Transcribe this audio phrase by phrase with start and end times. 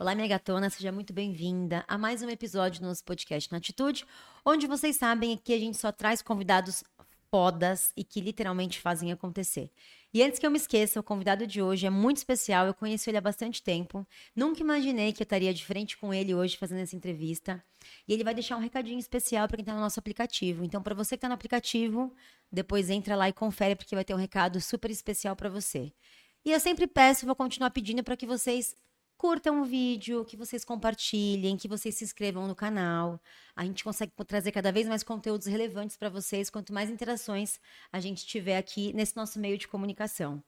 [0.00, 4.06] Olá, minha gatona, seja muito bem-vinda a mais um episódio do nosso podcast na Atitude,
[4.46, 6.84] onde vocês sabem que a gente só traz convidados
[7.28, 9.72] fodas e que literalmente fazem acontecer.
[10.14, 13.10] E antes que eu me esqueça, o convidado de hoje é muito especial, eu conheço
[13.10, 14.06] ele há bastante tempo,
[14.36, 17.60] nunca imaginei que eu estaria de frente com ele hoje fazendo essa entrevista.
[18.06, 20.62] E ele vai deixar um recadinho especial para quem está no nosso aplicativo.
[20.62, 22.14] Então, para você que está no aplicativo,
[22.52, 25.92] depois entra lá e confere, porque vai ter um recado super especial para você.
[26.44, 28.76] E eu sempre peço, vou continuar pedindo para que vocês
[29.18, 33.20] curtam o vídeo, que vocês compartilhem, que vocês se inscrevam no canal.
[33.54, 37.58] A gente consegue trazer cada vez mais conteúdos relevantes para vocês, quanto mais interações
[37.92, 40.42] a gente tiver aqui nesse nosso meio de comunicação.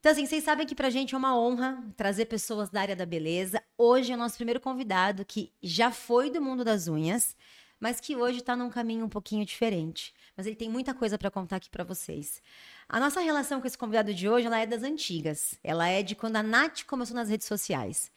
[0.00, 3.04] Então, assim, vocês sabem que pra gente é uma honra trazer pessoas da área da
[3.04, 3.62] beleza.
[3.76, 7.36] Hoje é o nosso primeiro convidado que já foi do mundo das unhas,
[7.78, 10.14] mas que hoje está num caminho um pouquinho diferente.
[10.36, 12.40] Mas ele tem muita coisa para contar aqui para vocês.
[12.88, 15.58] A nossa relação com esse convidado de hoje, ela é das antigas.
[15.62, 18.10] Ela é de quando a Nath começou nas redes sociais.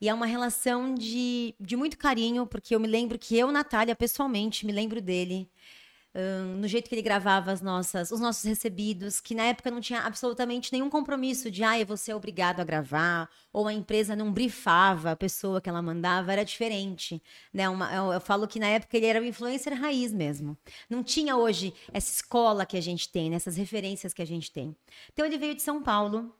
[0.00, 3.94] E é uma relação de, de muito carinho, porque eu me lembro que eu, Natália,
[3.94, 5.48] pessoalmente, me lembro dele
[6.56, 10.00] no jeito que ele gravava as nossas, os nossos recebidos, que na época não tinha
[10.00, 15.10] absolutamente nenhum compromisso de, ah, você é obrigado a gravar, ou a empresa não brifava
[15.10, 17.22] a pessoa que ela mandava, era diferente.
[17.52, 17.68] Né?
[17.68, 20.56] Uma, eu, eu, falo que na época ele era o influencer raiz mesmo.
[20.88, 23.36] Não tinha hoje essa escola que a gente tem, né?
[23.36, 24.74] essas referências que a gente tem.
[25.12, 26.34] Então ele veio de São Paulo,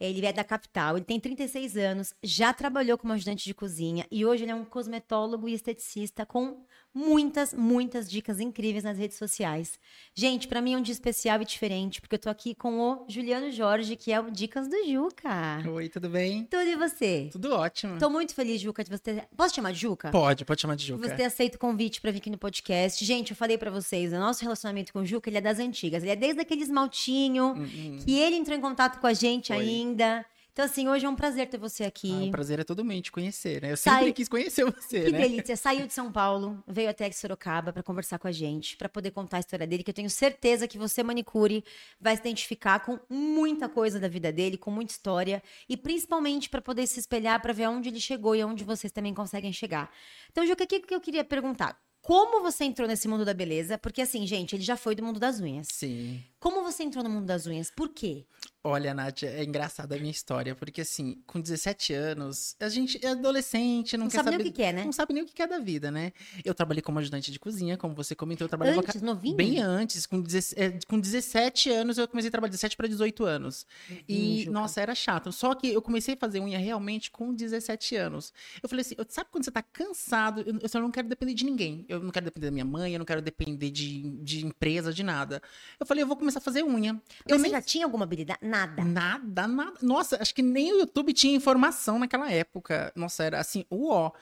[0.00, 4.24] ele é da capital, ele tem 36 anos, já trabalhou como ajudante de cozinha e
[4.24, 9.78] hoje ele é um cosmetólogo e esteticista com muitas, muitas dicas incríveis nas redes sociais.
[10.14, 13.04] Gente, para mim é um dia especial e diferente, porque eu tô aqui com o
[13.08, 15.62] Juliano Jorge, que é o Dicas do Juca.
[15.68, 16.44] Oi, tudo bem?
[16.44, 17.28] Tudo e você?
[17.32, 17.98] Tudo ótimo.
[17.98, 19.28] Tô muito feliz, Juca, de você ter...
[19.36, 20.10] Posso chamar de Juca?
[20.10, 21.08] Pode, pode chamar de Juca.
[21.08, 23.04] Você ter aceito o convite para vir aqui no podcast.
[23.04, 26.02] Gente, eu falei para vocês, o nosso relacionamento com o Juca, ele é das antigas.
[26.02, 27.98] Ele é desde aquele esmaltinho, hum, hum.
[28.04, 30.24] que ele entrou em contato com a gente ainda.
[30.52, 32.12] Então, assim, hoje é um prazer ter você aqui.
[32.12, 33.72] Ah, o prazer é todo mundo te conhecer, né?
[33.72, 33.94] Eu Sai...
[33.94, 35.22] sempre quis conhecer você, que né?
[35.22, 35.56] Que delícia.
[35.56, 39.38] Saiu de São Paulo, veio até Sorocaba para conversar com a gente, para poder contar
[39.38, 41.64] a história dele, que eu tenho certeza que você, manicure,
[41.98, 46.60] vai se identificar com muita coisa da vida dele, com muita história, e principalmente para
[46.60, 49.90] poder se espelhar para ver onde ele chegou e onde vocês também conseguem chegar.
[50.30, 51.80] Então, Juca, o que, que eu queria perguntar?
[52.02, 53.78] Como você entrou nesse mundo da beleza?
[53.78, 55.68] Porque, assim, gente, ele já foi do mundo das unhas.
[55.70, 56.20] Sim.
[56.40, 57.70] Como você entrou no mundo das unhas?
[57.70, 58.26] Por quê?
[58.64, 63.08] Olha, Nath, é engraçada a minha história, porque assim, com 17 anos, a gente é
[63.08, 64.36] adolescente, não, não sabe saber.
[64.36, 64.84] nem o que quer, né?
[64.84, 66.12] Não sabe nem o que quer da vida, né?
[66.44, 68.78] Eu trabalhei como ajudante de cozinha, como você comentou, eu trabalhava.
[68.78, 69.04] Antes, ca...
[69.04, 69.34] novinho?
[69.34, 73.24] Bem antes, com, 17, é, com 17 anos eu comecei a trabalhar, 17 para 18
[73.24, 73.66] anos.
[74.08, 75.32] E, hum, nossa, era chato.
[75.32, 78.32] Só que eu comecei a fazer unha realmente com 17 anos.
[78.62, 80.40] Eu falei assim, sabe quando você tá cansado?
[80.42, 81.84] Eu, eu só não quero depender de ninguém.
[81.88, 85.02] Eu não quero depender da minha mãe, eu não quero depender de, de empresa, de
[85.02, 85.42] nada.
[85.80, 86.92] Eu falei, eu vou começar a fazer unha.
[86.94, 87.50] Mas eu você nem...
[87.50, 88.38] já tinha alguma habilidade?
[88.52, 88.84] Nada.
[88.84, 89.78] Nada nada.
[89.80, 92.92] Nossa, acho que nem o YouTube tinha informação naquela época.
[92.94, 94.12] Nossa, era assim, uó.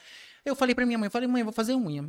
[0.44, 2.08] Eu falei pra minha mãe, eu falei, mãe, eu vou fazer unha.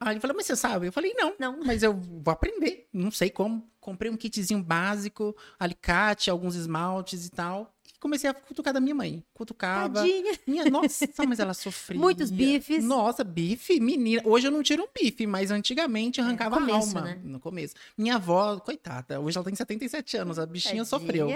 [0.00, 0.86] Aí ele falou, mas você sabe?
[0.86, 2.88] Eu falei, não, não, mas eu vou aprender.
[2.90, 3.70] Não sei como.
[3.80, 9.22] Comprei um kitzinho básico, alicate, alguns esmaltes e tal comecei a cutucar da minha mãe.
[9.32, 10.00] Cutucava.
[10.00, 10.32] Tadinha.
[10.44, 12.00] Minha, nossa, mas ela sofria.
[12.00, 12.84] Muitos bifes.
[12.84, 14.20] Nossa, bife, menina.
[14.24, 17.12] Hoje eu não tiro um bife, mas antigamente arrancava é, começo, a alma.
[17.12, 17.20] Né?
[17.22, 17.74] No começo.
[17.96, 20.84] Minha avó, coitada, hoje ela tem 77 anos, a bichinha Tadinha.
[20.84, 21.28] sofreu.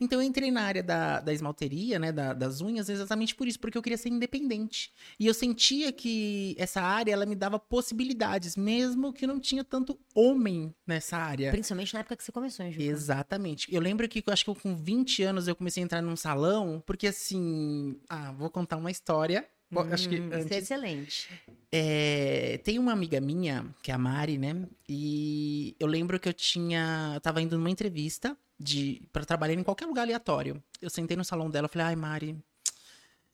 [0.00, 3.58] Então eu entrei na área da, da esmalteria, né, da, das unhas, exatamente por isso,
[3.58, 4.92] porque eu queria ser independente.
[5.18, 9.98] E eu sentia que essa área, ela me dava possibilidades, mesmo que não tinha tanto
[10.14, 11.50] homem nessa área.
[11.50, 12.80] Principalmente na época que você começou, hein, Ju?
[12.80, 13.72] Exatamente.
[13.72, 16.82] Eu lembro que, eu acho que com 20 anos eu comecei a entrar num salão,
[16.84, 19.46] porque assim, ah, vou contar uma história.
[19.70, 21.28] Hum, acho que antes, isso é excelente.
[21.72, 24.66] É, tem uma amiga minha, que é a Mari, né?
[24.88, 27.12] E eu lembro que eu tinha.
[27.14, 30.62] Eu tava indo numa entrevista de para trabalhar em qualquer lugar aleatório.
[30.80, 32.36] Eu sentei no salão dela falei, ai, Mari,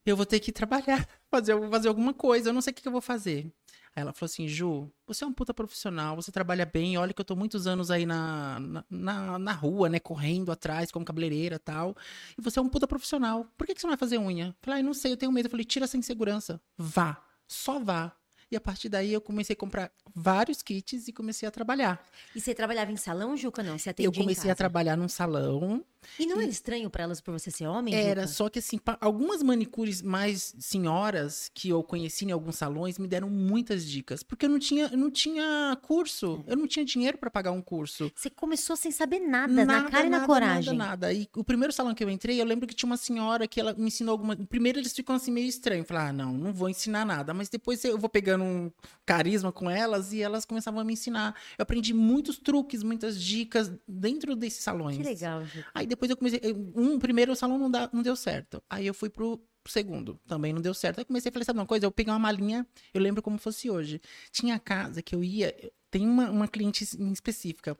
[0.04, 2.88] eu vou ter que trabalhar, fazer, fazer alguma coisa, eu não sei o que, que
[2.88, 3.52] eu vou fazer.
[3.94, 7.20] Aí ela falou assim, Ju, você é um puta profissional, você trabalha bem, olha que
[7.20, 11.94] eu tô muitos anos aí na, na, na rua, né, correndo atrás, como cabeleireira tal,
[12.38, 14.46] e você é um puta profissional, por que, que você não vai fazer unha?
[14.46, 15.46] Eu falei, ai, não sei, eu tenho medo.
[15.46, 18.16] Eu falei, tira essa insegurança, vá, só vá.
[18.50, 22.04] E a partir daí eu comecei a comprar vários kits e comecei a trabalhar.
[22.34, 23.78] E você trabalhava em salão, Juca, não?
[23.78, 25.84] Você atendia Eu comecei a trabalhar num salão.
[26.18, 26.42] E não e...
[26.42, 27.94] era estranho para elas por você ser homem?
[27.94, 28.32] Era, Juca?
[28.32, 33.30] só que assim, algumas manicures mais senhoras que eu conheci em alguns salões me deram
[33.30, 37.30] muitas dicas, porque eu não tinha, eu não tinha curso, eu não tinha dinheiro para
[37.30, 38.10] pagar um curso.
[38.14, 40.76] Você começou sem saber nada, nada na cara nada, e na coragem.
[40.76, 41.12] Nada, nada.
[41.12, 43.72] E o primeiro salão que eu entrei, eu lembro que tinha uma senhora que ela
[43.74, 47.04] me ensinou alguma, primeiro eles ficam assim meio estranho, falar, ah, não, não vou ensinar
[47.04, 48.72] nada, mas depois eu vou pegando um
[49.06, 51.36] carisma com elas e elas começavam a me ensinar.
[51.58, 54.96] Eu aprendi muitos truques, muitas dicas dentro desses salões.
[54.96, 55.42] Que legal.
[55.74, 56.40] Aí depois eu comecei.
[56.74, 58.62] Um primeiro salão não, dá, não deu certo.
[58.70, 59.38] Aí eu fui pro
[59.68, 60.18] segundo.
[60.26, 60.98] Também não deu certo.
[60.98, 61.84] Aí comecei a falar, sabe uma coisa?
[61.84, 64.00] Eu peguei uma malinha, eu lembro como fosse hoje.
[64.30, 65.54] Tinha casa que eu ia.
[65.90, 67.76] Tem uma, uma cliente específica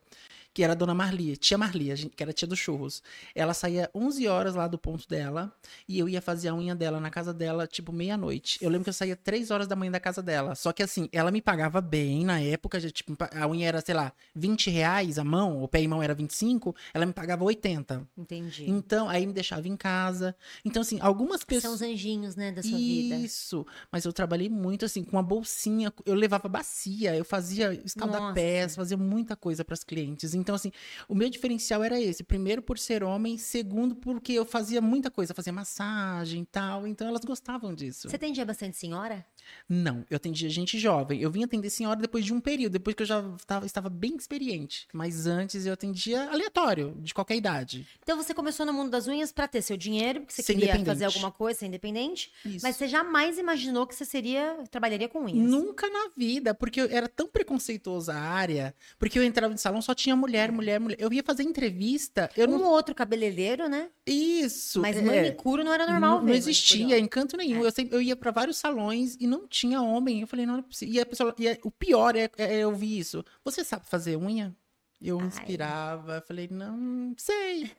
[0.54, 3.02] que era a dona Marli, tia Marli, gente, que era tia dos churros.
[3.34, 5.52] Ela saía 11 horas lá do ponto dela
[5.88, 8.58] e eu ia fazer a unha dela na casa dela, tipo, meia-noite.
[8.60, 10.54] Eu lembro que eu saía 3 horas da manhã da casa dela.
[10.54, 13.94] Só que assim, ela me pagava bem na época, já, tipo, a unha era, sei
[13.94, 18.06] lá, 20 reais a mão, o pé e mão era 25, ela me pagava 80.
[18.16, 18.68] Entendi.
[18.68, 20.36] Então, aí me deixava em casa.
[20.64, 21.62] Então, assim, algumas pessoas.
[21.62, 23.16] São os anjinhos, né, da sua vida.
[23.16, 23.66] Isso.
[23.90, 25.92] Mas eu trabalhei muito, assim, com uma bolsinha.
[26.04, 30.34] Eu levava bacia, eu fazia escaldapés, fazia muita coisa para as clientes.
[30.42, 30.70] Então, assim,
[31.08, 32.22] o meu diferencial era esse.
[32.22, 33.38] Primeiro, por ser homem.
[33.38, 35.32] Segundo, porque eu fazia muita coisa.
[35.32, 36.86] Fazia massagem e tal.
[36.86, 38.10] Então, elas gostavam disso.
[38.10, 39.24] Você atendia bastante senhora?
[39.68, 41.20] Não, eu atendia gente jovem.
[41.20, 44.16] Eu vim atender senhora depois de um período, depois que eu já tava, estava bem
[44.16, 44.86] experiente.
[44.92, 47.86] Mas antes eu atendia aleatório, de qualquer idade.
[48.02, 50.84] Então você começou no mundo das unhas para ter seu dinheiro, porque você ser queria
[50.84, 52.30] fazer alguma coisa, ser independente.
[52.44, 52.60] Isso.
[52.62, 55.50] Mas você jamais imaginou que você seria, trabalharia com unhas?
[55.50, 59.80] Nunca na vida, porque eu era tão preconceituosa a área, porque eu entrava no salão
[59.80, 60.96] só tinha mulher, mulher, mulher.
[61.00, 62.68] Eu ia fazer entrevista, eu um não...
[62.68, 63.88] outro cabeleireiro, né?
[64.06, 64.80] Isso.
[64.80, 67.62] Mas é, manicure não era normal, Não, não existia encanto nenhum.
[67.62, 67.66] É.
[67.66, 70.20] Eu, sempre, eu ia para vários salões e não tinha homem.
[70.20, 70.94] Eu falei, não, não é possível.
[70.94, 73.24] E a pessoa, e o pior é, é, eu ouvir isso.
[73.44, 74.54] Você sabe fazer unha?
[75.00, 75.26] Eu Ai.
[75.26, 77.70] inspirava, falei, não sei.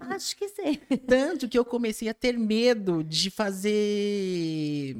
[0.00, 0.76] Acho que sei.
[1.06, 4.96] Tanto que eu comecei a ter medo de fazer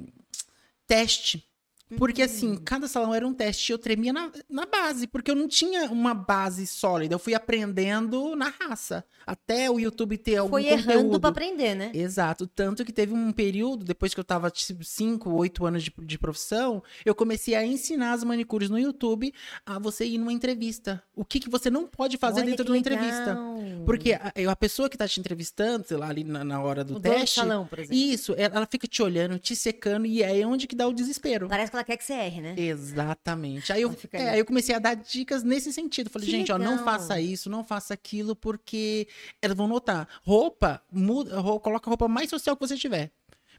[0.86, 1.48] teste.
[1.96, 2.62] Porque, assim, uhum.
[2.64, 3.72] cada salão era um teste.
[3.72, 7.14] Eu tremia na, na base, porque eu não tinha uma base sólida.
[7.14, 9.04] Eu fui aprendendo na raça.
[9.26, 10.90] Até o YouTube ter algum Foi conteúdo.
[10.90, 11.90] errando pra aprender, né?
[11.94, 12.46] Exato.
[12.46, 16.18] Tanto que teve um período, depois que eu tava, tipo, 5, 8 anos de, de
[16.18, 19.32] profissão, eu comecei a ensinar as manicures no YouTube
[19.64, 21.02] a você ir numa entrevista.
[21.14, 22.94] O que, que você não pode fazer Olha dentro de uma legal.
[22.94, 23.38] entrevista.
[23.84, 26.96] Porque a, a, pessoa que tá te entrevistando, sei lá, ali na, na hora do
[26.96, 27.40] o teste...
[27.40, 27.96] salão, por exemplo.
[27.96, 28.34] Isso.
[28.36, 31.48] Ela fica te olhando, te secando, e é onde que dá o desespero.
[31.48, 32.54] Parece que ela quer que você erre, né?
[32.56, 33.72] Exatamente.
[33.72, 36.10] Aí eu, é, aí eu comecei a dar dicas nesse sentido.
[36.10, 36.72] Falei, que gente, legal.
[36.72, 39.06] ó, não faça isso, não faça aquilo, porque
[39.40, 40.08] elas vão notar.
[40.22, 43.10] Roupa, muda, roupa, coloca a roupa mais social que você tiver.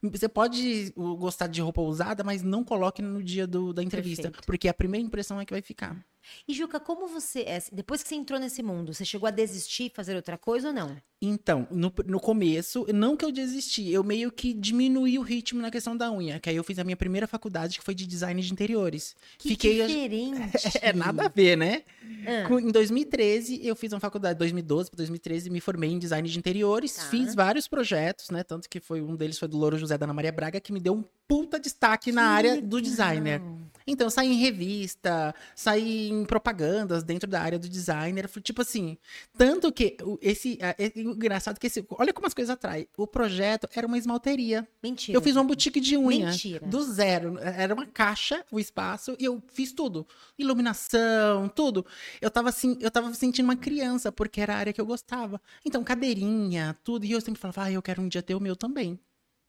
[0.02, 4.46] Você pode gostar de roupa usada, mas não coloque no dia do, da entrevista, Perfeito.
[4.46, 6.06] porque a primeira impressão é que vai ficar.
[6.48, 7.64] E Juca, como você é?
[7.72, 10.98] Depois que você entrou nesse mundo, você chegou a desistir, fazer outra coisa ou não?
[11.26, 15.72] Então, no, no começo, não que eu desisti, eu meio que diminuí o ritmo na
[15.72, 16.38] questão da unha.
[16.38, 19.16] Que aí eu fiz a minha primeira faculdade, que foi de design de interiores.
[19.38, 20.78] Que Fiquei, diferente.
[20.82, 21.84] É, é, nada a ver, né?
[22.28, 22.60] Ah.
[22.60, 26.96] Em 2013, eu fiz uma faculdade, 2012 para 2013, me formei em design de interiores.
[26.96, 27.04] Tá.
[27.04, 28.44] Fiz vários projetos, né?
[28.44, 30.80] Tanto que foi um deles foi do Louro José da Ana Maria Braga, que me
[30.82, 32.68] deu um puta destaque que na área legal.
[32.68, 33.42] do designer.
[33.86, 38.30] Então, saí em revista, saí em propagandas dentro da área do designer.
[38.42, 38.98] Tipo assim,
[39.38, 40.58] tanto que esse.
[40.62, 41.86] É, engraçado que esse.
[41.92, 42.88] Olha como as coisas atraem.
[42.98, 44.68] O projeto era uma esmalteria.
[44.82, 45.18] Mentira.
[45.18, 46.28] Eu fiz uma boutique de unha.
[46.28, 46.66] Mentira.
[46.68, 47.38] Do zero.
[47.40, 50.06] Era uma caixa, o espaço, e eu fiz tudo.
[50.38, 51.86] Iluminação, tudo.
[52.22, 55.42] Eu tava assim, eu tava sentindo uma criança, porque era a área que eu gostava.
[55.66, 57.06] Então, cadeirinha, tudo.
[57.06, 59.00] E eu sempre falava, ah, eu quero um dia ter o meu também.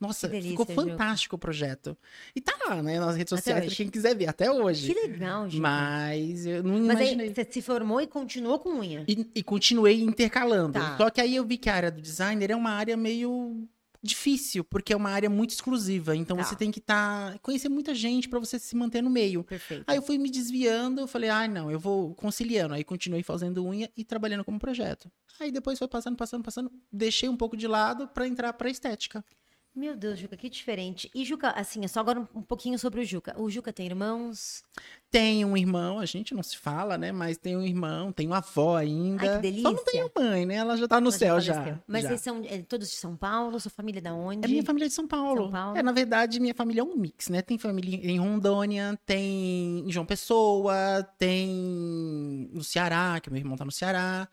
[0.07, 1.97] Nossa, delícia, ficou fantástico o projeto.
[2.35, 4.93] E tá lá, né, nas redes sociais, pra quem quiser ver, até hoje.
[4.93, 5.61] Que legal, gente.
[5.61, 7.29] Mas eu não Mas imaginei.
[7.29, 9.05] Aí você se formou e continuou com unha?
[9.09, 10.75] E, e continuei intercalando.
[10.75, 10.97] Tá.
[10.97, 13.67] Só que aí eu vi que a área do designer é uma área meio
[14.05, 16.15] difícil, porque é uma área muito exclusiva.
[16.15, 16.45] Então tá.
[16.45, 17.33] você tem que estar.
[17.33, 19.43] Tá, conhecer muita gente para você se manter no meio.
[19.43, 19.85] Perfeito.
[19.87, 22.75] Aí eu fui me desviando, falei, ai, ah, não, eu vou conciliando.
[22.75, 25.11] Aí continuei fazendo unha e trabalhando como projeto.
[25.41, 29.25] Aí depois foi passando, passando, passando, deixei um pouco de lado para entrar para estética.
[29.75, 31.11] Meu Deus, Juca, que diferente.
[31.13, 33.35] E Juca, assim, é só agora um pouquinho sobre o Juca.
[33.37, 34.63] O Juca tem irmãos?
[35.11, 37.11] Tem um irmão, a gente não se fala, né?
[37.11, 39.23] Mas tem um irmão, tem uma avó ainda.
[39.23, 39.63] Ai, que delícia.
[39.63, 40.55] Só não tem a mãe, né?
[40.55, 41.55] Ela já tá no Ela céu já.
[41.55, 41.81] já.
[41.89, 42.09] Mas já.
[42.11, 43.59] vocês são é, todos de São Paulo?
[43.59, 44.45] Sua família é da onde?
[44.45, 45.43] É minha família de São Paulo.
[45.43, 45.77] São Paulo.
[45.77, 47.43] É, na verdade, minha família é um mix, né?
[47.43, 53.65] Tem família em Rondônia, tem em João Pessoa, tem no Ceará, que meu irmão tá
[53.65, 54.29] no Ceará.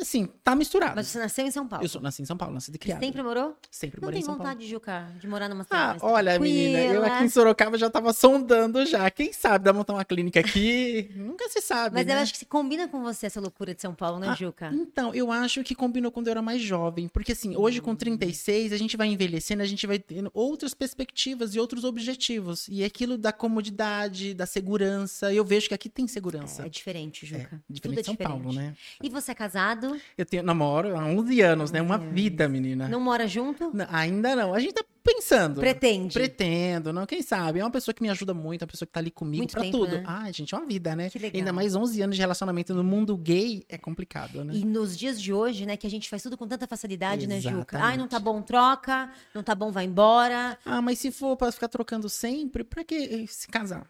[0.00, 0.94] Assim, tá misturado.
[0.94, 1.84] Mas você nasceu em São Paulo?
[1.84, 3.00] Eu sou, nasci em São Paulo, nasci de criado.
[3.00, 3.56] Você sempre morou?
[3.70, 4.38] Sempre morei em São Paulo.
[4.38, 7.28] Não tem vontade de Juca, de morar numa cidade Ah, olha, menina, eu aqui em
[7.28, 9.10] Sorocaba já tava sondando já.
[9.10, 11.10] Quem sabe dá montar uma clínica aqui?
[11.16, 12.14] Nunca se sabe, Mas né?
[12.14, 14.70] eu acho que se combina com você essa loucura de São Paulo, né, ah, Juca?
[14.72, 17.08] Então, eu acho que combinou quando eu era mais jovem.
[17.08, 21.54] Porque assim, hoje com 36, a gente vai envelhecendo, a gente vai tendo outras perspectivas
[21.54, 22.68] e outros objetivos.
[22.68, 26.62] E aquilo da comodidade, da segurança, eu vejo que aqui tem segurança.
[26.62, 27.62] É, é diferente, Juca.
[27.68, 28.42] É, diferente São é diferente.
[28.42, 28.74] Paulo, né?
[29.02, 29.87] E você é casado?
[29.88, 30.02] Namorado?
[30.16, 31.80] Eu tenho namoro há 11 anos, né?
[31.82, 32.14] Uma 11 anos.
[32.14, 32.88] vida, menina.
[32.88, 33.70] Não mora junto?
[33.74, 34.54] Não, ainda não.
[34.54, 35.60] A gente tá pensando.
[35.60, 36.12] Pretende.
[36.12, 37.60] Pretendo, não, quem sabe?
[37.60, 39.62] É uma pessoa que me ajuda muito, uma pessoa que tá ali comigo Muito pra
[39.62, 39.92] tempo, tudo.
[39.96, 40.04] né?
[40.06, 41.08] Ai, gente, é uma vida, né?
[41.08, 41.38] Que legal.
[41.38, 44.52] Ainda mais 11 anos de relacionamento no mundo gay é complicado, né?
[44.54, 47.40] E nos dias de hoje, né, que a gente faz tudo com tanta facilidade, né,
[47.40, 47.50] Juca?
[47.76, 47.90] Exatamente.
[47.90, 49.10] Ai, não tá bom, troca.
[49.34, 50.58] Não tá bom, vai embora.
[50.64, 53.86] Ah, mas se for pra ficar trocando sempre, pra que se casar?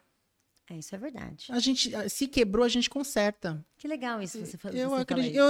[0.70, 1.46] É, isso é verdade.
[1.50, 3.64] A gente, se quebrou, a gente conserta.
[3.78, 4.90] Que legal isso você, você Eu,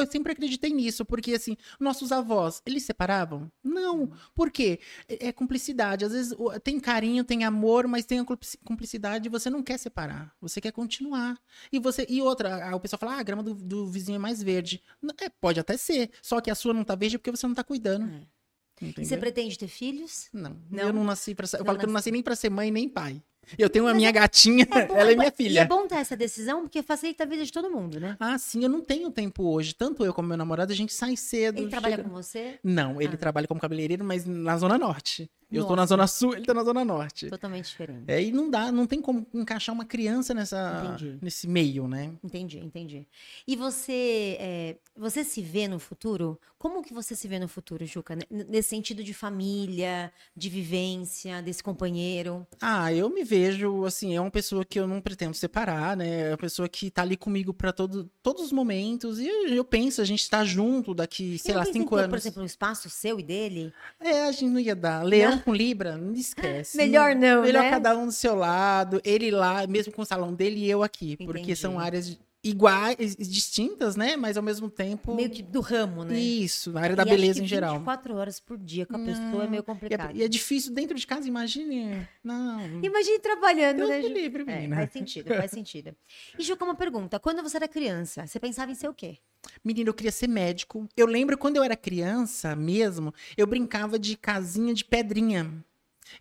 [0.01, 3.51] eu sempre acreditei nisso, porque assim, nossos avós, eles separavam?
[3.65, 4.13] Não.
[4.35, 4.79] Por quê?
[5.09, 6.05] É, é cumplicidade.
[6.05, 9.79] Às vezes tem carinho, tem amor, mas tem a cumplici- cumplicidade e você não quer
[9.79, 10.33] separar.
[10.41, 11.37] Você quer continuar.
[11.73, 14.19] E você e outra, a- o pessoal fala: ah, a grama do, do vizinho é
[14.21, 14.83] mais verde.
[15.21, 16.11] É, pode até ser.
[16.23, 18.09] Só que a sua não tá verde porque você não tá cuidando.
[18.09, 18.93] É.
[18.97, 20.29] E você pretende ter filhos?
[20.33, 20.85] Não, Não?
[20.85, 21.57] eu não nasci ser.
[21.57, 22.05] Eu Não falo que eu não nasci.
[22.07, 23.21] nasci nem pra ser mãe nem pai.
[23.57, 25.65] Eu tenho a minha gatinha, bom, ela é minha E é filha.
[25.65, 28.17] bom ter essa decisão, porque facilita a vida de todo mundo, né?
[28.21, 29.75] Ah, sim, eu não tenho tempo hoje.
[29.75, 31.59] Tanto eu como meu namorado, a gente sai cedo.
[31.59, 32.59] Ele trabalha chega- com você?
[32.63, 33.19] Não, ele Ah.
[33.19, 35.31] trabalha como cabeleireiro, mas na Zona Norte.
[35.51, 35.87] Eu tô na.
[35.87, 37.29] Zona Sul, ele tá na Zona Norte.
[37.29, 38.05] Totalmente diferente.
[38.07, 41.19] É, e não dá, não tem como encaixar uma criança nessa, Entendi.
[41.23, 42.13] nesse meio, né?
[42.23, 43.07] Entendi, entendi.
[43.47, 46.39] E você, é, você se vê no futuro?
[46.59, 48.15] Como que você se vê no futuro, Juca?
[48.15, 52.47] N- Nesse sentido de família, de vivência, desse companheiro?
[52.61, 56.23] Ah, eu me vejo, assim, é uma pessoa que eu não pretendo separar, né?
[56.27, 59.19] É uma pessoa que tá ali comigo pra todo, todos os momentos.
[59.21, 62.11] E eu, eu penso, a gente tá junto daqui, sei E lá, cinco anos.
[62.11, 63.73] Por exemplo, um espaço seu e dele?
[64.01, 65.05] É, a gente não ia dar.
[65.39, 66.77] Leão com Libra, não esquece.
[66.77, 67.71] Melhor não, Melhor né?
[67.71, 71.17] cada um do seu lado, ele lá, mesmo com o salão dele e eu aqui.
[71.17, 71.57] Porque Entendi.
[71.57, 74.17] são áreas iguais, distintas, né?
[74.17, 75.15] Mas ao mesmo tempo.
[75.15, 76.19] Meio que do ramo, né?
[76.19, 77.75] Isso, na área da E beleza em geral.
[77.75, 80.17] 24 horas por dia com a pessoa é meio E é, complicado.
[80.17, 82.07] e é difícil dentro de casa, imagine.
[82.23, 82.61] Não.
[82.83, 84.09] Imagine trabalhando, Deus né, Ju?
[84.09, 85.95] livre, É, faz sentido, faz sentido.
[86.39, 87.19] E Juca, uma pergunta.
[87.19, 89.19] Quando você era criança, você pensava em ser o quê?
[89.65, 90.89] Menina, eu queria ser médico.
[90.97, 95.65] Eu lembro quando eu era criança mesmo, eu brincava de casinha de pedrinha.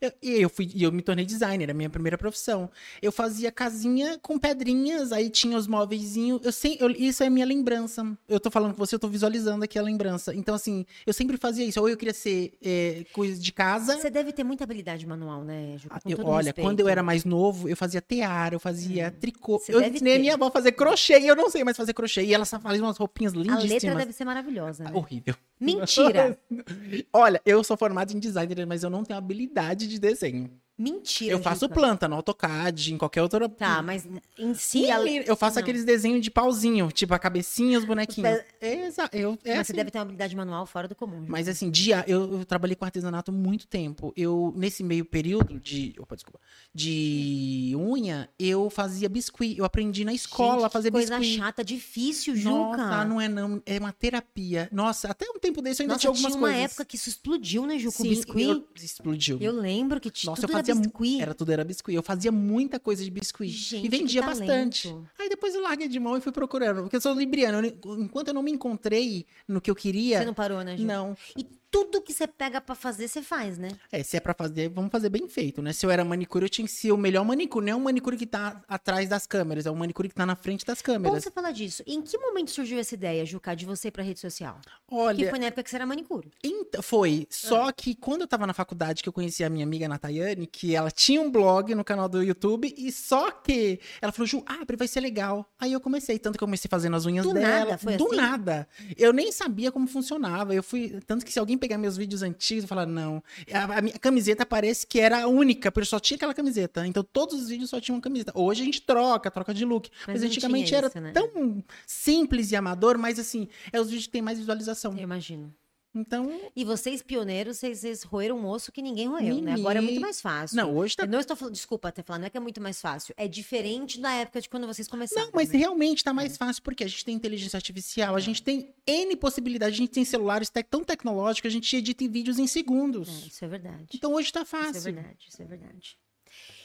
[0.01, 2.69] Eu, e eu, fui, eu me tornei designer, a minha primeira profissão.
[3.01, 6.41] Eu fazia casinha com pedrinhas, aí tinha os móveizinhos.
[6.43, 8.05] Eu sei, eu- isso é a minha lembrança.
[8.27, 10.33] Eu tô falando com você, eu tô visualizando aqui a lembrança.
[10.35, 11.79] Então, assim, eu sempre fazia isso.
[11.79, 13.97] Ou eu queria ser é, coisa de casa.
[13.97, 15.99] Você deve ter muita habilidade manual, né, Juca?
[16.01, 16.65] Com Eu- olha, respeito.
[16.65, 19.59] quando eu era mais novo, eu fazia tear, eu fazia tricô.
[19.59, 21.93] Você Eu ensinei a minha avó a fazer crochê e eu não sei mais fazer
[21.93, 22.23] crochê.
[22.23, 23.71] E ela só fazia umas roupinhas A lindíssimas.
[23.71, 24.91] letra deve ser maravilhosa, né?
[24.93, 25.35] Horrível.
[25.59, 26.37] Mentira!
[27.11, 30.51] Olha, eu sou formado em designer, mas eu não tenho habilidade de desenho.
[30.77, 33.49] Mentira, eu faço planta no AutoCAD, em qualquer outra.
[33.49, 34.07] Tá, mas
[34.37, 34.89] em si...
[34.91, 35.63] a- Menina, Eu faço Não.
[35.63, 38.29] aqueles desenhos de pauzinho, tipo a cabecinha, os bonequinhos.
[38.31, 39.17] Mas- Exato.
[39.17, 39.63] Eu, é mas assim.
[39.67, 41.25] você deve ter uma habilidade manual fora do comum.
[41.27, 44.13] Mas assim, dia, eu, eu trabalhei com artesanato muito tempo.
[44.15, 45.95] Eu, nesse meio período de.
[45.99, 46.39] Opa, desculpa.
[46.73, 49.57] De unha, eu fazia biscuit.
[49.57, 51.37] Eu aprendi na escola Gente, a fazer coisa biscuit.
[51.39, 52.77] chata, difícil, Juca.
[52.77, 53.61] Nossa, não é não.
[53.65, 54.69] É uma terapia.
[54.71, 56.63] Nossa, até um tempo desse eu ainda Nossa, tinha algumas tinha uma coisas.
[56.71, 57.97] época que isso explodiu, né, Juca?
[57.99, 58.43] o Sim, biscuit.
[58.47, 59.37] eu- explodiu.
[59.41, 61.21] Eu lembro que tinha Nossa, eu fazia era mu- biscuit.
[61.21, 61.95] Era tudo era biscuit.
[61.95, 63.49] Eu fazia muita coisa de biscuit.
[63.51, 64.93] Gente, e vendia bastante.
[65.19, 66.81] Aí depois eu larguei de mão e fui procurando.
[66.83, 67.65] Porque eu sou libriano.
[67.67, 70.19] eu- enquanto eu não me encontrei no que eu queria.
[70.19, 70.83] Você não parou, né, Ju?
[70.85, 71.15] não.
[71.35, 73.69] E tudo que você pega pra fazer, você faz, né?
[73.91, 75.73] É, se é pra fazer, vamos fazer bem feito, né?
[75.73, 77.65] Se eu era manicure, eu tinha que ser o melhor manicure.
[77.65, 80.35] Não é um manicure que tá atrás das câmeras, é um manicure que tá na
[80.35, 81.23] frente das câmeras.
[81.23, 81.83] você falar disso.
[81.85, 84.59] Em que momento surgiu essa ideia, Juca, de você ir pra rede social?
[84.87, 86.31] Que Olha, foi na época que você era manicure.
[86.43, 87.27] Então, foi.
[87.29, 90.75] Só que quando eu tava na faculdade, que eu conheci a minha amiga Natayane, que
[90.75, 94.77] ela tinha um blog no canal do YouTube, e só que ela falou, Ju, abre,
[94.77, 95.45] vai ser legal.
[95.59, 97.47] Aí eu comecei, tanto que eu comecei fazendo as unhas Do dela.
[97.65, 98.15] nada, foi do assim?
[98.15, 98.67] nada.
[98.97, 100.53] Eu nem sabia como funcionava.
[100.53, 100.99] Eu fui.
[101.05, 103.23] Tanto que se alguém pegar meus vídeos antigos e falar, não.
[103.51, 106.85] A, a minha camiseta parece que era a única, porque só tinha aquela camiseta.
[106.85, 108.31] Então todos os vídeos só tinham uma camiseta.
[108.35, 109.89] Hoje a gente troca, troca de look.
[110.05, 111.11] Mas Mas, antigamente tinha era isso, né?
[111.11, 114.93] tão simples e amador, mas assim, é os vídeos que tem mais visualização.
[114.93, 115.53] Eu imagino.
[115.99, 119.53] Então, E vocês, pioneiros, vocês, vocês roeram um osso que ninguém roeu, né?
[119.53, 120.55] Agora é muito mais fácil.
[120.55, 122.61] não, hoje tá Eu não estou falando, desculpa até falar, não é que é muito
[122.61, 123.13] mais fácil.
[123.17, 125.25] É diferente da época de quando vocês começaram.
[125.25, 125.57] Não, mas né?
[125.57, 129.75] realmente tá mais fácil porque a gente tem inteligência artificial, a gente tem N possibilidades,
[129.75, 133.09] a gente tem celulares tão tecnológicos, a gente edita em vídeos em segundos.
[133.09, 133.87] É, isso é verdade.
[133.93, 134.81] Então hoje tá Isso é fácil.
[134.93, 135.97] verdade, isso é verdade.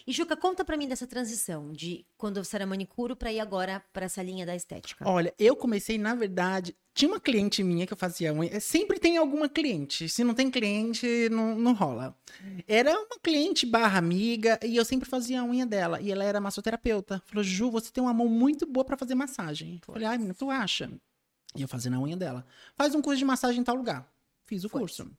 [0.07, 3.85] E Juca, conta pra mim dessa transição de quando você era manicure pra ir agora
[3.93, 5.09] pra essa linha da estética.
[5.09, 8.61] Olha, eu comecei, na verdade, tinha uma cliente minha que eu fazia unha.
[8.61, 10.09] Sempre tem alguma cliente.
[10.09, 12.17] Se não tem cliente, não, não rola.
[12.67, 16.01] Era uma cliente barra amiga e eu sempre fazia a unha dela.
[16.01, 17.23] E ela era massoterapeuta.
[17.27, 19.81] Falou, Ju, você tem uma mão muito boa pra fazer massagem.
[19.87, 20.91] Eu Falei, ai, menina, tu acha?
[21.55, 22.45] E eu fazendo a unha dela.
[22.77, 24.11] Faz um curso de massagem em tal lugar.
[24.45, 24.81] Fiz o Foi.
[24.81, 25.11] curso.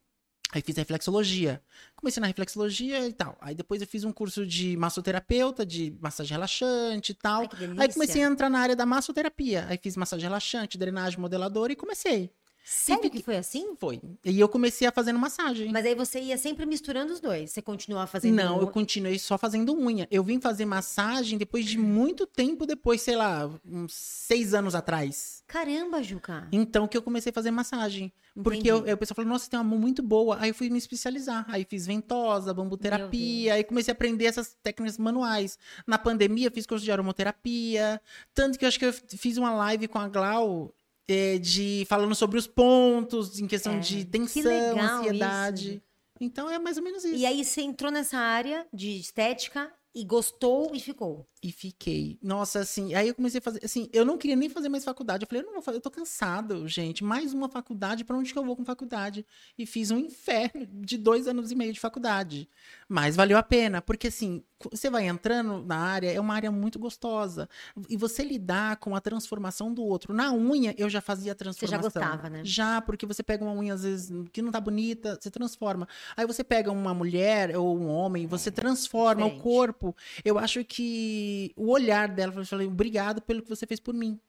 [0.54, 1.60] Aí fiz reflexologia.
[1.96, 3.36] Comecei na reflexologia e tal.
[3.42, 7.42] Aí depois eu fiz um curso de massoterapeuta, de massagem relaxante e tal.
[7.42, 7.50] Ai.
[7.80, 9.66] Aí comecei a entrar na área da massoterapia.
[9.68, 12.32] Aí fiz massagem relaxante, drenagem modeladora e comecei.
[12.64, 13.76] Sério que foi assim?
[13.78, 14.00] Foi.
[14.24, 15.72] E eu comecei a fazendo massagem.
[15.72, 17.52] Mas aí você ia sempre misturando os dois.
[17.52, 20.08] Você continuava fazendo Não, um- eu continuei só fazendo unha.
[20.10, 25.44] Eu vim fazer massagem depois de muito tempo depois, sei lá, uns seis anos atrás.
[25.46, 26.48] Caramba, Juca.
[26.52, 28.12] Então que eu comecei a fazer massagem.
[28.42, 28.90] Porque eu, Entendi.
[28.92, 30.38] eu, o pessoal falou, nossa, tem uma mão muito boa.
[30.40, 31.46] Aí eu fui me especializar.
[31.50, 33.54] Aí fiz ventosa, bambuterapia.
[33.56, 35.60] Aí comecei a aprender essas técnicas manuais.
[35.86, 38.02] Na pandemia, fiz curso de aromaterapia.
[38.34, 40.74] Tanto que eu acho que eu fiz uma live com a Glau.
[41.08, 45.70] Eh, de falando sobre os pontos em questão É, de tensão, ansiedade.
[45.76, 45.82] isso.
[46.22, 47.16] Então é mais ou menos isso.
[47.16, 51.28] E aí você entrou nessa área de estética e gostou e ficou.
[51.44, 52.18] E fiquei.
[52.22, 55.24] Nossa, assim, aí eu comecei a fazer, assim, eu não queria nem fazer mais faculdade.
[55.24, 57.04] Eu falei, eu não vou fazer, eu tô cansado, gente.
[57.04, 59.24] Mais uma faculdade, pra onde que eu vou com faculdade?
[59.58, 62.50] E fiz um inferno de dois anos e meio de faculdade.
[62.94, 66.78] Mas valeu a pena, porque assim, você vai entrando na área, é uma área muito
[66.78, 67.50] gostosa.
[67.90, 70.14] E você lidar com a transformação do outro.
[70.14, 72.02] Na unha, eu já fazia a Você já transformação.
[72.04, 72.42] gostava, né?
[72.46, 75.88] Já, porque você pega uma unha, às vezes, que não tá bonita, você transforma.
[76.16, 79.42] Aí você pega uma mulher ou um homem, você transforma o É, diferente.
[79.44, 79.96] corpo.
[80.24, 84.20] Eu acho que o olhar dela, eu falei, obrigado pelo que você fez por mim.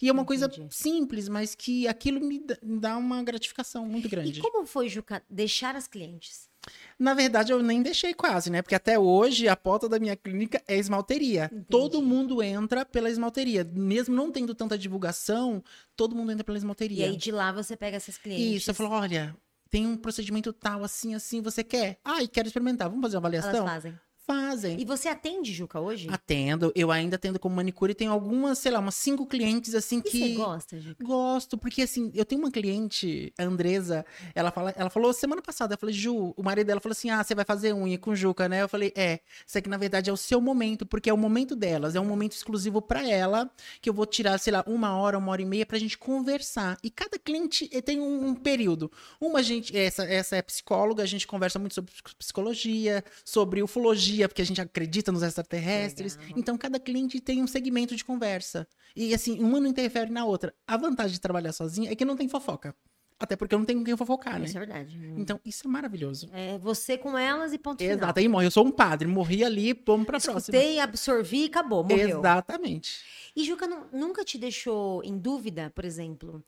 [0.00, 0.74] E é uma coisa Entendi.
[0.74, 4.38] simples, mas que aquilo me dá- me dá uma gratificação muito grande.
[4.38, 6.48] E como foi, Juca, deixar as clientes?
[6.98, 8.62] Na verdade, eu nem deixei quase, né?
[8.62, 11.44] Porque até hoje a porta da minha clínica é esmalteria.
[11.52, 11.66] Entendi.
[11.68, 13.64] Todo mundo entra pela esmalteria.
[13.70, 15.62] Mesmo não tendo tanta divulgação,
[15.94, 17.06] todo mundo entra pela esmalteria.
[17.06, 18.62] E aí de lá você pega essas clientes.
[18.62, 19.36] Isso, eu falo, olha,
[19.68, 21.98] tem um procedimento tal, assim, assim, você quer?
[22.04, 23.66] Ai, quero experimentar, vamos fazer uma Elas avaliação?
[23.66, 23.98] fazem.
[24.26, 24.80] Fazem.
[24.80, 26.08] E você atende, Juca, hoje?
[26.10, 29.98] Atendo, eu ainda atendo como manicure e tenho algumas, sei lá, umas cinco clientes assim
[29.98, 30.18] E que.
[30.18, 31.04] você gosta, Juca?
[31.04, 34.04] Gosto, porque assim, eu tenho uma cliente, a Andresa,
[34.34, 37.22] ela, fala, ela falou semana passada, eu falei, Ju, o marido dela falou assim: ah,
[37.22, 38.62] você vai fazer unha com Juca, né?
[38.62, 41.54] Eu falei, é, isso aqui na verdade é o seu momento, porque é o momento
[41.54, 43.48] delas, é um momento exclusivo pra ela,
[43.80, 46.76] que eu vou tirar, sei lá, uma hora, uma hora e meia pra gente conversar.
[46.82, 48.90] E cada cliente eh, tem um, um período.
[49.20, 54.42] Uma gente, essa, essa é psicóloga, a gente conversa muito sobre psicologia, sobre ufologia, porque
[54.42, 56.16] a gente acredita nos extraterrestres.
[56.16, 56.38] Legal.
[56.38, 58.66] Então, cada cliente tem um segmento de conversa.
[58.94, 60.54] E assim, uma não interfere na outra.
[60.66, 62.74] A vantagem de trabalhar sozinha é que não tem fofoca.
[63.18, 64.44] Até porque eu não tenho com quem fofocar, né?
[64.44, 64.94] Isso é verdade.
[65.16, 66.28] Então, isso é maravilhoso.
[66.34, 67.96] É você com elas e ponto final.
[67.96, 68.18] Exato.
[68.20, 68.46] Aí morre.
[68.46, 70.38] Eu sou um padre, morri ali, vamos pra próxima.
[70.38, 72.18] Escutei, absorvi e acabou, morreu.
[72.18, 73.00] Exatamente.
[73.34, 76.44] E Juca nu- nunca te deixou em dúvida, por exemplo?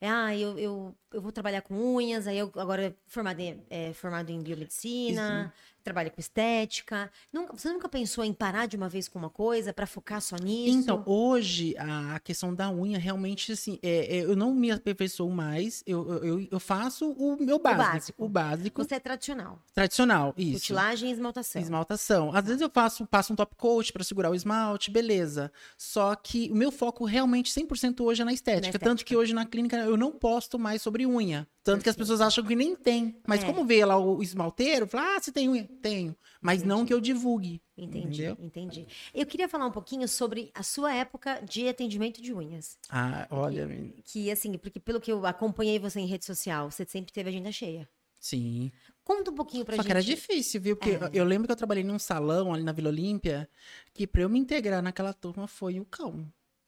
[0.00, 4.30] Ah, eu, eu, eu vou trabalhar com unhas, aí eu agora formado em, é, formado
[4.30, 5.52] em biomedicina,
[5.86, 7.10] trabalho com estética.
[7.32, 10.34] Nunca, você nunca pensou em parar de uma vez com uma coisa para focar só
[10.36, 10.76] nisso?
[10.78, 15.82] Então, hoje, a questão da unha, realmente, assim, é, é, eu não me aperfeiçoo mais,
[15.86, 17.82] eu, eu, eu- faço o meu básico.
[17.92, 18.24] básico.
[18.24, 19.62] O básico, você é tradicional.
[19.72, 20.60] tradicional, isso.
[20.60, 21.62] Cutilagem e esmaltação.
[21.62, 22.34] Esmaltação.
[22.34, 25.52] Às vezes eu faço, passo um top coat pra segurar o esmalte, beleza.
[25.78, 28.66] Só que o meu foco realmente 100% hoje é na estética.
[28.66, 28.84] estética.
[28.84, 31.46] Tanto que hoje na clínica eu não posto mais sobre unha.
[31.66, 33.16] Tanto que as pessoas acham que nem tem.
[33.26, 33.46] Mas É.
[33.46, 35.68] como vê lá o esmalteiro, fala, ah, você tem unha?
[35.82, 36.16] Tenho.
[36.40, 36.86] Mas não Entendi.
[36.88, 37.60] que eu divulgue.
[37.76, 38.36] Entendi, Entendeu?
[38.40, 38.86] entendi.
[39.12, 42.78] Eu queria falar um pouquinho sobre a sua época de atendimento de unhas.
[42.88, 43.92] Ah, olha, menina.
[44.04, 47.50] Que, assim, porque pelo que eu acompanhei você em rede social, você sempre teve agenda
[47.50, 47.88] cheia.
[48.18, 48.70] sim.
[49.04, 49.86] Conta um pouquinho pra Só gente.
[49.86, 50.76] que era difícil, viu?
[50.76, 51.10] Porque É.
[51.12, 53.48] eu lembro que eu trabalhei num salão ali na Vila Olímpia,
[53.94, 56.26] que pra eu me integrar naquela turma foi o cão.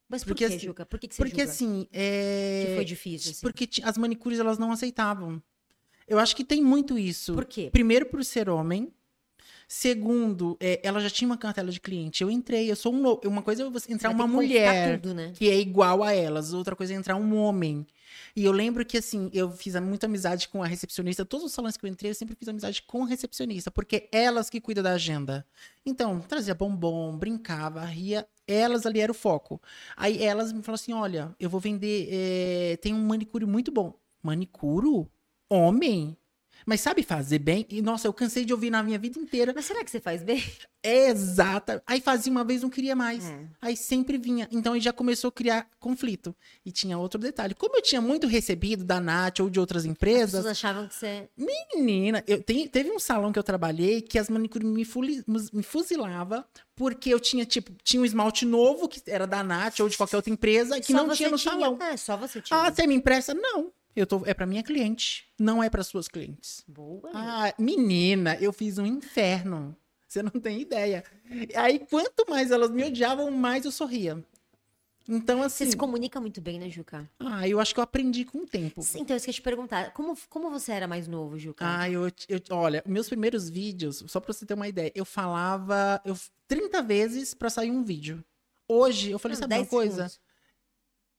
[0.09, 0.87] Mas por porque que, assim- Juca?
[0.87, 2.64] Por que, que você Porque julga assim, é...
[2.68, 3.40] que foi difícil, assim?
[3.42, 5.42] Porque as manicures elas não aceitavam.
[6.07, 7.35] Eu acho que tem muito isso.
[7.35, 7.68] Por quê?
[7.71, 8.90] Primeiro, por ser homem.
[9.71, 12.23] Segundo, é, ela já tinha uma cartela de cliente.
[12.23, 12.99] Eu entrei, eu sou um.
[13.03, 15.33] no- Uma coisa é você entrar uma mulher tudo, né?
[15.35, 17.87] que é igual a elas, outra coisa é entrar um homem.
[18.35, 21.23] E eu lembro que, assim, eu fiz muita amizade com a recepcionista.
[21.27, 24.49] Todos os salões que eu entrei, eu sempre fiz amizade com a recepcionista, porque elas
[24.49, 25.47] que cuidam da agenda.
[25.85, 28.27] Então, trazia bombom, brincava, ria.
[28.48, 29.61] Elas ali era o foco.
[29.96, 32.08] Aí elas me falaram assim: olha, eu vou vender.
[32.11, 33.94] eh, tem um manicure muito bom.
[34.22, 35.11] Manicuro?
[35.50, 36.16] Homem?
[36.68, 37.64] Mas sabe fazer bem?
[37.70, 39.54] E, nossa, eu cansei de ouvir na minha vida inteira.
[39.57, 40.44] Mas será que você faz bem?
[40.85, 41.83] Exata.
[41.87, 43.24] Aí fazia uma vez, não queria mais.
[43.24, 43.46] É.
[43.62, 44.46] Aí sempre vinha.
[44.52, 46.37] Então aí já começou a criar conflito.
[46.66, 47.54] E tinha outro detalhe.
[47.54, 50.94] Como eu tinha muito recebido da Nath ou de outras As empresas, pessoas achavam que
[50.94, 51.28] você.
[51.74, 55.62] menina, eu tem- teve um salão que eu trabalhei que as manicures me, fuli- me
[55.62, 59.96] fuzilava porque eu tinha, tipo, tinha um esmalte novo que era da Nath ou de
[59.96, 61.78] qualquer outra empresa que só não tinha no salão.
[61.81, 62.61] É, só você tinha.
[62.61, 63.33] Ah, você me empresta?
[63.35, 63.72] Não.
[63.96, 66.62] Eu tô, é pra minha cliente, não é para suas clientes.
[66.68, 67.11] Boa.
[67.12, 69.77] Ah, menina, eu fiz um inferno.
[70.07, 71.05] Você não tem ideia.
[71.57, 74.24] Aí, quanto mais elas me odiavam, mais eu sorria.
[75.11, 75.70] Então, Você assim.
[75.72, 77.11] se comunica muito bem, né, Juca?
[77.18, 78.81] Ah, eu acho que eu aprendi com o tempo.
[78.94, 79.92] Então, eu esqueci de perguntar.
[79.92, 81.64] Como, como você era mais novo, Juca?
[81.66, 86.01] Ah, eu, eu- olha, meus primeiros vídeos, só pra você ter uma ideia, eu falava
[86.05, 88.22] eu, 30 vezes pra sair um vídeo.
[88.68, 89.94] Hoje, eu falei, Ah, sabe uma 10 coisa?
[90.09, 90.20] segundos.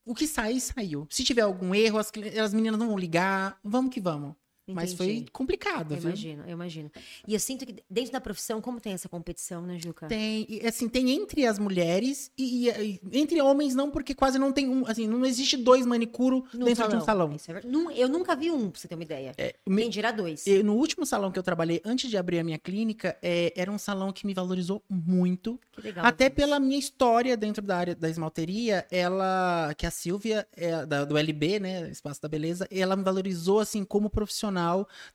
[0.06, 1.08] O que sair, saiu.
[1.10, 4.36] Se tiver algum erro, as, as meninas não vão ligar, vamos que vamos.
[4.76, 6.10] Mas foi complicado, Eu viu?
[6.10, 6.92] imagino, eu imagino.
[7.28, 10.08] E eu sinto que dentro da profissão, como tem essa competição, né, Juca?
[10.08, 14.68] Tem, assim, tem entre as mulheres e, e- entre homens não, porque quase não tem
[14.70, 17.36] um, assim, não existe dois manicuro Num dentro de um salão.
[17.48, 19.34] É Eu nunca vi um, pra você ter uma ideia.
[19.68, 20.46] me- Quem dirá dois.
[20.48, 23.72] E no último salão que eu trabalhei, antes de abrir a minha clínica, é, era
[23.72, 25.60] um salão que me valorizou muito.
[25.72, 26.06] Que legal.
[26.06, 31.06] Até pela minha história dentro da área da esmalteria, ela, que a Silvia, é, da-
[31.06, 34.59] do LB, né, Espaço da Beleza, ela me valorizou, assim, como profissional.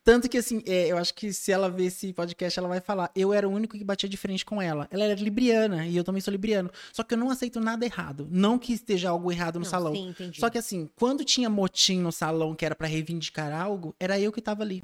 [0.03, 3.11] Tanto que, assim, é, eu acho que se ela ver esse podcast, ela vai falar,
[3.15, 4.89] eu era o único que batia de frente com ela.
[4.91, 6.71] Ela era libriana, e eu também sou libriano.
[6.93, 8.29] Só que eu não aceito nada errado.
[8.31, 9.95] Não que esteja algo errado no Não, salão.
[9.95, 10.15] Sim.
[10.35, 14.33] Só que assim, quando tinha motim no salão que era pra reivindicar algo, era eu
[14.33, 14.83] que tava ali.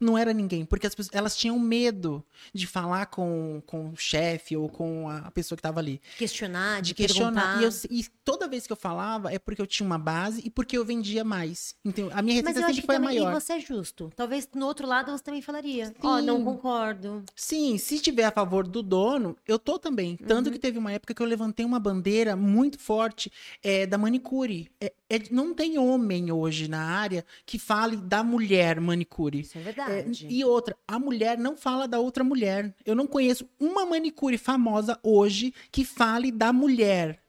[0.00, 4.56] Não era ninguém, porque as pessoas, elas tinham medo de falar com, com o chefe
[4.56, 6.00] ou com a pessoa que tava ali.
[6.18, 7.60] questionar, de, De questionar.
[7.60, 10.50] E, eu- e toda vez que eu falava é porque eu tinha uma base e
[10.50, 11.74] porque eu vendia mais.
[11.84, 13.40] Então, a minha receita sempre que foi a também, e maior.
[13.40, 14.12] você é justo.
[14.16, 15.94] Talvez no outro lado você também falaria.
[16.02, 16.44] Ó, não Sim.
[16.44, 17.22] concordo.
[17.36, 20.16] Sim, se tiver a favor do dono, eu tô também.
[20.16, 20.52] Tanto Uhum.
[20.52, 23.30] que teve uma época que eu levantei uma bandeira muito forte
[23.62, 24.70] é, da manicure.
[24.80, 29.40] É, é- não tem homem hoje na área que fale da mulher manicure.
[29.40, 30.26] Isso é É, verdade.
[30.30, 32.74] e outra, a mulher não fala da outra mulher.
[32.84, 37.22] Eu não conheço uma manicure famosa hoje que fale da mulher.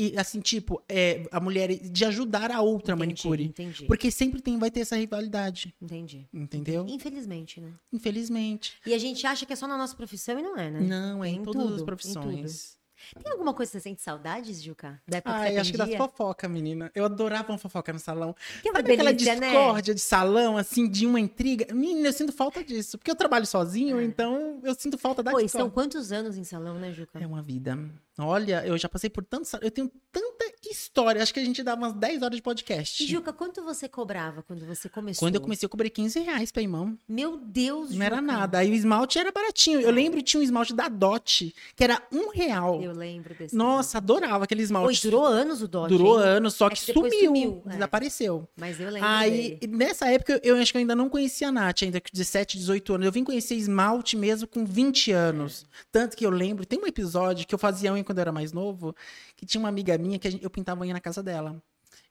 [0.00, 3.44] E assim, tipo, é, a mulher de ajudar a outra entendi, manicure.
[3.44, 3.84] Entendi.
[3.86, 6.24] Porque sempre tem, vai ter essa rivalidade, Entendi.
[6.32, 6.86] entendeu?
[6.88, 7.72] Infelizmente, né?
[7.92, 8.74] Infelizmente.
[8.86, 10.80] E a gente acha que é só na nossa profissão e não é, né?
[10.80, 12.77] Não, é em, Em todas tudo, as profissões.
[13.22, 15.00] Tem alguma coisa que você sente saudades, Juca?
[15.06, 16.06] Da época que Ai, você acho que das atendia?
[16.06, 16.90] fofoca, menina.
[16.94, 18.34] Eu adorava uma fofoca no salão.
[18.62, 19.48] Que Sabe aquela delícia, né?
[19.50, 21.72] discórdia de salão, assim, de uma intriga?
[21.74, 22.98] Menina, eu sinto falta disso.
[22.98, 24.02] Porque eu trabalho sozinho, Ah.
[24.04, 25.58] então eu sinto falta da Pô, discórdia.
[25.64, 27.18] são quantos anos em salão, né, Juca?
[27.18, 27.78] É uma vida.
[28.18, 29.52] Olha, eu já passei por tantos.
[29.62, 31.22] Eu tenho tanta história.
[31.22, 33.02] Acho que a gente dava umas 10 horas de podcast.
[33.02, 35.26] E, Juca, quanto você cobrava quando você começou?
[35.26, 36.96] Quando eu comecei, eu cobrei 15 reais pra irmão.
[37.08, 38.26] Meu Deus, Não era Juca.
[38.32, 38.58] nada.
[38.58, 39.80] Aí o esmalte era baratinho.
[39.80, 42.82] Eu lembro que tinha um esmalte da Dot, que era um real.
[42.82, 43.54] Eu lembro desse.
[43.54, 45.02] Nossa, adorava aquele esmalte.
[45.02, 46.26] durou anos o Dodge, Durou hein?
[46.28, 47.70] anos, só É que, sumiu, sumiu, é.
[47.70, 48.48] desapareceu.
[48.56, 49.76] Mas eu lembro Aí, dele.
[49.76, 52.94] nessa época, eu acho que eu ainda não conhecia a Nath, ainda com 17, 18
[52.94, 53.06] anos.
[53.06, 55.66] Eu vim conhecer esmalte mesmo com 20 anos.
[55.92, 58.52] Tanto que eu lembro, tem um episódio que eu fazia unha quando eu era mais
[58.52, 58.94] novo,
[59.36, 61.62] que tinha uma amiga minha que gente- eu pintava unha na casa dela.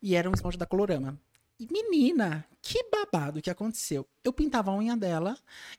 [0.02, 1.20] E era um esmalte da Colorama.
[1.60, 4.08] E menina, que babado que aconteceu.
[4.24, 5.36] Eu pintava a unha dela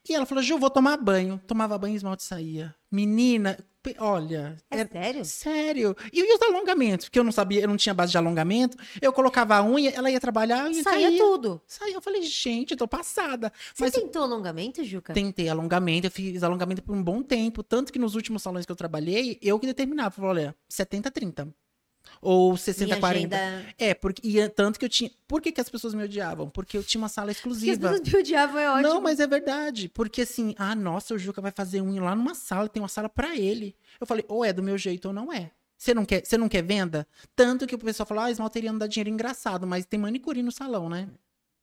[0.07, 1.41] e ela falou: Ju, vou tomar banho.
[1.47, 2.75] Tomava banho e esmalte saía.
[2.91, 3.57] Menina,
[3.99, 4.55] olha.
[4.69, 5.25] É era- sério?
[5.25, 5.95] Sério.
[6.11, 7.05] E, e os alongamentos?
[7.07, 8.77] Porque eu não sabia, eu não tinha base de alongamento.
[9.01, 11.17] Eu colocava a unha, ela ia trabalhar e Saía caía.
[11.17, 11.61] tudo.
[11.67, 13.51] Saiu, eu falei, gente, tô passada.
[13.73, 15.13] Você Mas tentou alongamento, Juca?
[15.13, 17.63] tentei alongamento, eu fiz alongamento por um bom tempo.
[17.63, 20.11] Tanto que nos últimos salões que eu trabalhei, eu que determinava.
[20.11, 21.47] Falei, olha, 70, 30.
[22.21, 23.35] Ou 60, Minha 40.
[23.35, 23.65] agenda...
[23.77, 25.09] É, porque, e é tanto que eu tinha.
[25.27, 26.49] Por que, que as pessoas me odiavam?
[26.49, 27.89] Porque eu tinha uma sala Porque as exclusiva.
[27.89, 28.87] pessoas me odiavam, é ótimo.
[28.87, 29.89] Não, mas é verdade.
[29.89, 33.07] Porque assim, ah, nossa, o Juca vai fazer um lá numa sala, tem uma sala
[33.09, 33.75] pra ele.
[33.99, 35.51] Eu falei, ou é do meu jeito ou não é.
[35.77, 37.07] Você não quer, você não quer venda?
[37.35, 40.51] Tanto que o pessoal fala, ah, esmalteria não dá dinheiro engraçado, mas tem manicure no
[40.51, 41.07] salão, né?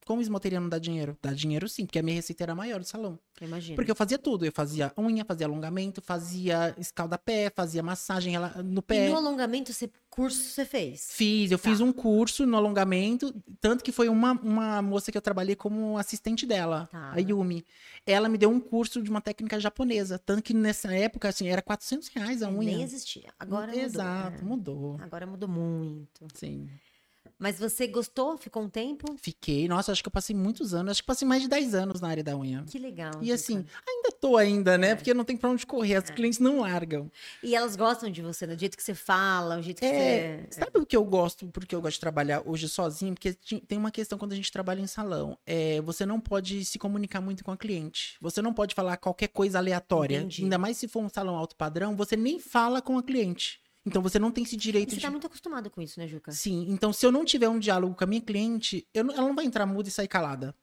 [0.07, 1.19] Como esmalteria não dá dinheiro?
[1.21, 3.19] Dá dinheiro sim, porque a minha receita era maior do salão.
[3.41, 3.75] Eu imagino.
[3.75, 4.47] Porque eu fazia tudo.
[4.47, 9.09] Eu fazia unha, fazia alongamento, fazia escalda-pé, fazia massagem no E pé.
[9.09, 11.09] no alongamento, você, curso você fez?
[11.11, 11.69] Fiz, eu Tá.
[11.69, 15.99] fiz um curso no alongamento, tanto que foi uma, uma moça que eu trabalhei como
[15.99, 17.13] assistente dela, Tá.
[17.13, 17.65] a Yumi.
[18.07, 21.61] Ela me deu um curso de uma técnica japonesa, tanto que nessa época, assim, era
[21.61, 22.71] 400 reais a unha.
[22.77, 23.29] Nem existia.
[23.41, 23.83] Agora mudou.
[23.83, 24.45] Exato, é.
[24.45, 24.97] mudou.
[25.03, 26.29] Agora mudou muito.
[26.33, 26.71] Sim.
[27.39, 28.37] Mas você gostou?
[28.39, 29.15] Ficou um tempo?
[29.19, 32.01] Fiquei, nossa, acho que eu passei muitos anos, acho que passei mais de 10 anos
[32.01, 32.65] na área da unha.
[32.67, 33.13] Que legal.
[33.21, 34.91] E assim, ainda tô ainda, né?
[34.91, 34.95] É.
[34.95, 37.11] Porque não tem pra onde correr, as clientes não largam.
[37.43, 40.61] E elas gostam de você, do jeito que você fala, o jeito que É, você.
[40.61, 43.15] sabe o que eu gosto, porque eu gosto de trabalhar hoje sozinho?
[43.15, 43.35] Porque
[43.67, 45.37] tem uma questão quando a gente trabalha em salão.
[45.45, 48.17] É, você não pode se comunicar muito com a cliente.
[48.21, 50.19] Você não pode falar qualquer coisa aleatória.
[50.19, 50.43] Entendi.
[50.45, 53.61] Ainda mais se for um salão alto padrão, você nem fala com a cliente.
[53.87, 55.03] Então você não tem esse direito você de.
[55.03, 56.33] tá muito acostumado com isso, né, Juca?
[56.33, 59.29] Sim, então se eu não tiver um diálogo com a minha cliente, eu não- ela
[59.29, 60.55] não vai entrar muda e sair calada.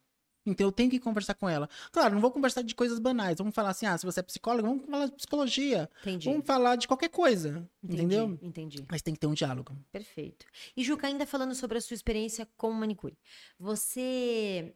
[0.46, 1.70] Então eu tenho que conversar com ela.
[1.90, 3.38] Claro, não vou conversar de coisas banais.
[3.38, 5.90] Vamos falar assim, ah, se você é psicóloga, vamos falar de psicologia.
[6.02, 6.28] Entendi.
[6.30, 7.66] Vamos falar de qualquer coisa.
[7.82, 8.40] Entendi, Entendeu?
[8.42, 8.86] Entendi.
[8.92, 9.74] Mas tem que ter um diálogo.
[9.90, 10.46] Perfeito.
[10.76, 13.18] E Juca, ainda falando sobre a sua experiência como manicure,
[13.58, 14.76] você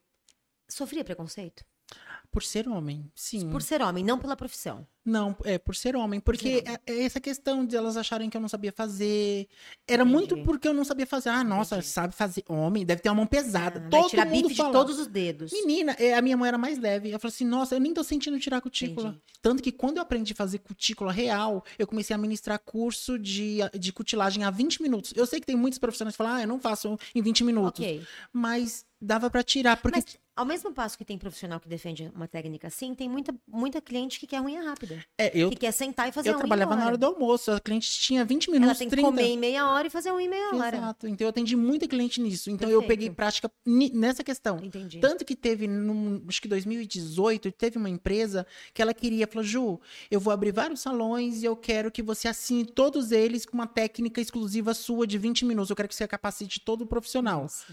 [0.69, 1.65] sofria preconceito?
[2.37, 3.49] Por ser homem, sim.
[3.49, 4.85] Por ser homem, não pela profissão.
[5.03, 6.19] Não, é por ser homem.
[6.19, 9.47] Porque Ser é, é essa questão de elas acharem que eu não sabia fazer.
[9.87, 10.13] Era Entendi.
[10.15, 11.29] muito porque eu não sabia fazer.
[11.29, 11.87] Ah, nossa, Entendi.
[11.87, 12.43] sabe fazer.
[12.47, 13.81] Homem, deve ter uma mão pesada.
[13.83, 14.71] Ah, Todo tirar mundo bife de fala.
[14.71, 15.51] todos os dedos.
[15.51, 17.09] Menina, é, a minha mãe era mais leve.
[17.09, 19.07] Eu falei assim, nossa, eu nem tô sentindo tirar cutícula.
[19.07, 19.23] Entendi.
[19.41, 23.59] Tanto que quando eu aprendi a fazer cutícula real, eu comecei a ministrar curso de,
[23.79, 25.11] de cutilagem a 20 minutos.
[25.15, 27.79] Eu sei que tem muitos profissionais que falam, ah, eu não faço em 20 minutos.
[27.83, 28.05] Ok.
[28.31, 32.26] Mas dava pra tirar, porque Mas, ao mesmo passo que tem profissional que defende uma
[32.27, 35.03] técnica assim, tem muita, muita cliente que quer unha rápida.
[35.17, 36.97] é, eu, que quer sentar e fazer eu unha trabalhava em na hora.
[36.97, 37.51] do almoço.
[37.51, 39.07] A cliente tinha 20 Ela minutos, tem que 30.
[39.09, 40.77] comer em meia hora e fazer unha em meia hora.
[40.77, 41.07] Exato.
[41.07, 42.49] Então eu atendi muita cliente nisso.
[42.49, 42.99] Então eu Perfeito.
[42.99, 43.51] peguei prática
[43.93, 44.59] nessa questão.
[44.63, 44.99] Entendi.
[44.99, 49.79] Tanto que teve, num, acho que 2018, teve uma empresa que ela queria, falou, Ju,
[50.09, 53.67] eu vou abrir vários salões e eu quero que você assine todos eles com uma
[53.67, 55.69] técnica exclusiva sua de 20 minutos.
[55.69, 57.43] Eu quero que você capacite todo o profissional.
[57.43, 57.65] Nossa.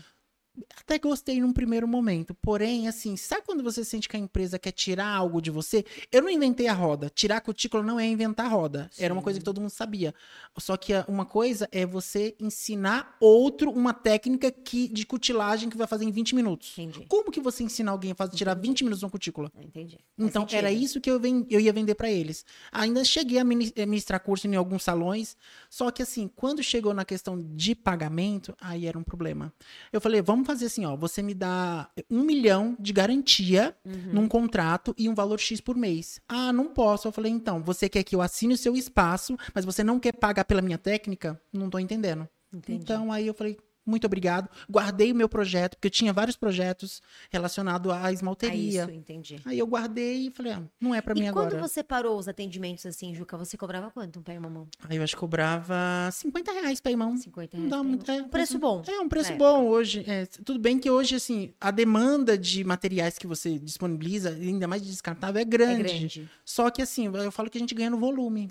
[0.81, 2.35] Até gostei num primeiro momento.
[2.35, 5.85] Porém, assim, sabe quando você sente que a empresa quer tirar algo de você?
[6.12, 7.11] Eu não inventei a roda.
[7.12, 8.88] Tirar a cutícula não é inventar a roda.
[8.99, 9.25] Era uma Sim.
[9.25, 10.14] coisa que todo mundo sabia.
[10.59, 15.77] Só que a- uma coisa é você ensinar outro uma técnica que, de cutilagem que
[15.77, 16.73] vai fazer em 20 minutos.
[16.79, 17.07] Entendi.
[17.09, 19.51] Como que você ensina alguém a fazer, tirar 20 minutos de uma cutícula?
[19.61, 19.97] Entendi.
[20.17, 20.59] Faz Então, sentido.
[20.59, 22.45] era isso que eu, ven- eu ia vender pra eles.
[22.71, 25.37] Ainda cheguei a eh, ministrar curso em alguns salões,
[25.69, 29.53] só que assim, quando chegou na questão de pagamento, aí era um problema.
[29.93, 34.13] Eu falei, vamos fazer assim, ó, você me dá um milhão de garantia Uhum.
[34.13, 36.21] num contrato e um valor X por mês.
[36.29, 37.09] Ah, não posso.
[37.09, 40.13] Eu falei, então, você quer que eu assine o seu espaço, mas você não quer
[40.13, 41.41] pagar pela minha técnica?
[41.53, 42.29] Não tô entendendo.
[42.53, 42.81] Entendi.
[42.83, 44.49] Então, aí eu falei, muito obrigado.
[44.70, 48.83] Guardei o meu projeto, porque eu tinha vários projetos relacionados à Ah, esmalteria.
[48.83, 49.40] isso, entendi.
[49.44, 51.68] Aí eu guardei e falei, ah, não é pra mim e quando agora.
[51.68, 54.68] você parou os atendimentos assim, Juca, você cobrava quanto um pé e uma mão?
[54.88, 55.75] Aí eu acho que cobrava
[56.12, 57.16] 50 reais pra irmão.
[57.16, 57.70] 50 Não reais.
[57.70, 58.07] dá pé e muito.
[58.07, 58.16] mão.
[58.16, 58.83] É, um preço assim, bom.
[58.87, 60.05] É um preço na bom hoje.
[60.07, 64.83] É, tudo bem que hoje, assim, a demanda de materiais que você disponibiliza, ainda mais
[64.83, 65.83] de descartável, é É grande.
[65.83, 66.31] grande.
[66.44, 68.51] Só que, assim, eu falo que a gente ganha no volume.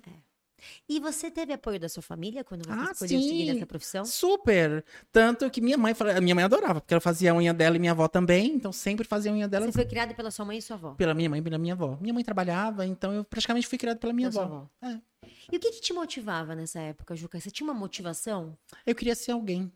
[0.87, 3.53] E você teve apoio da sua família quando você Ah, escolheu seguir sim.
[3.53, 4.05] nessa profissão?
[4.05, 4.83] Super.
[5.11, 7.75] Tanto que minha mãe, fala- a minha mãe adorava, porque ela fazia a unha dela
[7.75, 10.45] e minha avó também, então sempre fazia a unha dela Você foi criada pela sua
[10.45, 10.93] mãe e sua avó?
[10.95, 11.97] pela minha mãe e pela minha avó.
[12.01, 14.55] Minha mãe trabalhava, então eu praticamente fui criado pela minha Pela avó.
[14.81, 14.95] avó.
[14.95, 14.99] É.
[15.51, 17.39] E o que, que te motivava nessa época, Juca?
[17.39, 18.57] Você tinha uma motivação?
[18.85, 19.71] Eu queria ser alguém.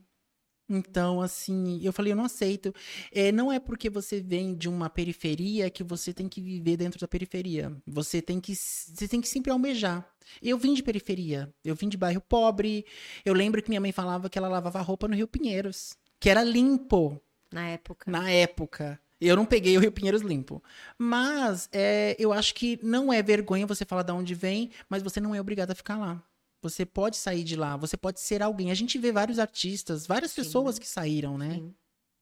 [0.69, 2.73] Então, assim, eu falei, eu não aceito.
[3.11, 6.99] É, não é porque você vem de uma periferia que você tem que viver dentro
[6.99, 7.75] da periferia.
[7.85, 10.05] Você tem que, você tem que sempre almejar.
[10.41, 11.53] Eu vim de periferia.
[11.63, 12.85] Eu vim de bairro pobre.
[13.23, 16.43] Eu lembro que minha mãe falava que ela lavava roupa no Rio Pinheiros, que era
[16.43, 18.11] limpo Na época.
[18.11, 18.99] na época.
[19.19, 20.61] Eu não peguei o Rio Pinheiros limpo.
[20.97, 25.19] Mas é, eu acho que não é vergonha você falar de onde vem, mas você
[25.19, 26.21] não é obrigado a ficar lá.
[26.61, 28.71] Você pode sair de lá, você pode ser alguém.
[28.71, 30.41] A gente vê vários artistas, várias Sim.
[30.41, 31.55] pessoas que saíram, né?
[31.55, 31.75] Sim.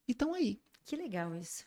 [0.06, 0.60] E estão aí.
[0.84, 1.64] Que legal isso.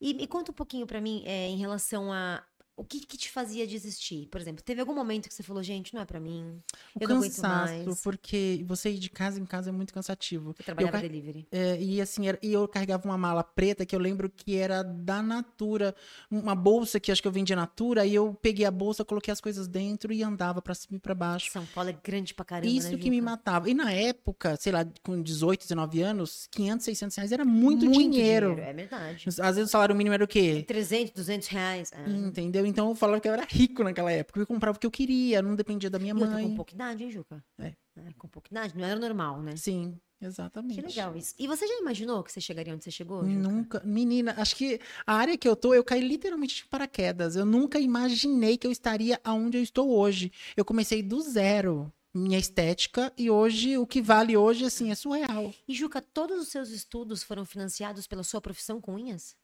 [0.00, 3.30] E me conta um pouquinho pra mim é, em relação a o que, que te
[3.30, 4.26] fazia desistir.
[4.28, 6.58] Por exemplo, teve algum momento que você falou, gente, não é pra mim.
[6.94, 8.00] O Eu não aguento cansaço, mais.
[8.02, 10.54] porque você ir de casa em casa é muito cansativo.
[10.56, 11.46] Você trabalhava car- delivery.
[11.52, 14.82] É, e assim, era- e eu carregava uma mala preta que eu lembro que era
[14.82, 15.94] da Natura,
[16.30, 19.40] uma bolsa que acho que eu vendia Natura, e eu peguei a bolsa, coloquei as
[19.40, 21.50] coisas dentro e andava pra cima e pra baixo.
[21.52, 23.68] São Paulo é grande pra caramba, Isso né, que me matava.
[23.68, 28.58] E na época, sei lá, com 18, 19 anos, 500, 600 reais era muito, dinheiro.
[28.58, 29.26] É verdade.
[29.28, 30.64] Às vezes o salário mínimo era o quê?
[30.66, 31.90] 300, 200 reais.
[31.94, 32.61] Ah, Entendeu?
[32.66, 34.40] Então eu falava que eu era rico naquela época.
[34.40, 36.56] Eu comprava o que eu queria, não dependia da minha e outra com mãe.
[36.56, 37.44] pouca idade, hein, Juca?
[37.58, 37.74] É.
[38.18, 38.76] com pouca idade.
[38.76, 39.56] Não era normal, né?
[39.56, 40.80] Sim, exatamente.
[40.80, 41.34] Que legal isso.
[41.38, 43.48] E você já imaginou que você chegaria onde você chegou, Juca?
[43.48, 43.82] Nunca.
[43.84, 47.36] Menina, acho que a área que eu tô, eu caí literalmente de paraquedas.
[47.36, 50.32] Eu nunca imaginei que eu estaria aonde eu estou hoje.
[50.56, 51.92] Eu comecei do zero.
[52.14, 55.50] Minha estética, e hoje, o que vale hoje, assim, é surreal.
[55.66, 59.34] E, Juca, todos os seus estudos foram financiados pela sua profissão com unhas?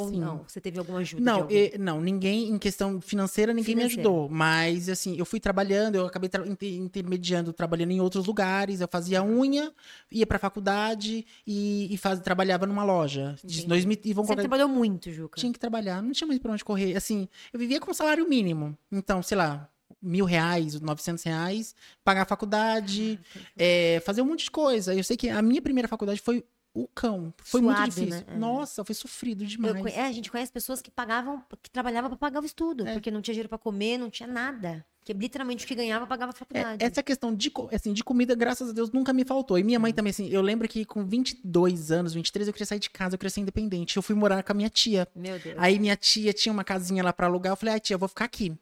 [0.00, 0.20] Ou Sim.
[0.20, 0.44] não?
[0.46, 1.20] Você teve alguma ajuda?
[1.22, 4.28] Não, e- não, ninguém, em questão financeira, ninguém me ajudou.
[4.28, 8.80] Mas, assim, eu fui trabalhando, eu acabei tra- inter- intermediando, trabalhando em outros lugares.
[8.80, 9.72] Eu fazia unha,
[10.10, 13.34] ia pra faculdade e, e faz, trabalhava numa loja.
[13.42, 13.66] De.
[13.66, 15.38] 2000, e vão Você colocar- trabalhou muito, Juca.
[15.40, 16.96] Tinha que trabalhar, não tinha mais pra onde correr.
[16.96, 18.78] Assim, eu vivia com salário mínimo.
[18.92, 19.68] Então, sei lá,
[20.00, 23.18] mil reais, 900 reais, pagar a faculdade,
[23.56, 24.94] é, fazer um monte de coisa.
[24.94, 27.32] Eu sei que a minha primeira faculdade foi o cão.
[27.42, 28.20] Foi Suado, muito difícil.
[28.20, 28.24] né?
[28.34, 28.38] É.
[28.38, 29.80] Nossa, foi sofrido Eu demais.
[29.80, 32.92] conhe- é, a gente conhece pessoas que pagavam, que trabalhavam para pagar o estudo, É.
[32.92, 34.84] porque não tinha dinheiro para comer, não tinha nada.
[35.04, 36.84] Que literalmente o que ganhava pagava a É, faculdade.
[36.84, 39.58] essa questão de, assim, de comida, graças a Deus, nunca me faltou.
[39.58, 42.78] E minha mãe também, assim, eu lembro que com 22 anos, 23, eu queria sair
[42.78, 43.96] de casa, eu queria ser independente.
[43.96, 45.08] Eu fui morar com a minha tia.
[45.16, 45.56] Meu Deus.
[45.58, 48.08] Aí minha tia tinha uma casinha lá pra alugar, eu falei, ai tia, eu vou
[48.08, 48.54] ficar aqui.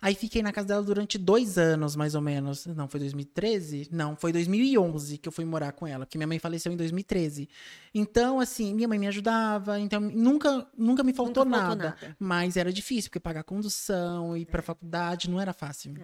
[0.00, 2.66] Aí fiquei na casa dela durante dois anos, mais ou menos.
[2.66, 3.88] Não, foi 2013?
[3.92, 7.48] Não, foi 2011 que eu fui morar com ela, porque minha mãe faleceu em 2013.
[7.94, 11.96] Então, assim, minha mãe me ajudava, então nunca, nunca me faltou, Nunca faltou nada.
[12.00, 12.16] nada.
[12.18, 14.44] Mas era difícil, porque pagar condução, ir É.
[14.44, 15.94] pra faculdade, não era fácil.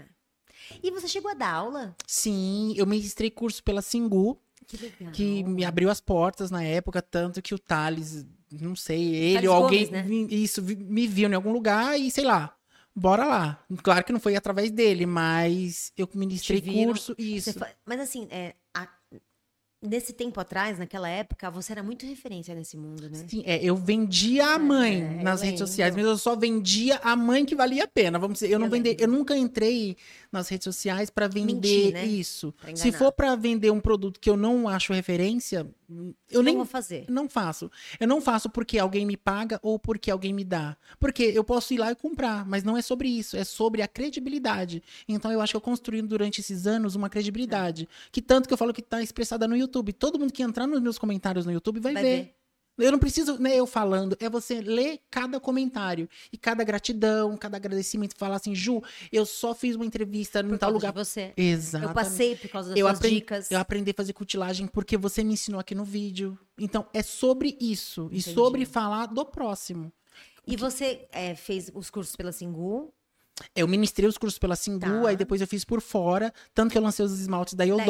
[0.82, 1.96] E você chegou a dar aula?
[2.06, 4.78] Sim, eu ministrei curso pela Singu, Que
[5.12, 9.50] que me abriu as portas na época, tanto que o Thales, não sei, ele Thales
[9.50, 10.26] ou alguém, Gomes, né?
[10.30, 12.56] isso, me viu em algum lugar e sei lá,
[12.94, 13.64] bora lá.
[13.83, 17.52] Claro que não foi através dele, mas eu ministrei curso, isso.
[17.52, 18.88] Você fa- Mas assim, é, a-
[19.83, 23.25] nesse tempo atrás, naquela época, você era muito referência nesse mundo, né?
[23.27, 25.66] Sim, é, eu vendia a mãe é, nas redes lembro.
[25.66, 28.18] sociais, mas eu só vendia a mãe que valia a pena.
[28.18, 29.05] Vamos dizer, eu não Eu vender, lembro.
[29.05, 29.97] eu nunca entrei
[30.31, 32.07] nas redes sociais pra vender Mentir, né?
[32.07, 32.55] isso.
[32.75, 35.66] Se for pra vender um produto que eu não acho referência,
[36.31, 37.05] eu não nem vou fazer.
[37.09, 37.71] Não faço.
[37.99, 40.77] Eu não faço porque alguém me paga ou porque alguém me dá.
[41.01, 43.88] Porque eu posso ir lá e comprar, mas não é sobre isso, é sobre a
[43.88, 44.83] credibilidade.
[45.09, 47.88] Então eu acho que eu construí durante esses anos uma credibilidade.
[48.11, 49.71] Que tanto que eu falo que tá expressada no YouTube.
[49.98, 52.22] Todo mundo que entrar nos meus comentários no YouTube vai, Vai ver.
[52.24, 52.35] ver.
[52.78, 57.58] Eu não preciso, né, eu falando, é você ler cada comentário e cada gratidão, cada
[57.58, 58.82] agradecimento, falar assim, Ju,
[59.12, 60.90] eu só fiz uma entrevista em tal lugar.
[60.90, 61.35] de você.
[61.37, 61.85] Exato.
[61.85, 63.50] Eu passei por causa das Eu suas aprendi, dicas.
[63.50, 66.37] eu aprendi a fazer cutilagem porque você me ensinou aqui no vídeo.
[66.58, 68.04] Então, é sobre isso.
[68.11, 68.35] E Entendi.
[68.35, 69.92] sobre falar do próximo.
[70.46, 72.92] E você é, fez os cursos pela Singu.
[73.55, 75.09] Eu ministrei os cursos pela Singu, Tá.
[75.09, 76.33] aí depois eu fiz por fora.
[76.55, 77.88] Tanto que eu lancei os esmaltes da Eudora.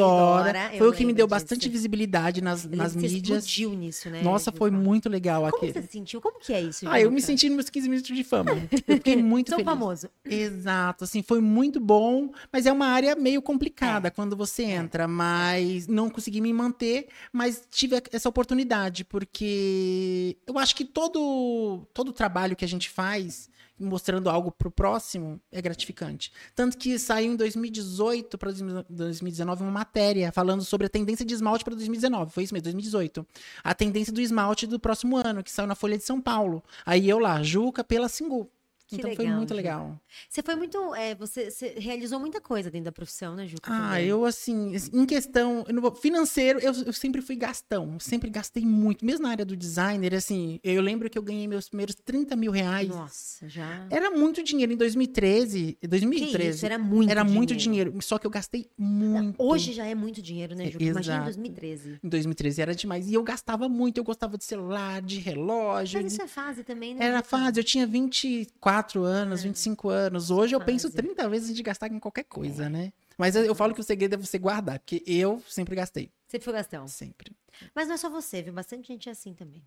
[0.49, 1.35] Eudora, eu foi o que me deu disso.
[1.35, 3.45] bastante visibilidade nas, nas mídias.
[3.45, 4.21] explodiu nisso, né?
[4.21, 5.73] Nossa, foi muito legal Como aquele.
[5.73, 6.21] você se sentiu?
[6.21, 8.51] Como que é isso, Ah, eu me senti nos meus 15 minutos de fama.
[8.87, 9.71] Eu fiquei muito Sou feliz.
[9.71, 10.09] famoso.
[10.25, 13.41] Exato, assim, foi muito bom, mas é uma área meio É.
[13.41, 20.57] complicada quando você entra, mas não consegui me manter, mas tive essa oportunidade, porque eu
[20.57, 26.31] acho que todo todo trabalho que a gente faz, mostrando algo pro próximo, é gratificante.
[26.55, 28.51] Tanto que saiu em 2018 para
[28.89, 33.25] 2019 uma matéria falando sobre a tendência de esmalte para 2019, foi isso mesmo, 2018.
[33.63, 36.63] A tendência do esmalte do próximo ano, que saiu na Folha de São Paulo.
[36.85, 38.49] Aí eu lá, Juca pela Singu.
[38.85, 39.55] Que então foi legal, muito Juca.
[39.61, 40.01] legal.
[40.29, 40.95] Você foi muito.
[40.95, 43.71] é, você, você realizou muita coisa dentro da profissão, né, Juca?
[43.73, 44.05] Ah, também?
[44.07, 49.23] eu assim, em questão, eu financeiro, eu, eu sempre fui gastão, sempre gastei muito, mesmo
[49.23, 52.89] na área do designer, assim, eu lembro que eu ganhei meus primeiros 30 mil reais.
[52.89, 53.87] Nossa, já.
[53.89, 56.49] Era muito dinheiro em 2013, Que 2013.
[56.49, 57.37] isso, era muito era dinheiro.
[57.37, 59.41] muito dinheiro, só que eu gastei muito.
[59.41, 60.83] Hoje já é muito dinheiro, né, Juca?
[60.83, 61.25] Imagina em Exato.
[61.25, 61.99] 2013.
[62.03, 63.09] Em 2013 era demais.
[63.09, 66.01] E eu gastava muito, eu gostava de celular, de relógio.
[66.01, 67.05] Mas isso é fase também, né?
[67.05, 68.72] Era fase, eu tinha 24
[69.03, 70.31] anos, 25 anos.
[70.31, 70.95] Hoje eu penso fase.
[70.95, 72.91] 30 vezes antes de gastar em qualquer coisa, né?
[73.17, 76.11] Mas eu, eu falo que o segredo é você guardar, porque eu sempre gastei.
[76.27, 76.87] Você foi Gastão.
[76.87, 77.35] Sempre.
[77.75, 78.53] Mas não é só você, viu?
[78.53, 79.63] Bastante gente é assim também.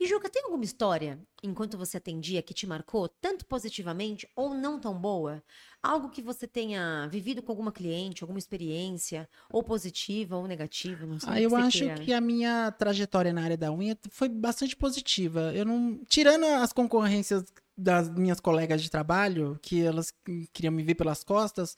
[0.00, 4.80] E, Juca, tem alguma história, enquanto você atendia, que te marcou, tanto positivamente ou não
[4.80, 5.42] tão boa?
[5.82, 11.20] Algo que você tenha vivido com alguma cliente, alguma experiência, ou positiva ou negativa, não
[11.20, 11.28] sei.
[11.30, 12.00] Ah, eu você acho queira.
[12.00, 15.52] que a minha trajetória na área da unha foi bastante positiva.
[15.54, 16.00] Eu não.
[16.08, 17.44] Tirando as concorrências
[17.80, 20.12] das minhas colegas de trabalho, que elas
[20.52, 21.76] queriam me ver pelas costas,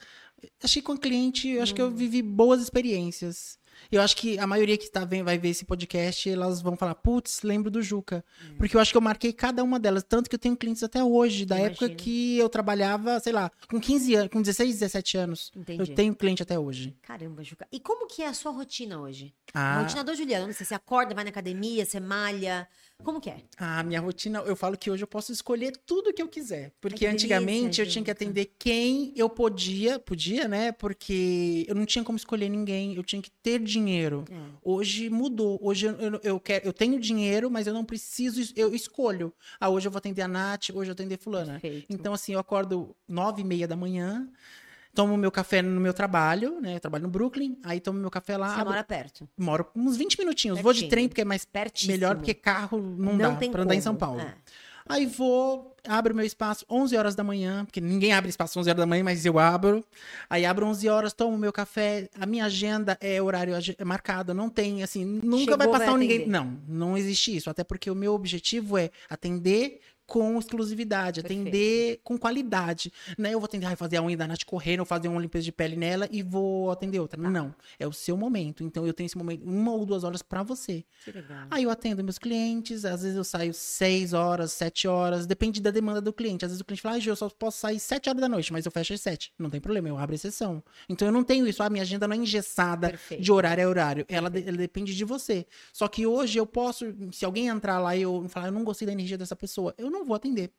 [0.64, 1.86] achei que com a cliente, eu acho que Hum.
[1.86, 3.58] eu vivi boas experiências.
[3.90, 6.94] Eu acho que a maioria que tá vendo, vai ver esse podcast, elas vão falar,
[6.96, 8.24] putz, lembro do Juca.
[8.44, 8.54] Hum.
[8.58, 10.02] Porque eu acho que eu marquei cada uma delas.
[10.02, 13.78] Tanto que eu tenho clientes até hoje, da época que eu trabalhava, sei lá, com
[13.80, 15.50] 15 anos, com 16, 17 anos.
[15.54, 15.80] Entendi.
[15.90, 16.96] Eu tenho cliente até hoje.
[17.02, 17.66] Caramba, Juca.
[17.70, 19.32] E como que é a sua rotina hoje?
[19.54, 22.66] A Ah, rotina do Juliano, você acorda, vai na academia, você malha.
[23.02, 23.42] Como que é?
[23.56, 26.72] A minha rotina, eu falo que hoje eu posso escolher tudo que eu quiser.
[26.80, 30.72] Porque que antigamente delícia, eu tinha que atender quem eu podia, podia, né?
[30.72, 34.24] Porque eu não tinha como escolher ninguém, eu tinha que ter dinheiro.
[34.30, 34.34] É.
[34.62, 35.58] Hoje mudou.
[35.62, 39.32] Hoje eu, eu, eu quero, eu tenho dinheiro, mas eu não preciso, eu escolho.
[39.58, 41.58] Ah, hoje eu vou atender a Nath, hoje eu vou atender fulana.
[41.60, 41.86] Perfeito.
[41.88, 44.28] Então, assim, eu acordo nove e meia da manhã,
[44.94, 46.76] tomo meu café no meu trabalho, né?
[46.76, 48.48] Eu trabalho no Brooklyn, aí tomo meu café lá.
[48.48, 49.29] Você abro- mora perto.
[49.38, 50.61] Moro uns 20 minutinhos.
[50.61, 50.90] Vou de Pertinho.
[50.90, 51.92] trem, porque é mais Pertíssimo.
[51.92, 53.83] melhor, porque carro não, dá tem pra andar em como.
[53.85, 54.20] São Paulo.
[54.20, 54.35] É.
[54.88, 58.81] Aí vou, abro meu espaço 11 horas da manhã, porque ninguém abre espaço 11 horas
[58.81, 59.85] da manhã, mas eu abro.
[60.29, 62.09] Aí abro 11 horas, tomo meu café.
[62.18, 65.92] A minha agenda é horário é marcado, não tem assim, nunca Chegou, vai vai passar
[65.92, 66.26] um ninguém.
[66.26, 69.79] Não, não existe isso, até porque o meu objetivo é atender
[70.10, 71.40] com exclusividade, Perfeito.
[71.42, 72.92] atender com qualidade.
[73.16, 73.32] Né?
[73.32, 75.52] Eu vou atender, ai, fazer a unha da Nath correndo, ou fazer uma limpeza de
[75.52, 77.20] pele nela e vou atender outra.
[77.22, 77.30] Tá.
[77.30, 78.64] Não, é o seu momento.
[78.64, 80.84] Então eu tenho esse momento, uma ou duas horas pra você.
[81.04, 81.46] Que legal.
[81.50, 85.70] Aí eu atendo meus clientes, às vezes eu saio 6 horas, 7 horas, depende da
[85.70, 86.44] demanda do cliente.
[86.44, 88.52] Às vezes o cliente fala, ah, Gil, eu só posso sair 7 horas da noite,
[88.52, 89.32] mas eu fecho às 7.
[89.38, 90.62] Não tem problema, eu abro exceção.
[90.88, 93.22] Então eu não tenho isso, a minha agenda não é engessada Perfeito.
[93.22, 94.04] de horário a horário.
[94.08, 95.46] Ela, de- ela depende de você.
[95.72, 98.86] Só que hoje eu posso, se alguém entrar lá e eu falar, eu não gostei
[98.86, 100.50] da energia dessa pessoa, eu não vou atender.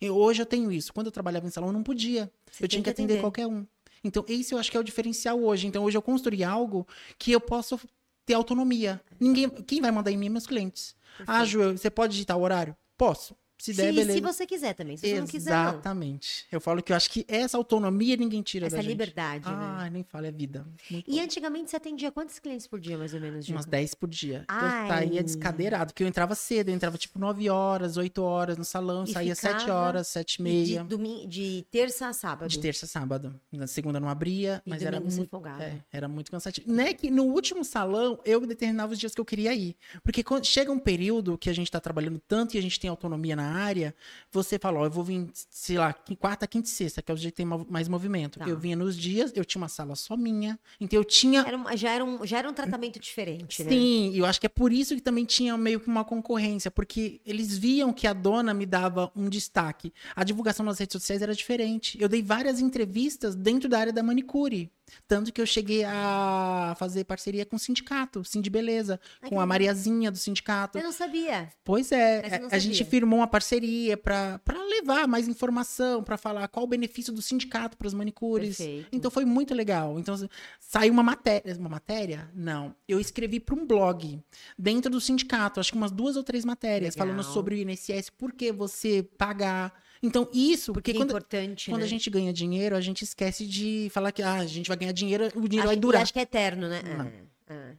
[0.00, 0.92] E hoje eu tenho isso.
[0.92, 2.30] Quando eu trabalhava em salão, eu não podia.
[2.50, 3.20] Você eu tinha que atender, atender.
[3.20, 3.66] qualquer um.
[4.02, 5.66] Então, esse eu acho que é o diferencial hoje.
[5.66, 6.86] Então, hoje eu construí algo
[7.18, 7.78] que eu posso
[8.26, 9.00] ter autonomia.
[9.20, 10.96] Ninguém, quem vai mandar em mim é meus clientes.
[11.26, 12.76] Ah, Ju, você pode digitar o horário?
[12.96, 13.36] Posso.
[13.62, 14.12] Se der, Se, beleza.
[14.14, 14.96] se você quiser também.
[14.96, 15.50] Se você não quiser.
[15.50, 16.46] Exatamente.
[16.50, 18.90] Eu falo que eu acho que essa autonomia ninguém tira Essa da gente.
[18.90, 19.54] liberdade, né?
[19.54, 20.66] Ah, nem fala, é vida.
[20.90, 21.22] Muito E bom.
[21.22, 23.48] antigamente você atendia quantos clientes por dia, mais ou menos?
[23.48, 24.44] Umas 10 por dia.
[24.48, 24.82] Ai.
[24.84, 28.64] Eu saía descadeirado, porque eu entrava cedo, eu entrava tipo 9 horas, 8 horas no
[28.64, 30.82] salão, E saía 7 ficava horas, 7 e meia.
[30.82, 32.48] De, domingo, de terça a sábado.
[32.48, 33.32] De terça a sábado.
[33.52, 36.68] Na segunda não abria, E mas era muito, é, era muito cansativo.
[36.68, 39.76] Né que no último salão, eu determinava os dias que eu queria ir.
[40.02, 42.90] Porque quando chega um período que a gente tá trabalhando tanto e a gente tem
[42.90, 43.94] autonomia na área,
[44.30, 47.20] você fala, ó, eu vou vir, sei lá, quarta, quinta e sexta, que é os
[47.20, 48.38] dias que tem mais movimento.
[48.38, 48.48] Tá.
[48.48, 51.76] Eu vinha nos dias, eu tinha uma sala só minha, então eu tinha Era um-
[51.76, 53.70] já, era um, já era um tratamento diferente, né?
[53.70, 56.70] Sim, e eu acho que é por isso que também tinha meio que uma concorrência,
[56.70, 59.92] porque eles viam que a dona me dava um destaque.
[60.16, 61.96] A divulgação nas redes sociais era diferente.
[62.00, 64.70] Eu dei várias entrevistas dentro da área da manicure.
[65.06, 69.40] Tanto que eu cheguei a fazer parceria com o sindicato, Sim de Beleza, Ai, com
[69.40, 69.46] a.
[69.52, 70.78] Mariazinha do sindicato.
[70.78, 71.48] Eu não sabia.
[71.64, 74.40] Pois é, não a, gente firmou uma parceria para
[74.70, 78.56] levar mais informação, para falar qual o benefício do sindicato para os manicures.
[78.56, 78.88] Perfeito.
[78.90, 79.98] Então foi muito legal.
[79.98, 80.16] Então
[80.58, 82.30] saiu uma matéria, uma matéria?
[82.34, 84.18] Não, eu escrevi para um blog
[84.58, 87.08] dentro do sindicato, acho que umas duas ou três matérias Legal.
[87.08, 89.72] falando sobre o INSS, por que você pagar.
[90.02, 91.86] Então isso, porque Que é quando importante, quando né?
[91.86, 94.92] a gente ganha dinheiro, a gente esquece de falar que ah, a gente vai ganhar
[94.92, 96.02] dinheiro, o dinheiro acho, vai e durar.
[96.02, 96.82] acho que é eterno, né?
[96.82, 97.06] Não.
[97.06, 97.76] É, é.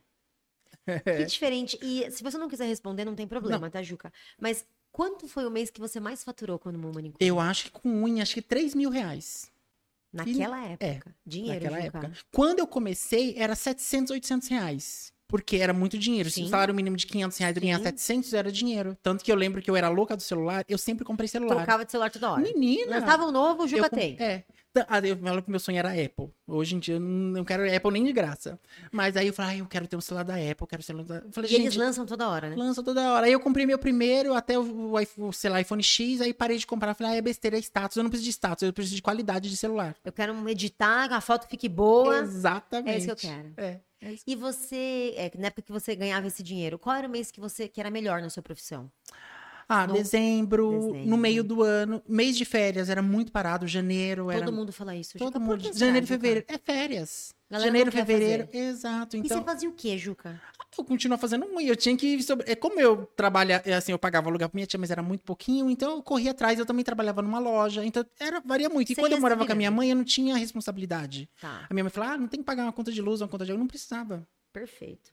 [1.18, 1.78] Que diferente.
[1.82, 4.12] E se você não quiser responder, não tem problema, tá, Juca?
[4.40, 7.26] Mas quanto foi o mês que você mais faturou quando uma manicure?
[7.26, 9.52] Eu acho que com unha, acho que 3 mil reais.
[10.12, 11.16] Naquela época.
[11.26, 11.98] Dinheiro, naquela Juca.
[12.00, 12.18] época.
[12.32, 15.14] Quando eu comecei, era 700, 800 reais.
[15.34, 16.30] Porque era muito dinheiro.
[16.30, 16.44] Se Sim.
[16.44, 17.86] o salário mínimo de 500 reais eu ganhar Sim.
[17.86, 18.96] 700, era dinheiro.
[19.02, 21.56] Tanto que eu lembro que eu era louca do celular, eu sempre comprei celular.
[21.56, 22.42] Trocava de celular toda hora.
[22.44, 23.00] Menina!
[23.00, 24.16] Lançava um novo, Juca eu, tem.
[24.20, 24.44] É.
[24.74, 26.32] Tá, ah, Eu falo que meu sonho era Apple.
[26.48, 28.60] Hoje em dia eu não quero Apple nem de graça.
[28.92, 31.06] Mas aí eu falei, ah, eu quero ter um celular da Apple, quero um celular
[31.06, 31.24] da...
[31.32, 32.56] Falei, E eles lançam toda hora, né?
[32.56, 33.28] lança toda hora.
[33.28, 36.58] Aí eu comprei meu primeiro, até o, o, iPhone- sei lá, iPhone X, aí parei
[36.58, 36.96] de comprar.
[36.96, 37.98] Falei, ah, é besteira, é status.
[37.98, 39.96] Eu não preciso de status, eu preciso de qualidade de celular.
[40.04, 42.18] Eu quero editar, que a foto fique boa.
[42.18, 42.90] Exatamente.
[42.90, 43.54] É isso que eu quero.
[43.58, 44.16] É, é.
[44.26, 47.40] E você, é, na época que você ganhava esse dinheiro, qual era o mês que
[47.40, 48.92] você que era melhor na sua profissão?
[49.74, 51.10] Ah, No- dezembro, Dezembro.
[51.10, 54.46] no meio do ano, mês de férias, era muito parado, janeiro era...
[54.46, 55.18] Todo mundo fala isso.
[55.18, 57.34] Todo Juca, mundo, janeiro e fevereiro, é férias.
[57.50, 59.16] Galera janeiro, fevereiro, exato.
[59.16, 60.42] E Então, você fazia o quê, Juca?
[60.76, 62.22] eu continuo fazendo unha, eu tinha que...
[62.24, 62.50] Sobre...
[62.52, 65.24] É como eu trabalha, é assim, eu pagava aluguel pra minha tia, mas era muito
[65.24, 68.92] pouquinho, então eu corria atrás, eu também trabalhava numa loja, então era, varia muito.
[68.92, 71.30] E Você quando eu morava com a minha mãe, eu não tinha responsabilidade.
[71.40, 73.28] Tá, A minha mãe falava, ah, não tem que pagar uma conta de luz, uma
[73.28, 74.28] conta de água, eu não precisava.
[74.52, 75.12] perfeito.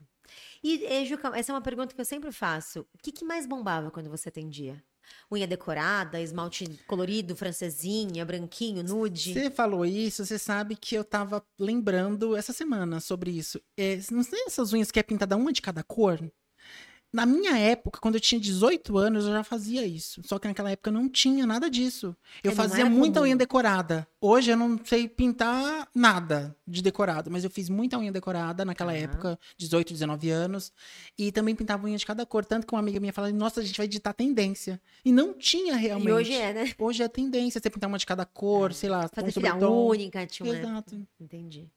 [0.62, 2.80] E, eh, Juca, essa é uma pergunta que eu sempre faço.
[2.94, 4.82] O que, que mais bombava quando você atendia?
[5.32, 9.32] Unha decorada, esmalte colorido, francesinha, branquinho, nude?
[9.32, 13.60] Você falou isso, você sabe que eu tava lembrando essa semana sobre isso.
[13.76, 16.20] É, não sei essas unhas que é pintada uma de cada cor?
[17.12, 20.20] Na minha época, quando eu tinha 18 anos, eu já fazia isso.
[20.24, 22.14] Só que naquela época não tinha nada disso.
[22.42, 23.26] Eu É, fazia muita comum.
[23.26, 24.06] unha decorada.
[24.20, 28.92] Hoje eu não sei pintar nada de decorado, mas eu fiz muita unha decorada naquela
[28.92, 28.98] Tá.
[28.98, 30.72] época, 18, 19 anos.
[31.18, 32.44] E também pintava unha de cada cor.
[32.44, 34.80] Tanto que uma amiga minha falava, nossa, a gente vai digitar tendência.
[35.04, 36.08] E não tinha realmente.
[36.10, 36.72] E hoje é, né?
[36.78, 40.54] Hoje é tendência, você pintar uma de cada cor, sei lá, Fazer filha única, uma
[40.56, 41.06] Exato.
[41.18, 41.68] Entendi.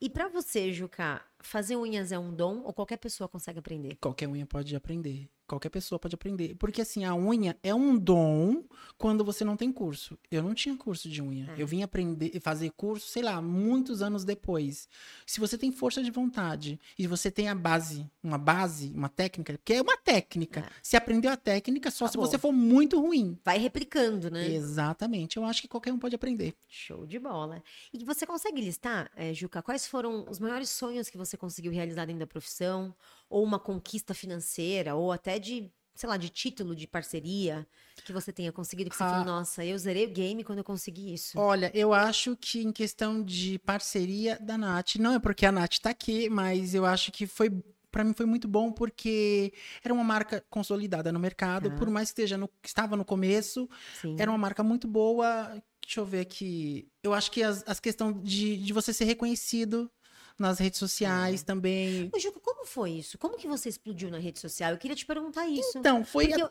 [0.00, 3.96] E pra você, Juca, fazer unhas é um dom ou qualquer pessoa consegue aprender?
[4.00, 5.30] Qualquer unha pode aprender.
[5.48, 6.54] Qualquer pessoa pode aprender.
[6.56, 8.62] Porque assim, a unha é um dom
[8.98, 10.18] quando você não tem curso.
[10.30, 11.50] Eu não tinha curso de unha.
[11.56, 11.62] É.
[11.62, 14.88] Eu vim aprender, fazer curso, sei lá, muitos anos depois.
[15.26, 19.54] Se você tem força de vontade e você tem a base, uma base, uma técnica,
[19.54, 20.60] porque é uma técnica.
[20.60, 20.68] É.
[20.82, 22.26] Se aprendeu a técnica só se Acabou.
[22.26, 23.38] você for muito ruim.
[23.42, 24.48] Vai replicando, né?
[24.50, 25.38] Exatamente.
[25.38, 26.54] Eu acho que qualquer um pode aprender.
[26.68, 27.62] Show de bola.
[27.90, 32.04] E você consegue listar, eh, Juca, quais foram os maiores sonhos que você conseguiu realizar
[32.04, 32.94] dentro da profissão?
[33.30, 37.66] Ou uma conquista financeira, ou até de, sei lá, de título de parceria
[38.04, 39.10] que você tenha conseguido, que você Ah.
[39.10, 41.38] falou, nossa, eu zerei o game quando eu consegui isso.
[41.38, 45.78] Olha, eu acho que em questão de parceria da Nath, não é porque a Nath
[45.78, 47.50] tá aqui, mas eu acho que foi.
[47.90, 49.50] Pra mim foi muito bom porque
[49.82, 51.76] era uma marca consolidada no mercado, Tá.
[51.76, 53.68] por mais que esteja no, estava no começo,
[54.00, 54.14] Sim.
[54.18, 55.60] era uma marca muito boa.
[55.82, 56.86] Deixa eu ver aqui.
[57.02, 59.90] Eu acho que as, as questões de, de você ser reconhecido
[60.38, 60.80] nas redes É.
[60.80, 62.10] sociais também.
[62.14, 63.18] Ô, Juca, como foi isso?
[63.18, 64.72] Como que você explodiu na rede social?
[64.72, 65.78] Eu queria te perguntar isso.
[65.78, 66.32] Então, foi.
[66.32, 66.50] A- eu-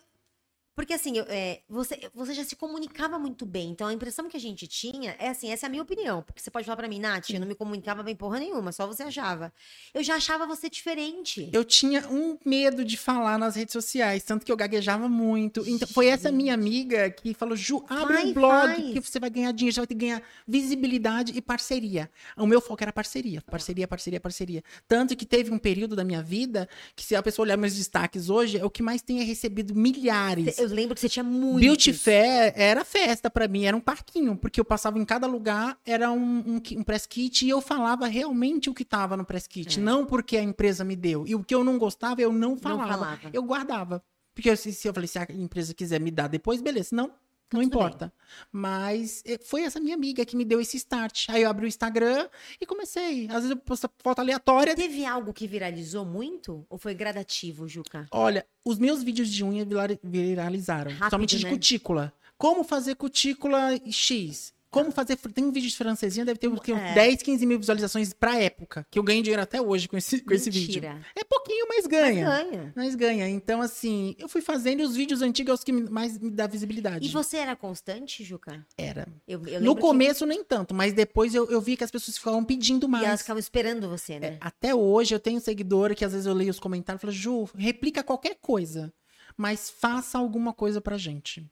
[0.78, 3.72] Porque assim, eu- é, você, você já se comunicava muito bem.
[3.72, 6.22] Então a impressão que a gente tinha é assim, essa é a minha opinião.
[6.22, 8.86] Porque você pode falar pra mim, Nath, eu não me comunicava bem porra nenhuma, só
[8.86, 9.52] você achava.
[9.92, 11.50] Eu já achava você diferente.
[11.52, 15.68] Eu tinha um medo de falar nas redes sociais, tanto que eu gaguejava muito.
[15.68, 19.32] Então, foi essa minha amiga que falou: Ju, abre Vai, um blog que você vai
[19.32, 22.08] ganhar dinheiro, você vai ter que ganhar visibilidade e parceria.
[22.38, 24.64] O meu foco era parceria, parceria, parceria, parceria.
[24.88, 28.30] Tanto que teve um período da minha vida que, se a pessoa olhar meus destaques
[28.30, 30.60] hoje, é o que mais é recebido milhares.
[30.60, 31.60] Eu lembro que você tinha muito.
[31.60, 35.78] Beauty Fair era festa pra mim, era um parquinho, porque eu passava em cada lugar,
[35.86, 39.48] era um, um, um press kit e eu falava realmente o que tava no press
[39.48, 39.82] kit, É.
[39.82, 41.26] não porque a empresa me deu.
[41.28, 42.90] E o que eu não gostava, eu não falava.
[42.94, 43.20] falava.
[43.34, 44.04] Eu guardava.
[44.34, 46.90] Porque se, se eu falei, se a empresa quiser me dar depois, beleza.
[46.96, 47.12] Não,
[47.54, 48.14] não tudo importa.
[48.52, 51.26] Mas eh, foi essa minha amiga que me deu esse start.
[51.30, 52.28] Aí eu abri o Instagram
[52.60, 53.26] e comecei.
[53.28, 54.76] Às vezes eu posto foto aleatória.
[54.76, 56.66] Teve algo que viralizou muito?
[56.70, 58.08] Ou foi gradativo, Juca?
[58.12, 60.92] Olha, os meus vídeos de unha vira- viralizaram.
[60.92, 61.50] Rápido, somente de né?
[61.52, 62.14] cutícula.
[62.38, 64.54] Como fazer cutícula X?
[64.70, 65.16] Como fazer.
[65.16, 66.94] Tem um vídeo de francesinha, deve ter, ter É.
[66.94, 68.86] 10, 15 mil visualizações pra época.
[68.92, 70.84] Que eu ganho dinheiro até hoje com esse, com esse vídeo.
[71.16, 72.26] É pouquinho, mas Mas ganha.
[72.26, 72.74] ganha.
[72.76, 73.30] Mas ganha.
[73.30, 76.48] Então, assim, eu fui fazendo e os vídeos antigos é os que mais me dá
[76.48, 77.08] visibilidade.
[77.08, 78.66] E você era constante, Juca?
[78.78, 79.08] Era.
[79.28, 81.92] Eu, eu No lembro que- começo, nem tanto, mas depois eu, eu vi que as
[81.92, 83.22] pessoas ficavam pedindo E elas mais.
[83.22, 84.38] ficavam esperando você, É, né?
[84.42, 87.50] até hoje eu tenho seguidor que às vezes eu leio os comentários e falo, Ju,
[87.56, 88.94] replica qualquer coisa,
[89.38, 91.50] mas faça alguma coisa pra gente.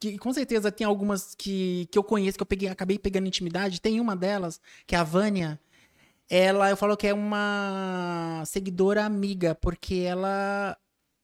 [0.00, 3.80] Que com certeza tem algumas que, que eu conheço, que eu peguei, acabei pegando intimidade.
[3.80, 5.58] Tem uma delas, que é a Vânia.
[6.30, 10.76] Ela, eu falo que é uma seguidora amiga, porque ela.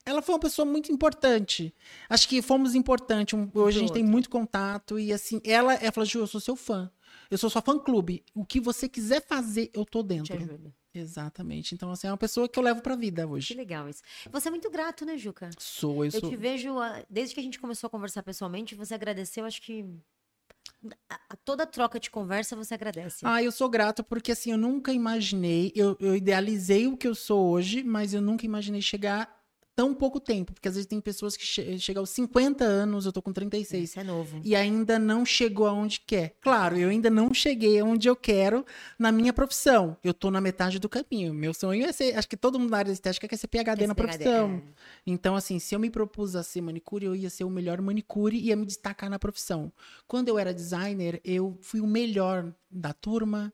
[0.07, 1.75] Ela foi uma pessoa muito importante.
[2.11, 3.39] Acho que fomos importantes.
[3.39, 4.99] Um- Hoje a gente tem muito contato.
[4.99, 6.91] E assim, ela, ela falou, Ju, eu sou seu fã.
[7.31, 8.23] Eu sou sua fã clube.
[8.35, 10.37] O que você quiser fazer, eu tô Te dentro.
[10.37, 10.75] ajuda.
[10.95, 11.75] Exatamente.
[11.75, 13.55] Então, assim, é uma pessoa que eu levo pra vida Que hoje.
[13.55, 14.03] legal isso.
[14.31, 15.51] Você é muito grato, né, Juca?
[15.59, 16.31] Sou, eu Eu sou.
[16.31, 19.85] te vejo, ah, desde que a gente começou a conversar pessoalmente, você agradeceu, acho que.
[21.09, 23.21] a- a toda troca de conversa você agradece.
[23.25, 25.73] Ah, eu sou grato porque, assim, eu nunca imaginei.
[25.75, 29.44] Eu, eu idealizei o que eu sou hoje, mas eu nunca imaginei chegar
[29.75, 30.53] tão pouco tempo.
[30.53, 33.91] Porque às vezes tem pessoas que che chegam aos 50 anos, eu tô com 36.
[33.91, 34.41] Isso é novo.
[34.45, 36.37] E ainda não chegou aonde quer.
[36.41, 38.65] Claro, eu ainda não cheguei aonde eu quero
[38.99, 39.97] na minha profissão.
[40.03, 41.35] Eu tô na metade do caminho.
[41.35, 42.17] Meu sonho é ser.
[42.17, 44.63] Acho que todo mundo na área de estética quer ser PhD na profissão.
[44.69, 44.75] é.
[45.07, 48.37] Então, assim, se eu me propus a ser manicure, eu ia ser o melhor manicure
[48.37, 49.73] e ia me destacar na profissão.
[50.07, 53.53] Quando eu era designer, eu fui o melhor da turma.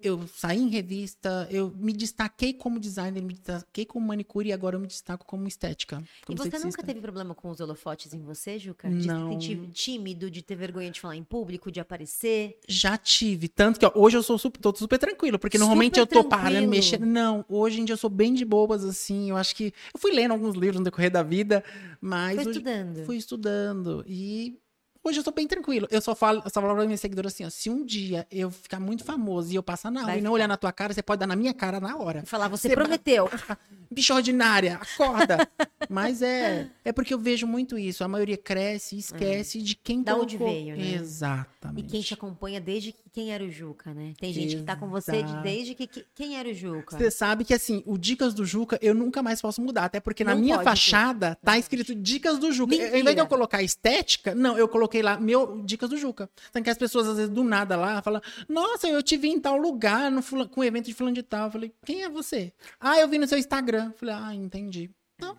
[0.00, 4.76] Eu saí em revista, eu me destaquei como designer, me destaquei como manicure e agora
[4.76, 5.96] eu me destaco como estética.
[6.22, 6.82] E Como você nunca esteticista.
[6.86, 8.88] teve problema com os holofotes em você, Juca?
[8.88, 9.28] De Não.
[9.28, 12.58] se sentir tímido, de ter vergonha de falar em público, de aparecer?
[12.68, 13.48] Já tive.
[13.48, 16.28] Tanto que ó, hoje eu sou super, tô super tranquilo, porque normalmente eu tô Super
[16.30, 16.70] parando, tranquilo.
[16.70, 17.06] mexendo.
[17.06, 19.30] Não, hoje em dia eu sou bem de bobas, assim.
[19.30, 19.72] Eu acho que.
[19.94, 21.64] Eu fui lendo alguns livros no decorrer da vida,
[22.00, 22.34] mas.
[22.36, 23.04] Foi hoje- estudando.
[23.04, 24.04] Fui estudando.
[24.06, 24.58] E
[25.04, 25.86] hoje eu tô bem tranquilo.
[25.90, 27.50] Eu só falo, eu só falo pra minha seguidora assim, ó.
[27.50, 30.48] Se um dia eu ficar muito famoso e eu passar na rua e não olhar
[30.48, 32.22] na tua cara, você pode dar na minha cara na hora.
[32.26, 33.28] Falar, você, Você prometeu.
[33.90, 35.46] Bicho ordinária, acorda.
[35.88, 38.02] Mas é, é porque eu vejo muito isso.
[38.02, 40.02] A maioria cresce e esquece de quem.
[40.02, 40.56] Da onde colocou.
[40.58, 40.94] veio, né?
[40.94, 41.86] Exatamente.
[41.86, 44.14] E quem te acompanha desde que quem era o Juca, né?
[44.18, 45.42] Tem gente que tá com você de- Exato.
[45.42, 46.96] desde que, que- quem era o Juca.
[46.96, 49.84] Você sabe que, assim, o Dicas do Juca eu nunca mais posso mudar.
[49.84, 52.70] Até porque na Não minha pode, fachada tá escrito Dicas do Juca.
[52.70, 52.92] Mentira.
[52.92, 56.28] Ao invés de eu colocar estética, não, eu coloquei lá meu Dicas do Juca.
[56.50, 59.40] Então que as pessoas, às vezes, do nada lá, falam: Nossa, eu te vi em
[59.40, 61.46] tal lugar, no fula- com o evento de fulano de tal.
[61.46, 62.52] Eu falei: Quem é você?
[62.80, 63.86] Ah, eu vi no seu Instagram.
[63.92, 64.90] Eu falei: Ah, entendi.
[65.14, 65.36] Então,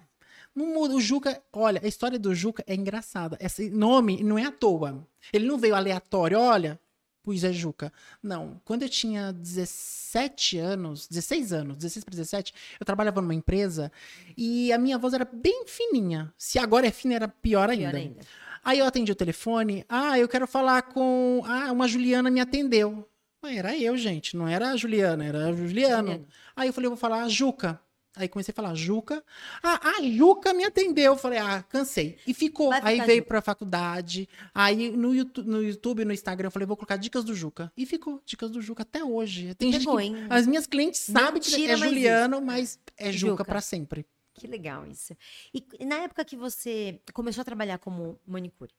[0.55, 0.95] não muda.
[0.95, 3.37] O Juca, olha, a história do Juca é engraçada.
[3.41, 5.05] Esse nome não é à toa.
[5.33, 6.79] Ele não veio aleatório, olha.
[7.25, 7.91] Pois é, Juca.
[8.21, 13.89] Não, quando eu tinha 17 anos, 16 anos, 16 para 17, eu trabalhava numa empresa
[14.35, 16.33] e a minha voz era bem fininha.
[16.37, 17.91] Se agora é fina, era pior ainda.
[17.91, 18.19] Pior ainda.
[18.63, 21.43] Aí eu atendi o telefone, ah, eu quero falar com.
[21.45, 23.07] Ah, uma Juliana me atendeu.
[23.41, 26.07] Mas era eu, gente, não era a Juliana, era a Juliano.
[26.07, 26.27] Juliana.
[26.55, 27.79] Aí eu falei, eu vou falar a Juca.
[28.15, 29.23] Aí comecei a falar Juca.
[29.61, 31.13] Ah, a Juca me atendeu.
[31.13, 32.17] Eu falei, ah, cansei.
[32.27, 32.69] E ficou.
[32.69, 33.27] Vai Aí veio Juca.
[33.27, 34.29] pra faculdade.
[34.53, 37.71] Aí no YouTube, no YouTube, no Instagram, eu falei, vou colocar dicas do Juca.
[37.75, 39.55] E ficou, dicas do Juca até hoje.
[39.55, 40.27] Tem gente Pegou, que, hein?
[40.29, 43.45] As minhas clientes sabem que é Juliano, mas é Juca, Juca.
[43.45, 44.05] pra sempre.
[44.43, 45.15] Que legal isso.
[45.53, 48.73] E na época que você começou a trabalhar como manicure,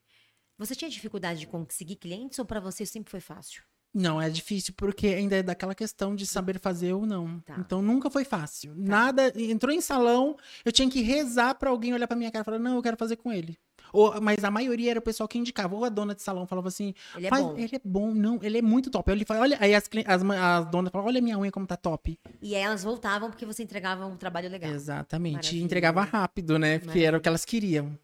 [0.59, 3.63] você tinha dificuldade de conseguir clientes ou pra você sempre foi fácil?
[3.95, 7.41] Não, é difícil porque ainda é daquela questão de saber fazer ou não.
[7.41, 7.57] Tá.
[7.59, 8.75] Então nunca foi fácil.
[8.77, 10.37] Nada, entrou em salão,
[10.67, 12.99] eu tinha que rezar pra alguém olhar pra minha cara e falar: "Não, eu quero
[12.99, 13.57] fazer com ele".
[13.95, 15.75] Ou, mas a maioria era o pessoal que indicava.
[15.77, 17.57] Ou a dona de salão falava assim: Ele é "Faz- bom.
[17.57, 19.09] ele é bom, não, ele é muito top".
[19.11, 21.77] Aí ele fala: "Olha", aí as, as, as donas falavam: "Olha minha unha como tá
[21.77, 22.19] top".
[22.43, 24.73] E aí elas voltavam porque você entregava um trabalho legal.
[24.73, 25.33] Exatamente.
[25.33, 25.65] E Maravilha.
[25.65, 26.81] entregava rápido, né?
[26.81, 27.97] Porque era o que elas queriam.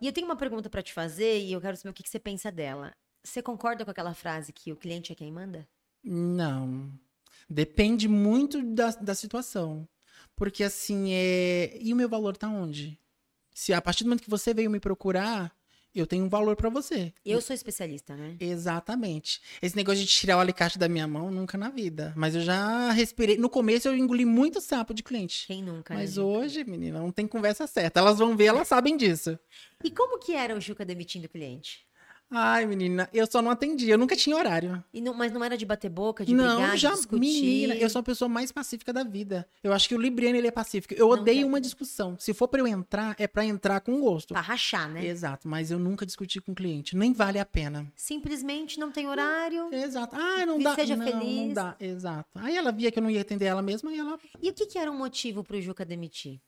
[0.00, 2.08] E eu tenho uma pergunta pra te fazer e eu quero saber o que, que
[2.08, 2.92] você pensa dela.
[3.22, 5.68] Você concorda com aquela frase que o cliente é quem manda?
[6.02, 6.90] Não.
[7.48, 9.86] Depende muito da, da situação.
[10.34, 11.76] Porque assim, é.
[11.80, 12.98] E o meu valor tá onde?
[13.54, 15.54] Se a partir do momento que você veio me procurar,
[15.94, 17.12] eu tenho um valor pra você.
[17.24, 18.36] Eu sou especialista, né?
[18.40, 19.42] Exatamente.
[19.60, 22.14] Esse negócio de tirar o alicate da minha mão, nunca na vida.
[22.16, 23.36] Mas eu já respirei.
[23.36, 25.46] No começo eu engoli muito sapo de cliente.
[25.46, 25.92] Quem nunca?
[25.92, 28.00] Mas né, hoje, menina, não tem conversa certa.
[28.00, 29.38] Elas vão ver, elas sabem disso.
[29.84, 31.84] E como que era o Juca demitindo o cliente?
[32.34, 33.90] Ai, menina, eu só não atendi.
[33.90, 34.82] Eu nunca tinha horário.
[34.92, 37.20] E não- mas não era de bater boca, de não, brigar, já, de discutir?
[37.20, 39.46] menina, eu sou a pessoa mais pacífica da vida.
[39.62, 40.94] Eu acho que o Libriano, ele é pacífico.
[40.94, 42.16] Eu Não odeio uma discussão.
[42.18, 44.32] Se for pra eu entrar, é pra entrar com gosto.
[44.32, 45.04] Pra rachar, né?
[45.04, 46.96] Exato, mas eu nunca discuti com o cliente.
[46.96, 47.86] Nem vale a pena.
[47.94, 49.68] Simplesmente não tem horário.
[49.72, 50.16] Exato.
[50.16, 50.74] Ah, não dá.
[50.74, 51.36] seja não, feliz.
[51.48, 51.76] não dá.
[51.78, 52.30] Exato.
[52.36, 54.66] Aí ela via que eu não ia atender ela mesma e ela E o que,
[54.66, 56.40] que era um motivo pro Juca demitir?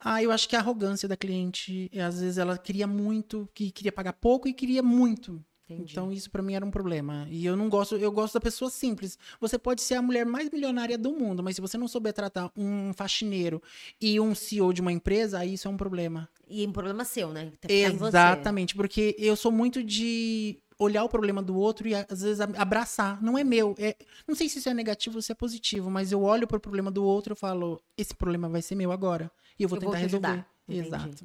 [0.00, 3.70] Ah, eu acho que a arrogância da cliente, e às vezes ela queria muito, que
[3.70, 5.44] queria pagar pouco e queria muito.
[5.70, 5.92] Entendi.
[5.92, 7.26] Então isso pra mim era um problema.
[7.30, 9.18] E eu não gosto, eu gosto da pessoa simples.
[9.38, 12.50] Você pode ser a mulher mais milionária do mundo, mas se você não souber tratar
[12.56, 13.62] um faxineiro
[14.00, 16.26] e um CEO de uma empresa, aí isso é um problema.
[16.48, 17.52] E um problema seu, né?
[17.60, 17.68] Tá.
[17.68, 22.56] Exatamente, porque eu sou muito de olhar o problema do outro e às vezes ab-
[22.56, 23.20] abraçar.
[23.22, 23.74] Não é meu.
[23.78, 23.94] É,
[24.26, 26.90] não sei se isso é negativo ou se é positivo, mas eu olho pro problema
[26.90, 29.30] do outro e falo: esse problema vai ser meu agora.
[29.58, 30.46] E eu vou Eu vou tentar te resolver.
[30.68, 30.86] Entendi.
[30.86, 31.24] Exato.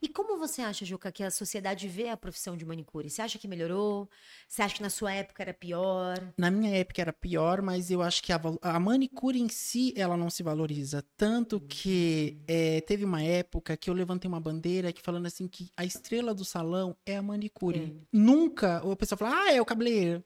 [0.00, 3.10] E como você acha, Juca, que a sociedade vê a profissão de manicure?
[3.10, 4.08] Você acha que melhorou?
[4.48, 6.32] Você acha que na sua época era pior?
[6.36, 10.16] Na minha época era pior, mas eu acho que a, a manicure em si, ela
[10.16, 11.04] não se valoriza.
[11.16, 15.70] Tanto que é, teve uma época que eu levantei uma bandeira que falando assim que
[15.76, 18.00] a estrela do salão é a manicure.
[18.10, 20.24] Nunca a pessoa fala, ah, é o cabeleireiro.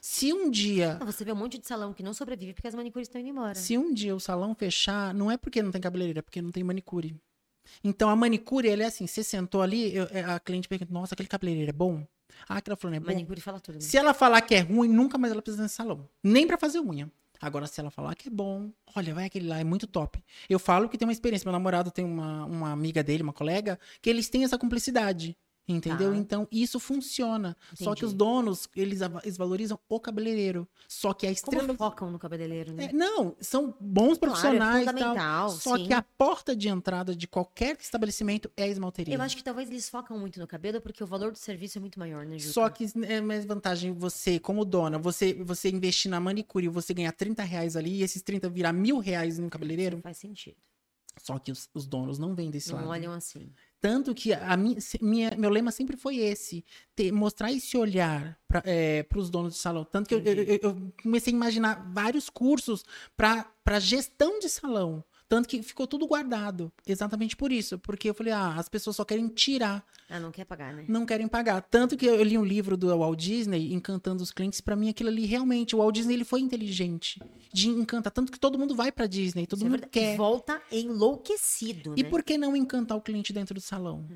[0.00, 3.08] Se um dia, Você vê um monte de salão que não sobrevive porque as manicures
[3.08, 3.54] estão indo embora.
[3.54, 6.50] se um dia o salão fechar, não é porque não tem cabeleireiro, é porque não
[6.50, 7.16] tem manicure.
[7.84, 11.28] Então a manicure, ela é assim, você sentou ali, eu- a cliente pergunta, nossa, aquele
[11.28, 12.06] cabeleireiro é bom?
[12.48, 13.06] Ah, aquela falando é bom.
[13.06, 13.74] Manicure fala tudo.
[13.76, 13.80] Né?
[13.80, 16.08] Se ela falar que é ruim, nunca mais ela precisa nesse salão.
[16.22, 17.10] Nem pra fazer unha.
[17.40, 20.22] Agora, se ela falar que é bom, olha, vai aquele lá, é muito top.
[20.48, 21.44] Eu falo que tem uma experiência.
[21.46, 25.36] Meu namorado tem uma, uma amiga dele, uma colega, que eles têm essa cumplicidade.
[25.68, 26.12] Entendeu?
[26.12, 26.16] Tá.
[26.16, 27.54] Então, isso funciona.
[27.74, 28.04] Só que Entendi.
[28.06, 30.66] os donos, eles, eles valorizam o cabeleireiro.
[30.88, 31.74] Só que a Como estrela.
[31.76, 32.86] focam no cabeleireiro, né?
[32.86, 34.82] É, não, são bons Claro, é profissionais.
[34.82, 35.86] e tal, fundamental, só sim.
[35.86, 39.14] que a porta de entrada de qualquer estabelecimento é a esmalteria.
[39.14, 41.80] Eu acho que talvez eles focam muito no cabelo porque o valor do serviço é
[41.82, 42.52] muito maior, né, Juca?
[42.54, 46.94] Só que é mais vantagem você, como dona, você, você investir na manicure e você
[46.94, 50.00] ganhar 30 reais ali e esses 30 virar mil reais no cabeleireiro.
[50.00, 50.56] Faz sentido.
[51.20, 52.90] Só que os, os donos não vêm desse Não lado.
[52.90, 53.50] olham assim.
[53.80, 56.64] Tanto que a minha, minha- meu lema sempre foi esse:
[56.96, 59.84] ter- mostrar esse olhar para os donos de salão.
[59.84, 62.84] Tanto que eu, eu- eu- eu comecei a imaginar vários cursos
[63.16, 65.04] para gestão de salão.
[65.28, 66.72] Tanto que ficou tudo guardado.
[66.86, 67.78] Exatamente por isso.
[67.78, 70.84] Porque eu falei, ah, as pessoas só querem tirar Ah, não quer pagar, né?
[70.88, 71.60] não querem pagar.
[71.60, 74.60] Tanto que eu li um livro do Walt Disney, encantando os clientes.
[74.62, 77.20] Pra mim, aquilo ali realmente, o Walt Disney ele foi inteligente
[77.52, 78.10] de encantar.
[78.10, 79.92] Tanto que todo mundo vai pra Disney, todo Isso é mundo verdade.
[79.92, 80.16] quer.
[80.16, 82.08] Volta enlouquecido, E né?
[82.08, 84.06] por que não encantar o cliente dentro do salão?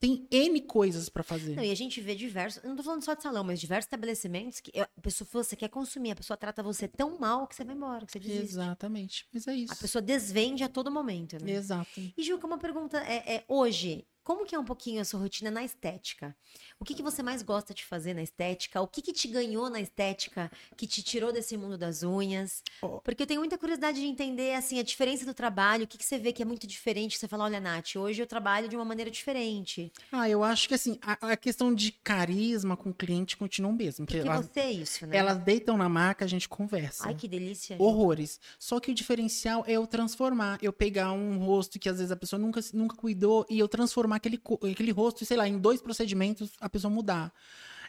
[0.00, 1.56] Tem N coisas pra fazer.
[1.56, 4.60] Não, e a gente vê diversos, não tô falando só de salão, mas diversos estabelecimentos
[4.60, 7.74] que a pessoa, você quer consumir, a pessoa trata você tão mal que você vai
[7.74, 8.52] embora, que você desiste.
[8.52, 9.26] Exatamente.
[9.32, 9.72] Mas é isso.
[9.72, 11.52] A pessoa desvende a todo momento, né?
[11.52, 12.00] Exato.
[12.16, 15.50] E Juca, uma pergunta é, é, hoje, como que é um pouquinho a sua rotina
[15.50, 16.36] na estética?
[16.78, 18.78] O que, que você mais gosta de fazer na estética?
[18.82, 22.62] O que, que te ganhou na estética que te tirou desse mundo das unhas?
[23.02, 26.04] Porque eu tenho muita curiosidade de entender assim a diferença do trabalho, o que, que
[26.04, 28.84] você vê que é muito diferente, você fala, olha, Nath, hoje eu trabalho de uma
[28.84, 29.90] maneira diferente.
[30.12, 33.74] Ah, eu acho que assim, a, a questão de carisma com o cliente continua o
[33.74, 34.04] mesmo.
[34.04, 35.16] Porque elas, você é isso, né?
[35.16, 37.04] elas deitam na maca, a gente conversa.
[37.06, 37.76] Ai, que delícia.
[37.78, 38.38] Horrores.
[38.58, 42.16] Só que o diferencial é eu transformar, eu pegar um rosto que às vezes a
[42.16, 44.38] pessoa nunca, nunca cuidou e eu transformar aquele,
[44.70, 47.32] aquele rosto, sei lá, em dois procedimentos, a pessoa mudar.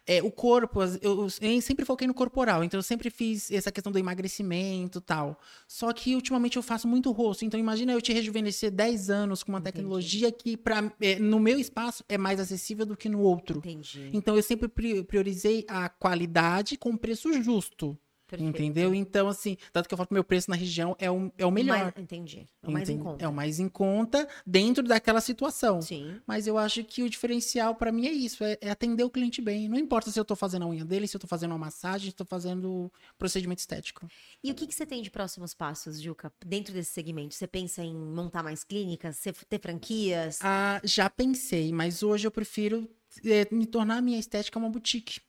[0.08, 3.92] É, o corpo, eu, eu sempre foquei no corporal, então eu sempre fiz essa questão
[3.92, 5.40] do emagrecimento e tal.
[5.68, 9.52] Só que ultimamente eu faço muito rosto, então imagina eu te rejuvenescer 10 anos com
[9.52, 9.74] uma Entendi.
[9.76, 13.58] tecnologia que pra, é, no meu espaço é mais acessível do que no outro.
[13.60, 14.10] Entendi.
[14.14, 17.96] Então eu sempre pri- priorizei a qualidade com preço justo.
[18.30, 18.56] Perfeito.
[18.58, 18.94] Entendeu?
[18.94, 21.52] Então, assim, tanto que eu falo que meu preço na região é o, é o
[21.52, 21.80] melhor.
[21.80, 22.46] Mais- entendi.
[22.62, 23.26] É o mais em conta.
[23.26, 25.82] É o mais em conta dentro daquela situação.
[25.82, 26.22] Sim.
[26.28, 29.42] Mas eu acho que o diferencial pra mim é isso, é, é atender o cliente
[29.42, 29.68] bem.
[29.68, 32.06] Não importa se eu tô fazendo a unha dele, se eu tô fazendo uma massagem,
[32.10, 34.08] se eu tô fazendo procedimento estético.
[34.44, 37.34] E o que, que você tem de próximos passos, Juca, dentro desse segmento?
[37.34, 39.20] Você pensa em montar mais clínicas,
[39.50, 40.40] ter franquias?
[40.44, 42.88] Ah, já pensei, mas hoje eu prefiro
[43.26, 45.20] é, me tornar a minha estética uma boutique.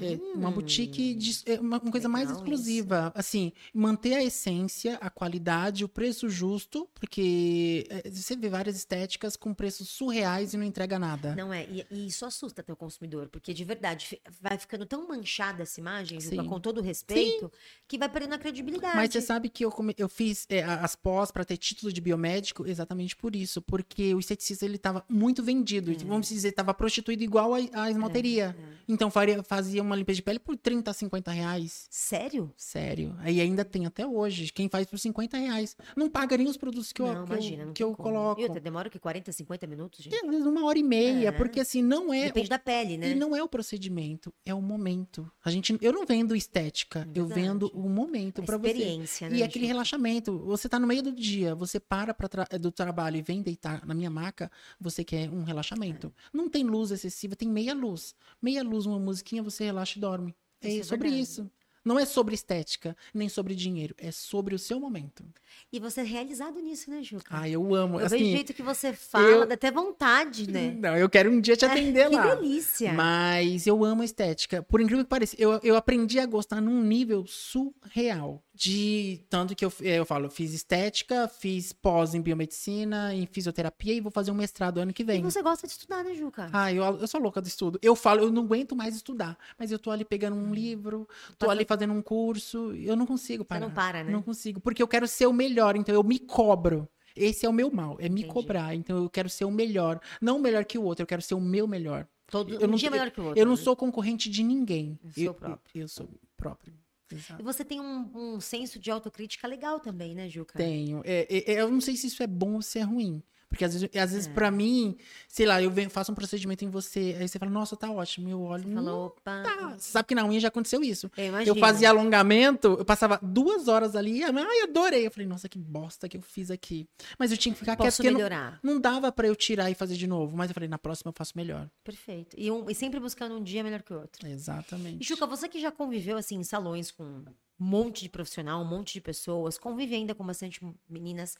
[0.00, 3.10] É uma boutique, de, é uma, uma coisa mais Hum, exclusiva.
[3.16, 9.34] Assim, manter a essência, a qualidade, o preço justo, porque é, você vê várias estéticas
[9.36, 11.34] com preços surreais e não entrega nada.
[11.34, 15.62] Não é, e, e isso assusta teu consumidor, porque de verdade vai ficando tão manchada
[15.64, 16.44] essa imagem, Sim.
[16.46, 17.50] com todo o respeito,
[17.88, 18.94] que vai perdendo a credibilidade.
[18.96, 22.66] Mas você sabe que eu, eu fiz é, as pós para ter título de biomédico
[22.68, 25.94] exatamente por isso, porque o esteticista ele estava muito vendido, É.
[26.04, 28.56] vamos dizer, estava prostituído igual a, a esmalteria.
[28.88, 31.86] Então faria, fazia uma limpeza de pele por 30, 50 reais.
[31.90, 32.52] Sério?
[32.56, 33.14] Sério.
[33.20, 34.52] Aí ainda tem até hoje.
[34.52, 35.76] Quem faz por 50 reais.
[35.96, 38.08] Não paga nem os produtos que eu, não, que eu- imagina, que tem eu como.
[38.08, 38.40] coloco.
[38.40, 40.14] E outra, demora o que 40, 50 minutos, gente?
[40.14, 41.32] Às vezes uma hora e meia, É.
[41.32, 42.24] porque assim, não é.
[42.26, 43.10] Depende da pele, né?
[43.10, 45.30] E não é o procedimento, é o momento.
[45.44, 48.68] A gente, eu não vendo estética, eu vendo o momento para você.
[48.68, 49.36] experiência, né?
[49.36, 49.74] E aquele Juca?
[49.74, 50.38] relaxamento.
[50.40, 53.84] Você tá no meio do dia, você para pra tra- do trabalho e vem deitar
[53.86, 54.50] na minha maca,
[54.80, 56.12] você quer um relaxamento.
[56.32, 58.14] Não tem luz excessiva, tem meia luz.
[58.40, 60.34] Meia luz, uma musiquinha, você relaxa e dorme.
[60.60, 61.22] É, Isso é sobre verdade.
[61.22, 61.50] isso.
[61.84, 63.92] Não é sobre estética, nem sobre dinheiro.
[63.98, 65.24] É sobre o seu momento.
[65.72, 67.24] E você é realizado nisso, né, Juca?
[67.36, 67.98] Ah, eu amo.
[67.98, 70.76] eu assim, vejo o jeito que você fala, eu- dá até vontade, né?
[70.78, 72.36] Não, eu quero um dia te atender que lá.
[72.36, 72.92] delícia!
[72.92, 74.62] Mas eu amo a estética.
[74.62, 78.40] Por incrível que pareça, eu, eu aprendi a gostar num nível surreal.
[78.54, 83.26] De tanto que eu, eh, eu falo, eu fiz estética, fiz pós em biomedicina, em
[83.26, 85.22] fisioterapia e vou fazer um mestrado ano que E vem.
[85.22, 86.50] você gosta de estudar, né, Juca?
[86.52, 87.78] Ah, eu, eu sou louca do estudo.
[87.80, 89.38] Eu falo, eu não aguento mais estudar.
[89.58, 92.72] Mas eu tô ali pegando um livro, tô ali fazendo um curso.
[92.74, 93.60] Eu não consigo Você parar.
[93.60, 94.12] não para, né?
[94.12, 94.60] Não consigo.
[94.60, 96.86] Porque eu quero ser o melhor, então eu me cobro.
[97.16, 98.26] Esse é o meu mal, é me Entendi.
[98.34, 98.74] cobrar.
[98.74, 99.98] Então eu quero ser o melhor.
[100.20, 102.06] Não o melhor que o outro, eu quero ser o meu melhor.
[102.26, 103.40] Todo, eu um não- dia melhor que o outro.
[103.40, 103.62] Eu não né?
[103.62, 104.98] sou concorrente de ninguém.
[105.04, 105.82] Eu sou eu, próprio.
[105.82, 106.74] Eu, sou próprio.
[107.12, 107.40] Exato.
[107.40, 110.58] E você tem um, um senso de autocrítica legal também, né, Juca?
[110.58, 111.02] Tenho.
[111.04, 113.22] É, é, é, eu não sei se isso é bom ou se é ruim.
[113.52, 114.32] Porque às vezes, às vezes É.
[114.32, 114.96] pra mim,
[115.28, 118.30] sei lá, eu venho, faço um procedimento em você, aí você fala, nossa, tá ótimo.
[118.30, 119.20] Eu olho, Você não falou, opa.
[119.42, 119.74] tá.
[119.78, 121.10] Você sabe que na unha já aconteceu isso.
[121.16, 121.38] Eu.
[121.42, 125.06] Eu fazia alongamento, eu passava duas horas ali, ai, adorei.
[125.06, 126.88] Eu falei, nossa, que bosta que eu fiz aqui.
[127.18, 128.58] Mas eu tinha que ficar quieto, Posso não, melhorar.
[128.62, 130.34] não dava pra eu tirar e fazer de novo.
[130.36, 131.68] Mas eu falei, na próxima eu faço melhor.
[131.84, 132.34] Perfeito.
[132.38, 134.26] E, um- e sempre buscando um dia melhor que o outro.
[134.26, 135.06] E, Exatamente.
[135.06, 137.24] Juca, você que já conviveu, assim, em salões com um
[137.58, 141.36] monte de profissional, um monte de pessoas, convive ainda com bastante meninas,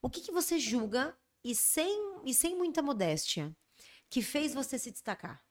[0.00, 1.14] o que, que você julga,
[1.50, 3.56] e sem, e sem muita modéstia,
[4.10, 5.42] que fez você se destacar?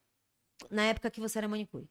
[0.70, 1.88] Na época que você era manicure.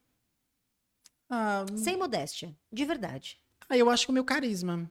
[1.29, 3.37] Ah, Sem modéstia, de verdade.
[3.69, 4.89] Ah, eu acho que o meu carisma.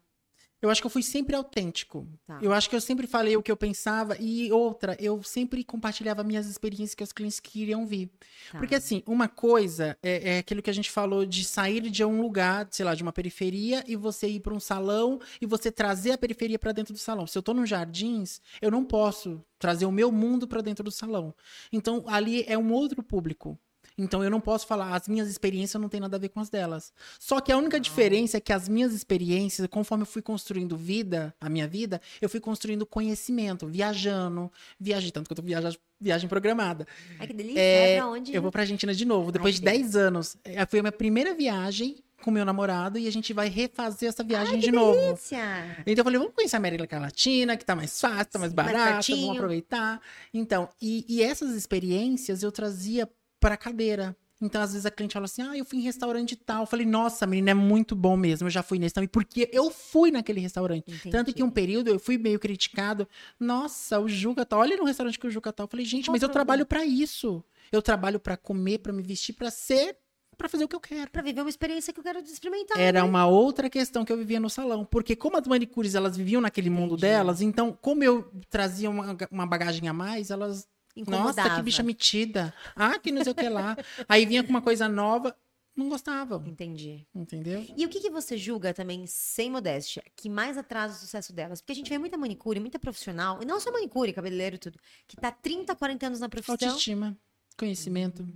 [0.60, 2.08] Eu acho que eu fui sempre autêntico.
[2.26, 2.38] Tá.
[2.40, 4.16] Eu acho que eu sempre falei o que eu pensava.
[4.18, 8.10] E outra, eu sempre compartilhava minhas experiências que os clientes queriam vir.
[8.50, 8.58] Tá.
[8.58, 12.22] Porque, assim, uma coisa é, é aquilo que a gente falou de sair de um
[12.22, 16.12] lugar, sei lá, de uma periferia, e você ir para um salão e você trazer
[16.12, 17.26] a periferia para dentro do salão.
[17.26, 20.90] Se eu tô nos jardins, eu não posso trazer o meu mundo para dentro do
[20.90, 21.34] salão.
[21.70, 23.58] Então, ali é um outro público.
[23.98, 26.50] Então eu não posso falar, as minhas experiências não tem nada a ver com as
[26.50, 26.92] delas.
[27.18, 31.34] Só que a única diferença é que as minhas experiências, conforme eu fui construindo vida,
[31.40, 36.28] a minha vida, eu fui construindo conhecimento, viajando, viajei, tanto que eu tô viajando, viagem
[36.28, 36.86] programada.
[37.18, 37.60] Ai, que delícia.
[37.60, 38.34] É, É, pra onde?
[38.34, 40.36] Eu vou pra Argentina de novo, depois que de 10 anos.
[40.44, 44.24] É, Foi a minha primeira viagem com meu namorado e a gente vai refazer essa
[44.24, 44.98] viagem de novo.
[44.98, 45.38] delícia.
[45.80, 49.12] Então eu falei, vamos conhecer a América Latina, que tá mais fácil, tá mais Sim,
[49.12, 50.00] mais vamos aproveitar.
[50.32, 53.08] Então, e, e essas experiências eu trazia
[53.40, 54.16] pra cadeira.
[54.40, 56.62] Então, às vezes a cliente fala assim: Ah, eu fui em restaurante tal.
[56.62, 58.46] Eu falei, nossa, menina, é muito bom mesmo.
[58.46, 60.84] Eu já fui nesse também, porque eu fui naquele restaurante.
[60.86, 61.10] Entendi.
[61.10, 63.08] Tanto que um período eu fui meio criticado.
[63.40, 64.58] Nossa, o Juca tá.
[64.58, 65.62] Olha no restaurante que o Juca tá.
[65.62, 67.42] Eu falei, gente, mas eu trabalho pra isso.
[67.72, 69.96] Eu trabalho pra comer, pra me vestir, pra ser,
[70.36, 71.10] pra fazer o que eu quero.
[71.10, 72.78] Pra viver uma experiência que eu quero experimentar.
[72.78, 73.08] Era né?
[73.08, 74.84] uma outra questão que eu vivia no salão.
[74.84, 77.00] Porque como as manicures, elas viviam naquele mundo Entendi.
[77.00, 80.68] delas, então, como eu trazia uma, uma bagagem a mais, elas...
[80.96, 81.56] Nossa, Incomodava.
[81.56, 82.54] que bicha metida.
[82.74, 83.76] Ah, que não sei o que lá.
[84.08, 85.36] Aí vinha com uma coisa nova,
[85.76, 86.42] não gostavam.
[86.46, 87.06] Entendi.
[87.14, 87.66] Entendeu?
[87.76, 91.60] E o que, que você julga também, sem modéstia, que mais atrasa o sucesso delas?
[91.60, 94.78] Porque a gente vê muita manicure, muita profissional, e não só manicure, cabeleireiro e tudo,
[95.06, 96.54] que tá 30, 40 anos na profissão.
[96.54, 97.16] Autoestima,
[97.58, 98.26] conhecimento.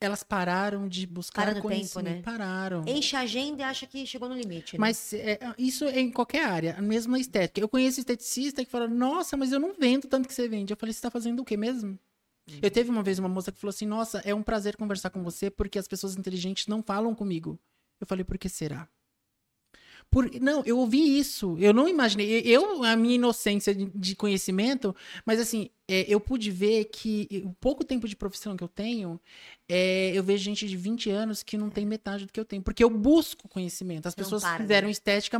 [0.00, 2.16] Elas pararam de buscar Para no tempo, conhecimento.
[2.16, 2.22] né?
[2.22, 2.84] Pararam.
[2.86, 4.74] Enche a agenda e acha que chegou no limite.
[4.74, 4.80] Né?
[4.80, 7.60] Mas é, isso é em qualquer área, a mesma estética.
[7.60, 10.72] Eu conheço esteticista que fala, nossa, mas eu não vendo tanto que você vende.
[10.72, 11.98] Eu falei, você tá fazendo o quê mesmo?
[12.48, 12.58] Uhum.
[12.62, 15.22] Eu teve uma vez uma moça que falou assim, nossa, é um prazer conversar com
[15.24, 17.58] você porque as pessoas inteligentes não falam comigo.
[18.00, 18.88] Eu falei, por que será?
[20.10, 20.30] Por...
[20.40, 21.56] Não, eu ouvi isso.
[21.58, 22.40] Eu não imaginei.
[22.40, 24.94] Eu, a minha inocência de, de conhecimento,
[25.24, 29.20] mas assim, é, eu pude ver que o pouco tempo de profissão que eu tenho,
[29.68, 32.62] é, eu vejo gente de 20 anos que não tem metade do que eu tenho.
[32.62, 34.06] Porque eu busco conhecimento.
[34.06, 34.58] As Não pessoas para, né?
[34.60, 35.38] fizeram estética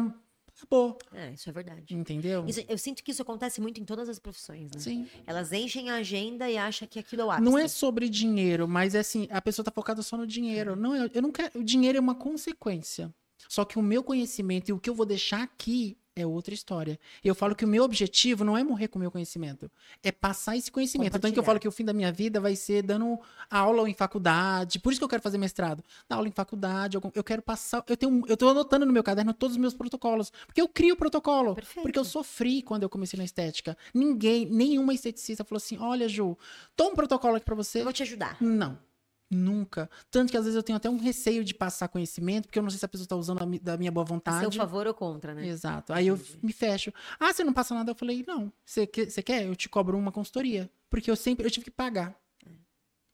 [0.58, 0.98] Acabou.
[1.12, 1.94] É, isso é verdade.
[1.94, 2.44] Entendeu?
[2.46, 4.80] Isso- eu sinto que isso acontece muito em todas as profissões, né?
[4.80, 5.06] Sim.
[5.24, 7.44] Elas enchem a agenda e acham que aquilo é o ápice.
[7.48, 10.74] Não é sobre dinheiro, mas é assim, a pessoa tá focada só no dinheiro.
[10.74, 11.60] Não, eu, eu não quero.
[11.60, 13.14] O dinheiro é uma consequência.
[13.49, 16.99] Só que o meu conhecimento e o que eu vou deixar aqui é outra história.
[17.22, 19.70] Eu falo que o meu objetivo não é morrer com o meu conhecimento,
[20.03, 21.12] é passar esse conhecimento.
[21.12, 23.18] Tanto que eu falo que o fim da minha vida vai ser dando
[23.49, 24.80] aula em faculdade.
[24.80, 25.82] Por isso que eu quero fazer mestrado.
[26.09, 27.84] Dar aula em faculdade, eu quero passar.
[27.86, 30.96] Eu tenho, eu tô anotando no meu caderno todos os meus protocolos, porque eu crio
[30.96, 31.55] protocolo.
[31.55, 31.82] Perfeito.
[31.82, 33.76] Porque eu sofri quando eu comecei na estética.
[33.94, 36.36] Ninguém, nenhuma esteticista falou assim: "Olha, Ju,
[36.74, 37.80] toma um protocolo aqui pra você".
[37.80, 38.36] Eu vou te ajudar.
[38.40, 38.88] Não.
[39.31, 39.91] Nunca.
[40.11, 42.70] Tanto que às vezes eu tenho até um receio de passar conhecimento, porque eu não
[42.70, 44.57] sei se a pessoa tá usando mi- da minha boa A seu vontade.
[44.57, 45.47] favor ou contra, né?
[45.47, 45.93] Exato.
[45.93, 46.39] Aí eu Entendi.
[46.43, 46.93] me fecho.
[47.20, 47.91] Ah, você não passa nada?
[47.91, 48.51] Eu falei, não.
[48.64, 49.45] Você quer, você quer?
[49.47, 50.70] Eu te cobro uma consultoria.
[50.89, 52.18] Porque eu sempre, eu tive que pagar.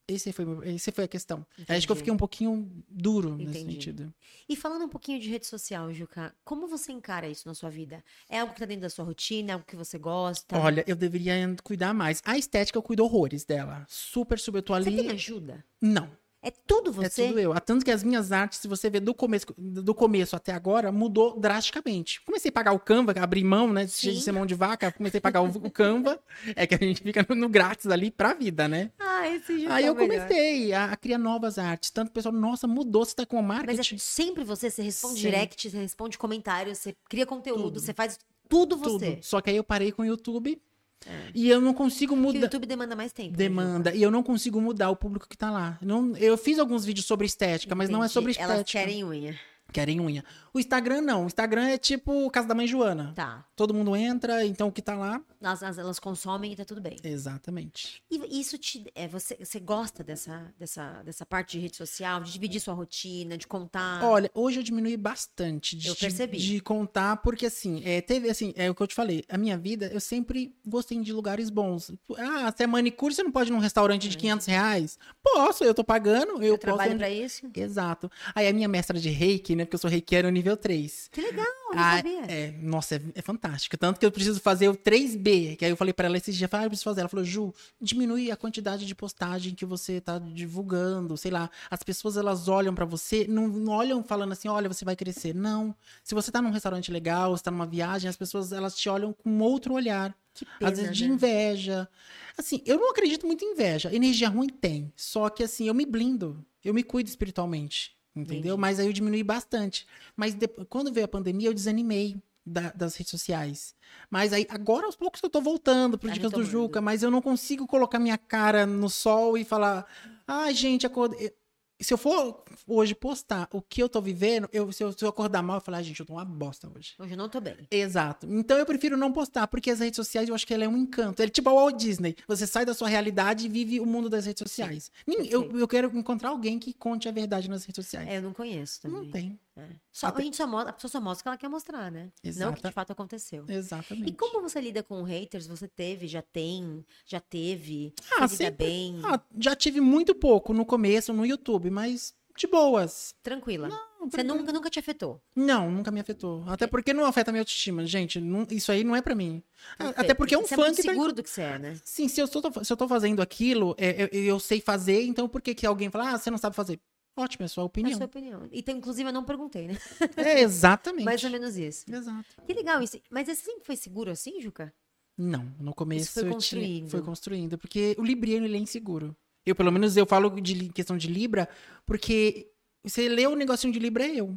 [0.06, 0.44] Esse foi,
[0.74, 1.46] esse foi a questão.
[1.52, 1.96] Acho que eu Entendi.
[1.96, 3.72] fiquei um pouquinho duro nesse Entendi.
[3.72, 4.14] sentido.
[4.46, 8.04] E falando um pouquinho de rede social, Juca, como você encara isso na sua vida?
[8.28, 9.52] É algo que tá dentro da sua rotina?
[9.52, 10.58] É algo que você gosta?
[10.58, 12.20] Olha, eu deveria cuidar mais.
[12.24, 13.86] A estética eu cuido horrores dela.
[13.88, 14.58] Super, super.
[14.58, 14.96] Eu tô você ali.
[14.96, 15.64] tem ajuda?
[15.80, 16.10] Não.
[16.46, 17.26] É tudo É você?
[17.28, 17.58] tudo eu.
[17.60, 21.40] Tanto que as minhas artes, se você ver do começo, do começo até agora, mudou
[21.40, 22.20] drasticamente.
[22.20, 23.86] Comecei a pagar o Canva, abrir mão, né?
[23.86, 24.12] Sim.
[24.12, 26.20] De ser mão de vaca, comecei a pagar o, o Canva.
[26.54, 28.90] É que a gente fica no, no grátis ali pra vida, né?
[28.98, 30.18] Ah, esse Juca Aí é eu melhor.
[30.20, 31.90] comecei a, a criar novas artes.
[31.90, 33.94] Tanto o pessoal, nossa, mudou, você tá com uma Mas marketing.
[33.94, 37.80] é sempre você, você responde direct, você responde comentários, você cria conteúdo, Tudo.
[37.80, 38.18] você faz
[38.48, 38.98] tudo tudo.
[38.98, 39.18] você.
[39.22, 40.60] Só que aí eu parei com o YouTube
[41.06, 41.30] É.
[41.34, 42.46] e eu não consigo Porque o mudar.
[42.46, 43.30] YouTube demanda mais tempo.
[43.32, 43.94] né, Demanda.
[43.94, 45.78] E eu não consigo mudar o público que tá lá.
[45.82, 48.12] Não, eu fiz alguns vídeos sobre estética, mas não é Entendi.
[48.14, 48.54] sobre estética.
[48.54, 49.34] Elas querem unha.
[49.74, 50.24] Querem unha.
[50.52, 51.24] O Instagram não.
[51.24, 53.12] O Instagram é tipo casa da mãe Joana.
[53.12, 53.44] Tá.
[53.56, 55.20] Todo mundo entra, então o que tá lá.
[55.42, 56.96] Elas, elas- consomem e tá tudo bem.
[57.02, 58.00] Exatamente.
[58.10, 58.84] E isso te.
[58.94, 63.36] É, você, você gosta dessa, dessa, dessa parte de rede social, de dividir sua rotina,
[63.36, 64.04] de contar?
[64.04, 66.38] Olha, hoje eu diminui bastante de, Eu percebi.
[66.38, 69.58] de contar, porque assim, é, teve assim, é o que eu te falei, a minha
[69.58, 71.90] vida, eu sempre gostei de lugares bons.
[72.16, 74.98] Ah, até manicure, você não pode ir num restaurante de 500 reais?
[75.20, 76.76] Posso, eu tô pagando, eu eu posso.
[76.76, 77.50] trabalho pra isso?
[77.56, 78.08] Exato.
[78.34, 81.08] Aí a minha mestra de reiki, né, porque eu sou reikiano nível 3.
[81.12, 82.20] Que legal, eu Ah, sabia.
[82.28, 83.76] é, nossa, é, é fantástico.
[83.76, 86.42] Tanto que eu preciso fazer o 3B, que aí eu falei pra ela esses dias,
[86.46, 87.00] eu falei, ah, eu preciso fazer.
[87.00, 91.50] Ela falou, Ju, diminui a quantidade de postagem que você tá divulgando, sei lá.
[91.70, 95.34] As pessoas, elas olham pra você, não, não olham falando assim, olha, você vai crescer.
[95.34, 95.74] Não.
[96.02, 99.12] Se você tá num restaurante legal, você tá numa viagem, as pessoas, elas te olham
[99.12, 100.14] com outro olhar.
[100.32, 101.14] Que pena, Às vezes de né?
[101.14, 101.88] inveja.
[102.36, 103.94] Assim, eu não acredito muito em inveja.
[103.94, 104.92] Energia ruim tem.
[104.96, 106.44] Só que assim, eu me blindo.
[106.64, 107.93] Eu me cuido espiritualmente.
[108.14, 108.54] Entendeu?
[108.54, 108.60] Entendi.
[108.60, 109.86] Mas aí eu diminui bastante.
[110.16, 110.36] Mas
[110.68, 113.74] quando veio a pandemia, eu desanimei da- das redes sociais.
[114.10, 116.44] Mas aí, agora aos poucos eu tô voltando pro Tá Dicas do.
[116.44, 119.86] Juca, mas eu não consigo colocar minha cara no sol e falar,
[120.26, 121.32] ai, gente, acordei.
[121.80, 125.08] Se eu for hoje postar o que eu tô vivendo, eu, se, eu, se eu
[125.08, 126.94] acordar mal, eu falar, ai, gente, eu tô uma bosta hoje.
[126.98, 127.66] Hoje eu não tô bem.
[127.70, 128.26] Exato.
[128.30, 130.76] Então eu prefiro não postar, porque as redes sociais eu acho que ela é um
[130.76, 131.20] encanto.
[131.20, 132.16] É tipo a Walt Disney.
[132.28, 134.90] Você sai da sua realidade e vive o mundo das redes sociais.
[135.06, 135.58] Eu, perfeito.
[135.58, 138.08] eu quero encontrar alguém que conte a verdade nas redes sociais.
[138.08, 139.02] É, eu não conheço também.
[139.02, 139.38] não tem.
[139.56, 139.68] É.
[139.92, 141.90] Só, Até- A gente só mostra, a pessoa só mostra o que ela quer mostrar,
[141.90, 142.00] né?
[142.02, 143.44] Não o que Exata- de fato aconteceu.
[143.48, 144.08] Exatamente.
[144.10, 145.46] E como você lida com haters?
[145.46, 147.92] Você teve, já tem, já teve?
[148.18, 149.00] Ah, você sempre- bem?
[149.04, 153.14] Ah, já tive muito pouco no começo no YouTube, mas de boas.
[153.22, 153.68] Tranquila.
[153.68, 153.78] Não,
[154.10, 154.38] você tranquilo.
[154.38, 155.22] nunca, nunca te afetou?
[155.36, 156.42] Não, nunca me afetou.
[156.48, 157.86] Até porque não afeta a minha autoestima.
[157.86, 159.40] Gente, não- isso aí não é pra mim.
[159.78, 160.16] Ah, Até Perfeito.
[160.16, 160.90] porque é um Você fã é muito que tá...
[160.92, 161.80] seguro do que você é, né?
[161.84, 165.28] Sim, se eu, tô, se eu tô fazendo aquilo, é, eu, eu sei fazer, então
[165.28, 166.80] por que, que alguém fala, ah, você não sabe fazer?
[167.16, 167.96] Ótimo, é a sua É a opinião.
[167.96, 168.48] sua opinião.
[168.50, 169.78] E tem, inclusive, eu não perguntei, né?
[170.16, 171.04] É, exatamente.
[171.04, 171.84] Mais ou menos isso.
[171.92, 172.24] Exato.
[172.46, 172.98] Que legal isso.
[173.10, 174.72] Mas você sempre foi seguro assim, Juca?
[175.16, 176.90] Não, no começo foi eu tinha- construindo.
[176.90, 179.16] foi construindo, porque o libriano ele é inseguro.
[179.46, 181.48] Eu, pelo menos, eu falo de questão de Libra,
[181.86, 182.50] porque
[182.82, 184.36] você lê o negocinho de Libra é eu.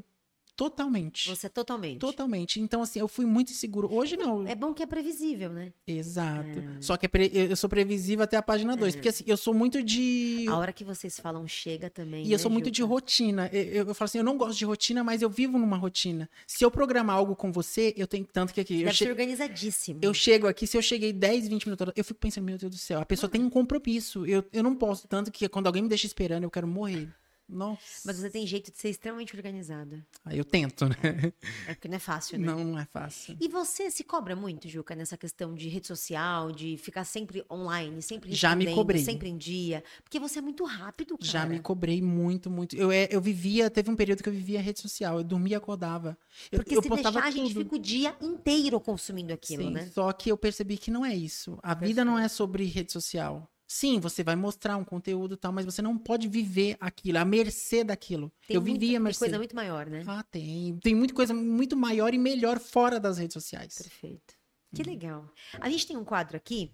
[0.57, 1.29] Totalmente.
[1.29, 1.99] Você totalmente.
[1.99, 2.59] Totalmente.
[2.59, 3.87] Então, assim, eu fui muito inseguro.
[3.93, 4.45] Hoje não.
[4.47, 5.71] É bom que é previsível, né?
[5.85, 6.49] Exato.
[6.49, 6.81] É.
[6.81, 8.95] Só que é pre- eu sou previsível até a página 2.
[8.95, 10.45] Porque, assim, eu sou muito de.
[10.49, 12.23] A hora que vocês falam chega também.
[12.25, 13.47] E eu né, sou muito de rotina.
[13.53, 16.27] Eu, eu, eu falo assim, eu não gosto de rotina, mas eu vivo numa rotina.
[16.47, 18.73] Se eu programar algo com você, eu tenho tanto que aqui.
[18.81, 19.99] Eu, Deve che- ser organizadíssimo.
[20.01, 22.77] eu chego aqui, se eu cheguei 10, 20 minutos, eu fico pensando, meu Deus do
[22.79, 24.25] céu, a pessoa tem um compromisso.
[24.25, 27.07] Eu, eu não posso, tanto que quando alguém me deixa esperando, eu quero morrer.
[27.47, 28.01] Nossa.
[28.05, 30.03] Mas você tem jeito de ser extremamente organizado.
[30.25, 31.33] Aí eu tento, né?
[31.65, 32.45] É porque não é fácil, né?
[32.45, 33.37] Não, não é fácil.
[33.39, 38.01] E você se cobra muito, Juca, nessa questão de rede social, de ficar sempre online,
[38.01, 39.01] sempre Já me cobrei.
[39.01, 39.83] sempre em dia?
[40.03, 41.31] Porque você é muito rápido, cara.
[41.31, 42.75] Já me cobrei muito, muito.
[42.75, 45.17] Eu, é, eu vivia, teve um período que eu vivia rede social.
[45.19, 46.17] Eu dormia e acordava.
[46.51, 47.63] Eu, Porque eu se deixar, a gente tudo.
[47.63, 49.89] fica o dia inteiro consumindo aquilo, Sim, né?
[49.93, 51.57] Só que eu percebi que não é isso.
[51.63, 53.49] A vida não é sobre rede social.
[53.67, 57.25] Sim, você vai mostrar um conteúdo e tal, mas você não pode viver aquilo, à
[57.25, 58.31] mercê daquilo.
[58.47, 59.19] Tem eu muita- vivia à tem mercê.
[59.19, 60.03] coisa muito maior, né?
[60.07, 60.79] Ah, tem.
[60.81, 63.75] Tem muita coisa muito maior e melhor fora das redes sociais.
[63.77, 64.35] Perfeito.
[64.73, 64.87] Que Uhum.
[64.89, 65.33] legal.
[65.59, 66.71] A gente tem um quadro aqui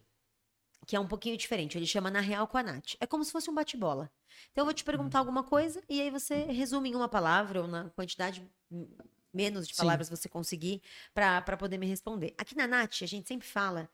[0.86, 1.78] que é um pouquinho diferente.
[1.78, 2.96] Ele chama Na Real com a Nath.
[3.00, 4.12] É como se fosse um bate-bola.
[4.52, 5.22] Então eu vou te perguntar Uhum.
[5.22, 8.88] alguma coisa e aí você resume em uma palavra ou na quantidade hum,
[9.34, 9.82] menos de Sim.
[9.82, 10.82] palavras você conseguir
[11.14, 12.36] pra poder me responder.
[12.38, 13.90] Aqui na Nath, a gente sempre fala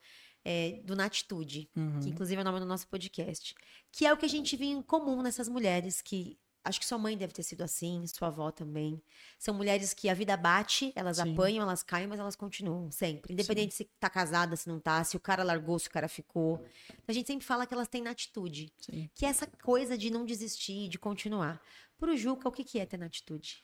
[0.46, 2.00] é, do Natitude, Uhum.
[2.00, 3.54] que inclusive é o nome do nosso podcast,
[3.92, 6.98] que é o que a gente vê em comum nessas mulheres que acho que sua
[6.98, 9.02] mãe deve ter sido assim, sua avó também.
[9.40, 11.34] São mulheres que a vida bate, elas Sim.
[11.34, 15.16] apanham, elas caem, mas elas continuam sempre, independente se tá casada, se não tá, se
[15.16, 16.64] o cara largou, se o cara ficou.
[17.08, 19.10] A gente sempre fala que elas têm atitude, Sim.
[19.16, 21.60] que é essa coisa de não desistir, de continuar.
[21.98, 23.64] Pro Juca, o que que é ter atitude?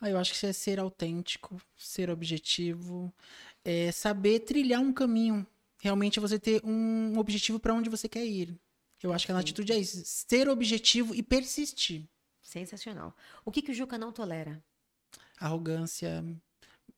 [0.00, 3.12] Ah, eu acho que isso é ser autêntico, ser objetivo,
[3.64, 5.46] é saber trilhar um caminho.
[5.80, 8.58] Realmente você ter um objetivo para onde você quer ir.
[9.02, 12.06] Eu acho que a atitude é isso, ser objetivo e persistir.
[12.42, 13.16] Sensacional.
[13.44, 14.62] O que que o Juca não tolera?
[15.38, 16.22] Arrogância,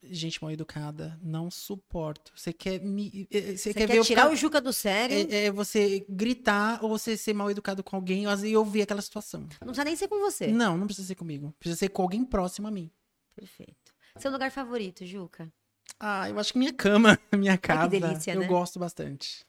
[0.02, 2.32] gente mal educada, não suporto.
[2.34, 5.16] Você quer me, eh, você Você quer, quer, ver tirar o Juca do sério?
[5.30, 9.02] é, é você gritar ou você ser mal educado com alguém e eu vi aquela
[9.02, 9.42] situação.
[9.42, 10.48] Não precisa nem ser com você.
[10.48, 11.54] Não, não precisa ser comigo.
[11.58, 12.90] Precisa ser com alguém próximo a mim.
[13.36, 13.94] Perfeito.
[14.18, 15.52] Seu lugar favorito, Juca?
[15.98, 17.88] Ah, eu acho que minha cama, minha casa.
[17.88, 18.46] delícia, eu né?
[18.46, 19.46] gosto bastante.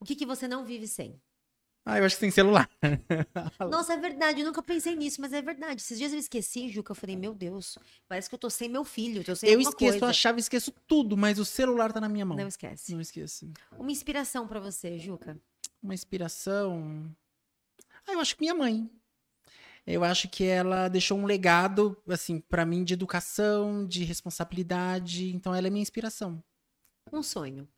[0.00, 1.20] O que que você não vive sem?
[1.84, 2.68] Ah, eu acho que sem celular.
[3.70, 5.80] Nossa, é verdade, eu nunca pensei nisso, mas é verdade.
[5.80, 7.78] Esses dias eu esqueci, Juca, eu falei, meu Deus,
[8.08, 10.06] parece que eu tô sem meu filho, tô sem Eu esqueço coisa.
[10.06, 12.36] a chave, esqueço tudo, mas o celular tá na minha mão.
[12.36, 12.92] Não esquece.
[12.92, 13.50] Não esqueço.
[13.78, 15.38] Uma inspiração pra você, Juca.
[15.82, 17.10] Uma inspiração.
[18.06, 18.90] Ah, eu acho que minha mãe.
[19.90, 25.34] Eu acho que ela deixou um legado, assim, pra mim de educação, de responsabilidade.
[25.34, 26.42] Então ela é minha inspiração.
[27.12, 27.68] Um sonho.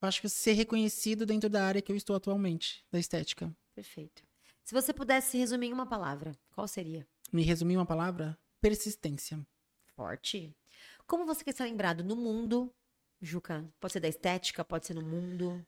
[0.00, 3.54] Eu acho que ser reconhecido dentro da área que eu estou atualmente, da estética.
[3.74, 4.22] Perfeito.
[4.62, 7.06] Se você pudesse resumir em uma palavra, qual seria?
[7.32, 8.38] Me resumir uma palavra?
[8.60, 9.38] Persistência.
[9.94, 10.54] Forte.
[11.06, 12.72] Como você quer ser lembrado no mundo,
[13.20, 13.64] Juca?
[13.80, 15.64] Pode ser da estética, pode ser no mundo.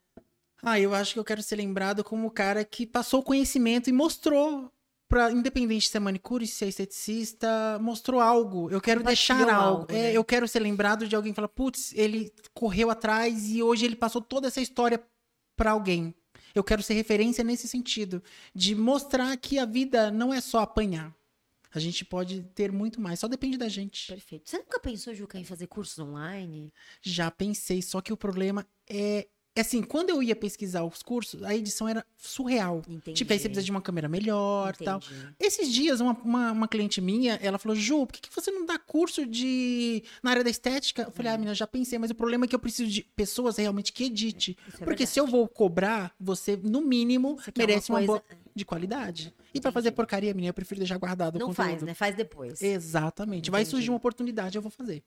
[0.63, 3.89] Ah, eu acho que eu quero ser lembrado como o cara que passou o conhecimento
[3.89, 4.73] e mostrou
[5.09, 8.71] para independente de ser manicure, se é esteticista, mostrou algo.
[8.71, 9.81] Eu quero deixar algo.
[9.81, 10.13] algo, É, né?
[10.13, 13.97] eu quero ser lembrado de alguém que fala, putz, ele correu atrás e hoje ele
[13.97, 15.03] passou toda essa história
[15.57, 16.15] para alguém.
[16.55, 18.23] Eu quero ser referência nesse sentido,
[18.55, 21.15] de mostrar que a vida não é só apanhar.
[21.75, 24.09] A gente pode ter muito mais, só depende da gente.
[24.09, 24.49] Perfeito.
[24.49, 26.73] Você nunca pensou, Juca, em fazer cursos online?
[27.03, 29.29] Já pensei, só que o problema é é
[29.61, 32.83] assim, quando eu ia pesquisar os cursos, a edição era surreal.
[32.89, 33.17] Entendi.
[33.17, 34.99] Tipo, aí você precisa de uma câmera melhor e tal.
[34.99, 35.35] Entendi.
[35.41, 38.65] Esses dias, uma, uma, uma cliente minha, ela falou, Ju, por que, que você não
[38.67, 41.03] dá curso de na área da estética?
[41.03, 43.57] Eu falei, ah, menina, já pensei, mas o problema é que eu preciso de pessoas
[43.57, 44.57] realmente que edite.
[44.61, 45.07] É Porque verdade.
[45.07, 48.65] se eu vou cobrar, você, no mínimo, Você quer merece uma, uma boa coisa- de
[48.65, 49.33] qualidade.
[49.55, 49.75] E pra Entendi.
[49.75, 51.95] fazer porcaria, menina, eu prefiro deixar guardado o Não faz, né?
[51.95, 52.61] Faz depois.
[52.61, 53.51] Exatamente.
[53.51, 53.71] Vai Entendi.
[53.71, 55.03] surgir uma oportunidade, eu vou fazer.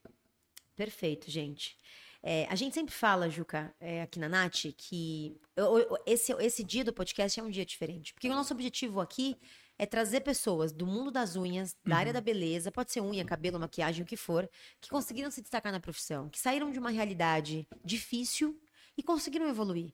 [0.76, 1.78] Perfeito, gente.
[2.24, 6.63] É, a gente sempre fala, Juca, é, aqui na Nath, que eu- eu- esse, esse
[6.63, 8.13] dia do podcast é um dia diferente.
[8.13, 9.36] Porque o nosso objetivo aqui
[9.78, 11.99] é trazer pessoas do mundo das unhas, da Uhum.
[11.99, 14.47] área da beleza, pode ser unha, cabelo, maquiagem, o que for,
[14.80, 18.61] que conseguiram se destacar na profissão, que saíram de uma realidade difícil
[18.95, 19.91] e conseguiram evoluir.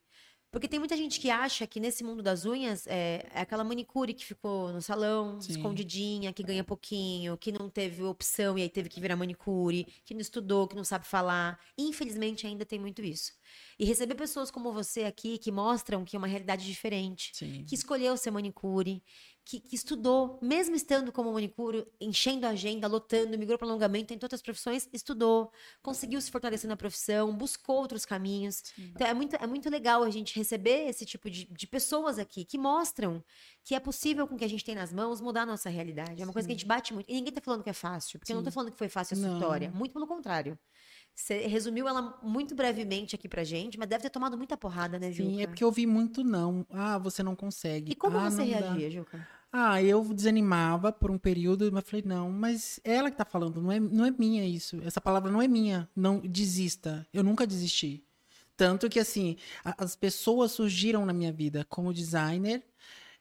[0.49, 4.13] Porque tem muita gente que acha que nesse mundo das unhas é, é aquela manicure
[4.13, 5.51] que ficou no salão, Sim.
[5.51, 10.13] escondidinha, que ganha pouquinho, que não teve opção e aí teve que virar manicure, que
[10.13, 11.59] não estudou, que não sabe falar.
[11.77, 13.33] Infelizmente ainda tem muito isso.
[13.77, 17.65] E receber pessoas como você aqui que mostram que é uma realidade diferente, Sim.
[17.67, 19.03] que escolheu ser manicure,
[19.47, 24.19] que, que estudou, mesmo estando como manicure, enchendo a agenda, lotando, migrou para alongamento, tem
[24.21, 25.49] outras profissões, estudou,
[25.81, 28.61] conseguiu se fortalecer na profissão, buscou outros caminhos.
[28.77, 32.43] Então é muito, é muito legal a gente receber esse tipo de, de pessoas aqui
[32.43, 33.23] que mostram
[33.63, 36.21] que é possível com o que a gente tem nas mãos mudar a nossa realidade.
[36.21, 37.09] É uma coisa que a gente bate muito.
[37.09, 38.51] E ninguém tá falando que é fácil, porque eu não Sim.
[38.51, 39.37] falando que foi fácil a sua Não.
[39.37, 39.71] história.
[39.71, 40.59] Muito pelo contrário.
[41.15, 45.11] Você resumiu ela muito brevemente aqui pra gente, mas deve ter tomado muita porrada, né,
[45.11, 45.29] Juca?
[45.29, 46.65] Sim, é porque eu vi muito não.
[46.69, 47.91] Ah, você não consegue.
[47.91, 48.59] E como ah, você não dá.
[48.59, 49.27] reagia, Juca?
[49.51, 53.71] Ah, eu desanimava por um período, mas falei, não, mas ela que tá falando, não
[53.71, 54.79] é, não é minha isso.
[54.83, 55.89] Essa palavra não é minha.
[55.95, 57.07] Não desista.
[57.13, 58.03] Eu nunca desisti.
[58.57, 62.63] Tanto que, assim, a- as pessoas surgiram na minha vida como designer,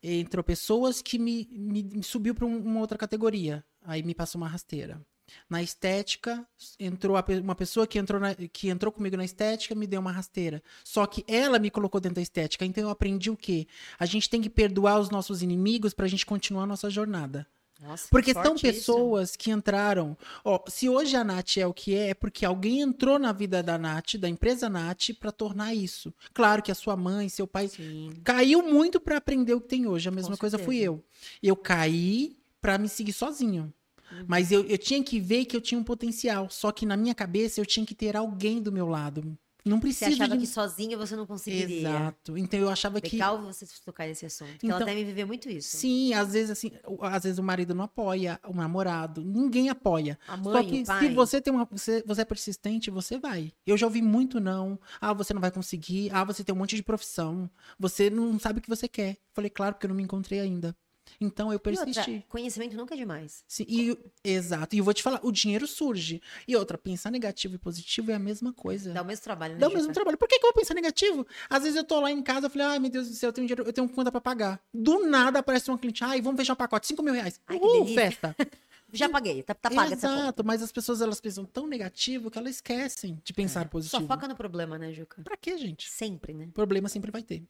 [0.03, 3.64] entrou pessoas que me, me, me subiu para uma outra categoria.
[3.83, 5.01] Aí me passou uma rasteira.
[5.49, 6.47] Na estética,
[6.79, 10.12] entrou a uma pessoa que entrou, na- que entrou comigo na estética, me deu uma
[10.12, 10.62] rasteira.
[10.85, 12.64] Só que ela me colocou dentro da estética.
[12.64, 13.66] Então eu aprendi o quê?
[13.99, 17.47] A gente tem que perdoar os nossos inimigos pra gente continuar a nossa jornada.
[17.79, 18.62] Nossa, Porque são isso.
[18.62, 20.16] pessoas que entraram.
[20.43, 23.62] Ó, se hoje a Nath é o que é, é porque alguém entrou na vida
[23.62, 26.11] da Nath, da empresa Nath, pra tornar isso.
[26.33, 28.12] Claro que a sua mãe, seu pai Sim.
[28.24, 30.09] caiu muito pra aprender o que tem hoje.
[30.09, 31.05] A mesma coisa fui eu.
[31.43, 33.70] Eu caí pra me seguir sozinho.
[34.12, 34.24] Uhum.
[34.26, 36.48] Mas eu, eu tinha que ver que eu tinha um potencial.
[36.50, 39.36] Só que na minha cabeça eu tinha que ter alguém do meu lado.
[39.64, 40.42] Não Você precisa achava de.
[40.42, 41.80] que sozinha você não conseguiria.
[41.80, 42.38] Exato.
[42.38, 43.16] Então eu achava que.
[43.16, 44.48] Legal você tocar nesse assunto.
[44.52, 45.76] Porque ela Então- deve viver muito isso.
[45.76, 50.16] Sim, às vezes assim, às vezes o marido não apoia, o namorado, ninguém apoia.
[50.28, 51.09] A Só mãe, que o pai.
[51.09, 53.52] se você tem uma, você, você é persistente, você vai.
[53.66, 54.78] Eu já ouvi muito não.
[55.00, 56.11] Ah, você não vai conseguir.
[56.12, 57.50] Ah, você tem um monte de profissão.
[57.76, 59.16] Você não sabe o que você quer.
[59.34, 60.76] Falei, claro, porque eu não me encontrei ainda.
[61.20, 62.24] Então eu E outra, persisti.
[62.28, 63.44] conhecimento nunca é demais.
[63.46, 64.74] Sim, e, exato.
[64.74, 66.20] E eu vou te falar, o dinheiro surge.
[66.46, 68.92] E outra, pensar negativo e positivo é a mesma coisa.
[68.92, 69.61] Dá o mesmo trabalho, né?
[69.61, 70.18] Dá o mesmo trabalho.
[70.18, 71.26] Por que, que eu vou pensar negativo?
[71.48, 73.32] Às vezes eu tô lá em casa, eu falei, ai meu Deus do céu, eu
[73.32, 74.61] tenho dinheiro, eu tenho conta pra pagar.
[74.72, 77.40] Do nada aparece uma cliente, ai, vamos fechar um pacote, 5 mil reais.
[77.46, 78.36] Ai, que uh, festa.
[78.92, 80.20] Já paguei, tá, tá paga essa conta.
[80.20, 84.07] Exato, mas as pessoas elas pensam tão negativo que elas esquecem de pensar Só positivo.
[84.07, 85.22] foca no problema, né, Juca?
[85.22, 85.90] Pra quê, gente?
[85.90, 86.48] Sempre, né?
[86.54, 87.42] Problema sempre vai ter.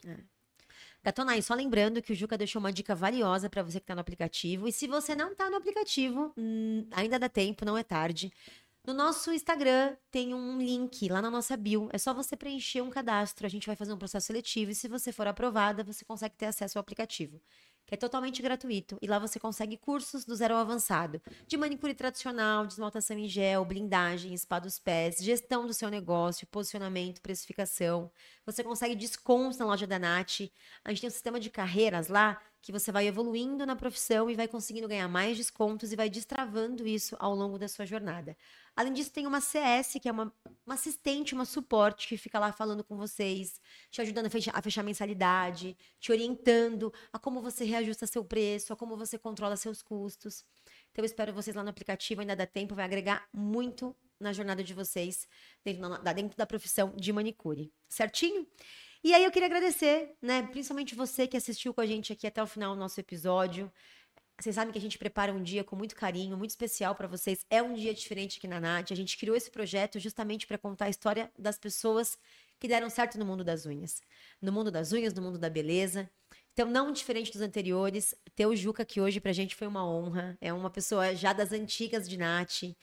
[1.07, 4.00] Gatonai, só lembrando que o Juca deixou uma dica valiosa pra você que tá no
[4.00, 4.66] aplicativo.
[4.66, 8.32] E se você não tá no aplicativo, hum, ainda dá tempo, não é tarde.
[8.84, 11.88] No nosso Instagram tem um link lá na nossa bio.
[11.92, 13.46] É só você preencher um cadastro.
[13.46, 14.72] A gente vai fazer um processo seletivo.
[14.72, 17.40] E se você for aprovada, você consegue ter acesso ao aplicativo.
[17.87, 18.99] Que é totalmente gratuito.
[19.01, 21.20] E lá você consegue cursos do zero ao avançado.
[21.47, 27.20] De manicure tradicional, desmaltação em gel, blindagem, spa dos pés, gestão do seu negócio, posicionamento,
[27.20, 28.11] precificação.
[28.45, 30.41] Você consegue descontos na loja da Nath.
[30.84, 34.35] A gente tem um sistema de carreiras lá que você vai evoluindo na profissão e
[34.35, 38.37] vai conseguindo ganhar mais descontos e vai destravando isso ao longo da sua jornada.
[38.75, 40.35] Além disso, tem uma CS, que é uma,
[40.67, 44.61] uma assistente, uma suporte, que fica lá falando com vocês, te ajudando a fechar, a
[44.61, 49.81] fechar mensalidade, te orientando a como você reajusta seu preço, a como você controla seus
[49.81, 50.45] custos.
[50.91, 54.64] Então, eu espero vocês lá no aplicativo, ainda dá tempo, vai agregar muito na jornada
[54.64, 55.29] de vocês
[55.64, 57.73] dentro da, dentro da profissão de manicure.
[57.89, 58.45] Certinho?
[59.07, 62.42] E aí eu queria agradecer, né, principalmente você que assistiu com a gente aqui até
[62.42, 63.72] o final do nosso episódio.
[64.36, 67.46] Vocês sabem que a gente prepara um dia com muito carinho, muito especial para vocês.
[67.48, 68.90] É um dia diferente aqui na Nath.
[68.90, 72.18] A gente criou esse projeto justamente para contar a história das pessoas
[72.59, 74.02] que deram certo no mundo das unhas.
[74.42, 76.11] No mundo das unhas, no mundo da beleza.
[76.52, 80.36] Então, não diferente dos anteriores, ter o Juca aqui hoje pra gente foi uma honra.
[80.40, 82.74] É uma pessoa já das antigas de Nath,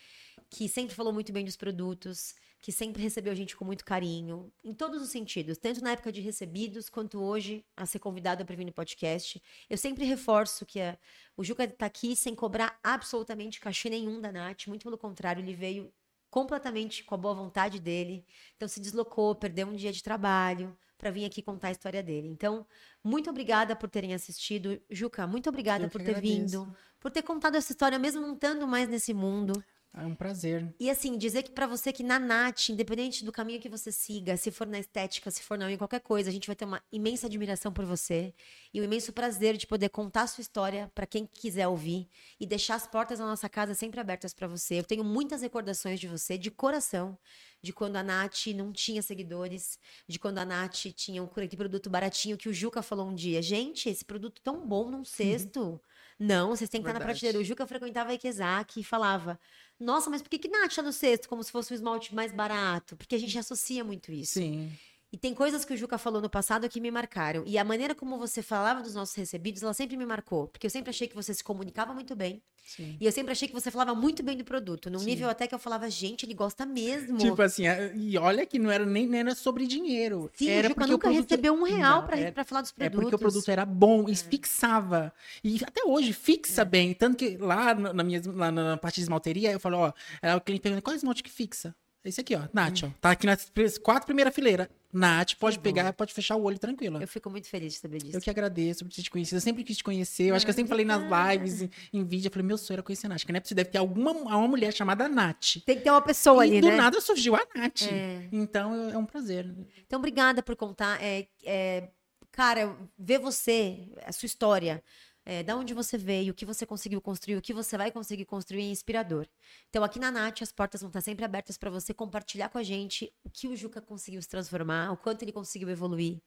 [0.54, 4.52] que sempre falou muito bem dos produtos, que sempre recebeu a gente com muito carinho,
[4.64, 8.56] em todos os sentidos, tanto na época de recebidos, quanto hoje a ser convidada para
[8.56, 9.42] vir no podcast.
[9.70, 10.98] Eu sempre reforço que a-
[11.36, 15.56] o Juca tá aqui sem cobrar absolutamente cachê nenhum da Nath, muito pelo contrário, ele
[15.56, 15.92] veio
[16.30, 18.26] completamente com a boa vontade dele,
[18.56, 22.28] então se deslocou, perdeu um dia de trabalho para vir aqui contar a história dele.
[22.30, 22.66] Então,
[23.04, 24.80] muito obrigada por terem assistido.
[24.90, 26.34] Juca, muito obrigada Eu por ter agradeço.
[26.34, 29.62] vindo, por ter contado essa história, mesmo não estando mais nesse mundo.
[29.96, 30.74] É um prazer.
[30.80, 34.36] E assim, dizer que pra você que na Nath, independente do caminho que você siga,
[34.36, 36.82] se for na estética, se for na unha, qualquer coisa, a gente vai ter uma
[36.92, 38.34] imensa admiração por você
[38.74, 42.48] e um imenso prazer de poder contar a sua história pra quem quiser ouvir e
[42.48, 44.80] deixar as portas da nossa casa sempre abertas pra você.
[44.80, 47.16] Eu tenho muitas recordações de você, de coração,
[47.62, 49.78] de quando a Nath não tinha seguidores,
[50.08, 53.44] de quando a Nath tinha um produto baratinho que o Juca falou um dia.
[53.44, 55.80] Gente, esse produto tão bom num cesto.
[56.20, 57.40] Não, vocês têm que estar na prateleira.
[57.40, 59.40] O Juca frequentava a Ikezaki e falava:
[59.80, 62.32] Nossa, mas por que, que Nath tá no cesto como se fosse um esmalte mais
[62.32, 62.96] barato?
[62.96, 64.34] Porque a gente associa muito isso.
[64.34, 64.72] Sim.
[65.14, 67.44] E tem coisas que o Juca falou no passado que me marcaram.
[67.46, 70.48] E a maneira como você falava dos nossos recebidos, ela sempre me marcou.
[70.48, 72.42] Porque eu sempre achei que você se comunicava muito bem.
[72.66, 72.98] Sim.
[73.00, 74.90] E eu sempre achei que você falava muito bem do produto.
[74.90, 75.06] Num Sim.
[75.06, 77.20] nível até que eu falava, gente, ele gosta mesmo.
[77.20, 77.64] Tipo assim,
[77.96, 80.32] e olha que não era nem, nem era sobre dinheiro.
[80.34, 82.62] Sim, era o Juca porque nunca produto- recebeu um real Não, pra, era- pra falar
[82.62, 83.02] dos É produtos.
[83.04, 85.14] porque o produto era bom e fixava.
[85.44, 86.94] E até hoje fixa bem.
[86.94, 90.42] Tanto que lá na, minha, lá na parte de esmalteria, eu falo, ó, era o
[90.42, 91.76] cliente perguntando qual esmalte que fixa?
[92.06, 92.90] Esse aqui, ó, Nath, ó.
[93.00, 93.50] Tá aqui nas
[93.82, 94.68] quatro primeiras fileiras.
[94.92, 95.64] Nath, pode bom.
[95.64, 97.02] pegar, pode fechar o olho tranquilo.
[97.02, 98.16] Eu fico muito feliz de saber disso.
[98.16, 99.38] Eu que agradeço por ter te conhecido.
[99.38, 100.26] Eu sempre quis te conhecer.
[100.26, 102.28] Eu acho que eu sempre falei nas lives, em, em vídeo.
[102.28, 103.24] Eu falei, meu sonho era conhecer a Nath.
[103.24, 105.64] Que não é possível, deve ter alguma uma mulher chamada Nath.
[105.66, 106.76] Tem que ter uma pessoa e ali, do né?
[106.76, 107.84] nada surgiu a Nath.
[107.84, 108.28] É.
[108.32, 109.50] Então é um prazer.
[109.88, 111.02] Então, obrigada por contar.
[111.02, 111.90] É, é,
[112.32, 114.84] cara, ver você, a sua história,
[115.26, 118.26] é, da onde você veio, o que você conseguiu construir, o que você vai conseguir
[118.26, 119.28] construir é inspirador.
[119.70, 122.64] Então, aqui na Nath, as portas vão estar sempre abertas para você compartilhar com a
[122.64, 126.22] gente o que o Juca conseguiu se transformar, o quanto ele conseguiu evoluir.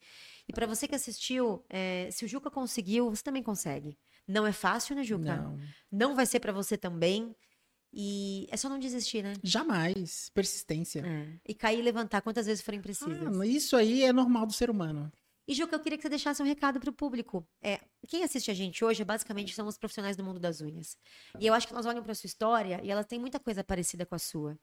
[0.49, 3.99] E para você que assistiu, é, se o Juca conseguiu, você também consegue.
[4.26, 5.36] Não é fácil, né, Juca?
[5.36, 5.59] Não.
[5.92, 7.34] Não vai ser para você também.
[7.92, 9.34] E é só não desistir, né?
[9.42, 10.30] Jamais.
[10.34, 11.01] Persistência.
[11.01, 11.38] É.
[11.47, 13.40] E cair e levantar quantas vezes forem precisas.
[13.40, 15.11] Ah, isso aí é normal do ser humano.
[15.49, 17.47] E, Juca, eu queria que você deixasse um recado para o público.
[17.62, 20.97] É, quem assiste a gente hoje, basicamente, são os profissionais do mundo das unhas.
[21.38, 24.05] E eu acho que elas olham para sua história e elas têm muita coisa parecida
[24.05, 24.59] com a sua.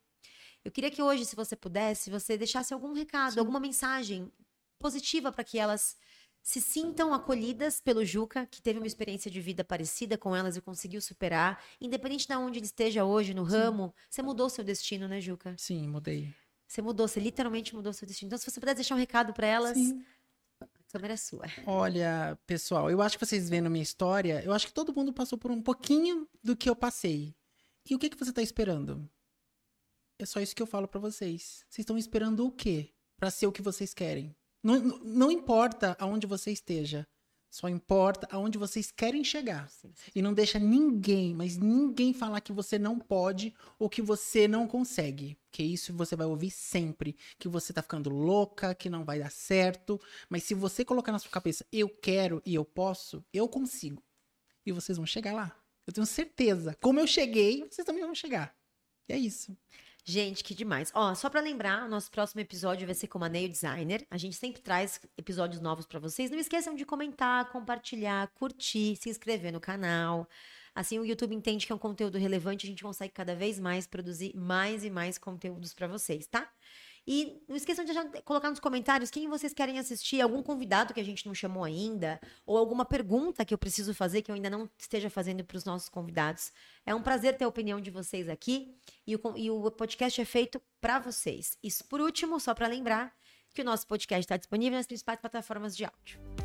[0.64, 3.40] Eu queria que hoje, se você pudesse, você deixasse algum recado, Sim.
[3.40, 4.32] alguma mensagem
[4.78, 5.96] positiva para que elas
[6.42, 10.62] se sintam acolhidas pelo Juca, que teve uma experiência de vida parecida com elas e
[10.62, 11.64] conseguiu superar.
[11.80, 13.52] Independente de onde ele esteja hoje, no Sim.
[13.52, 15.56] ramo, você mudou seu destino, né, Juca?
[15.58, 16.34] Sim, mudei.
[16.68, 18.28] Você mudou, você literalmente mudou seu destino.
[18.28, 20.04] Então, se você pudesse deixar um recado para elas, Sim.
[20.94, 21.46] Câmera sua.
[21.66, 25.40] Olha, pessoal, eu acho que vocês vendo minha história, eu acho que todo mundo passou
[25.40, 27.36] por um pouquinho do que eu passei.
[27.90, 29.10] E o que, que você está esperando?
[30.20, 31.66] É só isso que eu falo para vocês.
[31.68, 32.94] Vocês estão esperando o quê?
[33.18, 34.36] Para ser o que vocês querem.
[34.62, 37.08] Não, não importa aonde você esteja.
[37.54, 39.70] Só importa aonde vocês querem chegar.
[39.70, 40.12] Sim, sim.
[40.16, 44.68] E não deixa ninguém, mas ninguém falar que você não pode ou que você não
[44.68, 45.38] consegue.
[45.52, 47.16] Que isso você vai ouvir sempre.
[47.38, 50.02] Que você tá ficando louca, que não vai dar certo.
[50.28, 54.02] Mas se você colocar na sua cabeça, eu quero e eu posso, eu consigo.
[54.66, 55.56] E vocês vão chegar lá.
[55.86, 56.76] Eu tenho certeza.
[56.82, 58.56] Como eu cheguei, vocês também vão chegar.
[59.08, 59.56] E é isso.
[60.06, 60.92] Gente, que demais.
[60.94, 64.06] Ó, só para lembrar, nosso próximo episódio vai ser com a Nail Designer.
[64.12, 66.30] A gente sempre traz episódios novos para vocês.
[66.30, 70.28] Não esqueçam de comentar, compartilhar, curtir, se inscrever no canal.
[70.76, 73.86] Assim o YouTube entende que é um conteúdo relevante, a gente consegue cada vez mais
[73.88, 76.52] produzir mais e mais conteúdos para vocês, tá?
[77.06, 77.94] E não esqueçam de
[78.24, 82.20] colocar nos comentários quem vocês querem assistir, algum convidado que a gente não chamou ainda,
[82.46, 85.66] ou alguma pergunta que eu preciso fazer que eu ainda não esteja fazendo para os
[85.66, 86.52] nossos convidados.
[86.86, 88.76] É um prazer ter a opinião de vocês aqui
[89.06, 91.58] e o, e o podcast é feito para vocês.
[91.62, 93.14] E por último, só para lembrar
[93.54, 96.43] que o nosso podcast está disponível nas principais plataformas de áudio.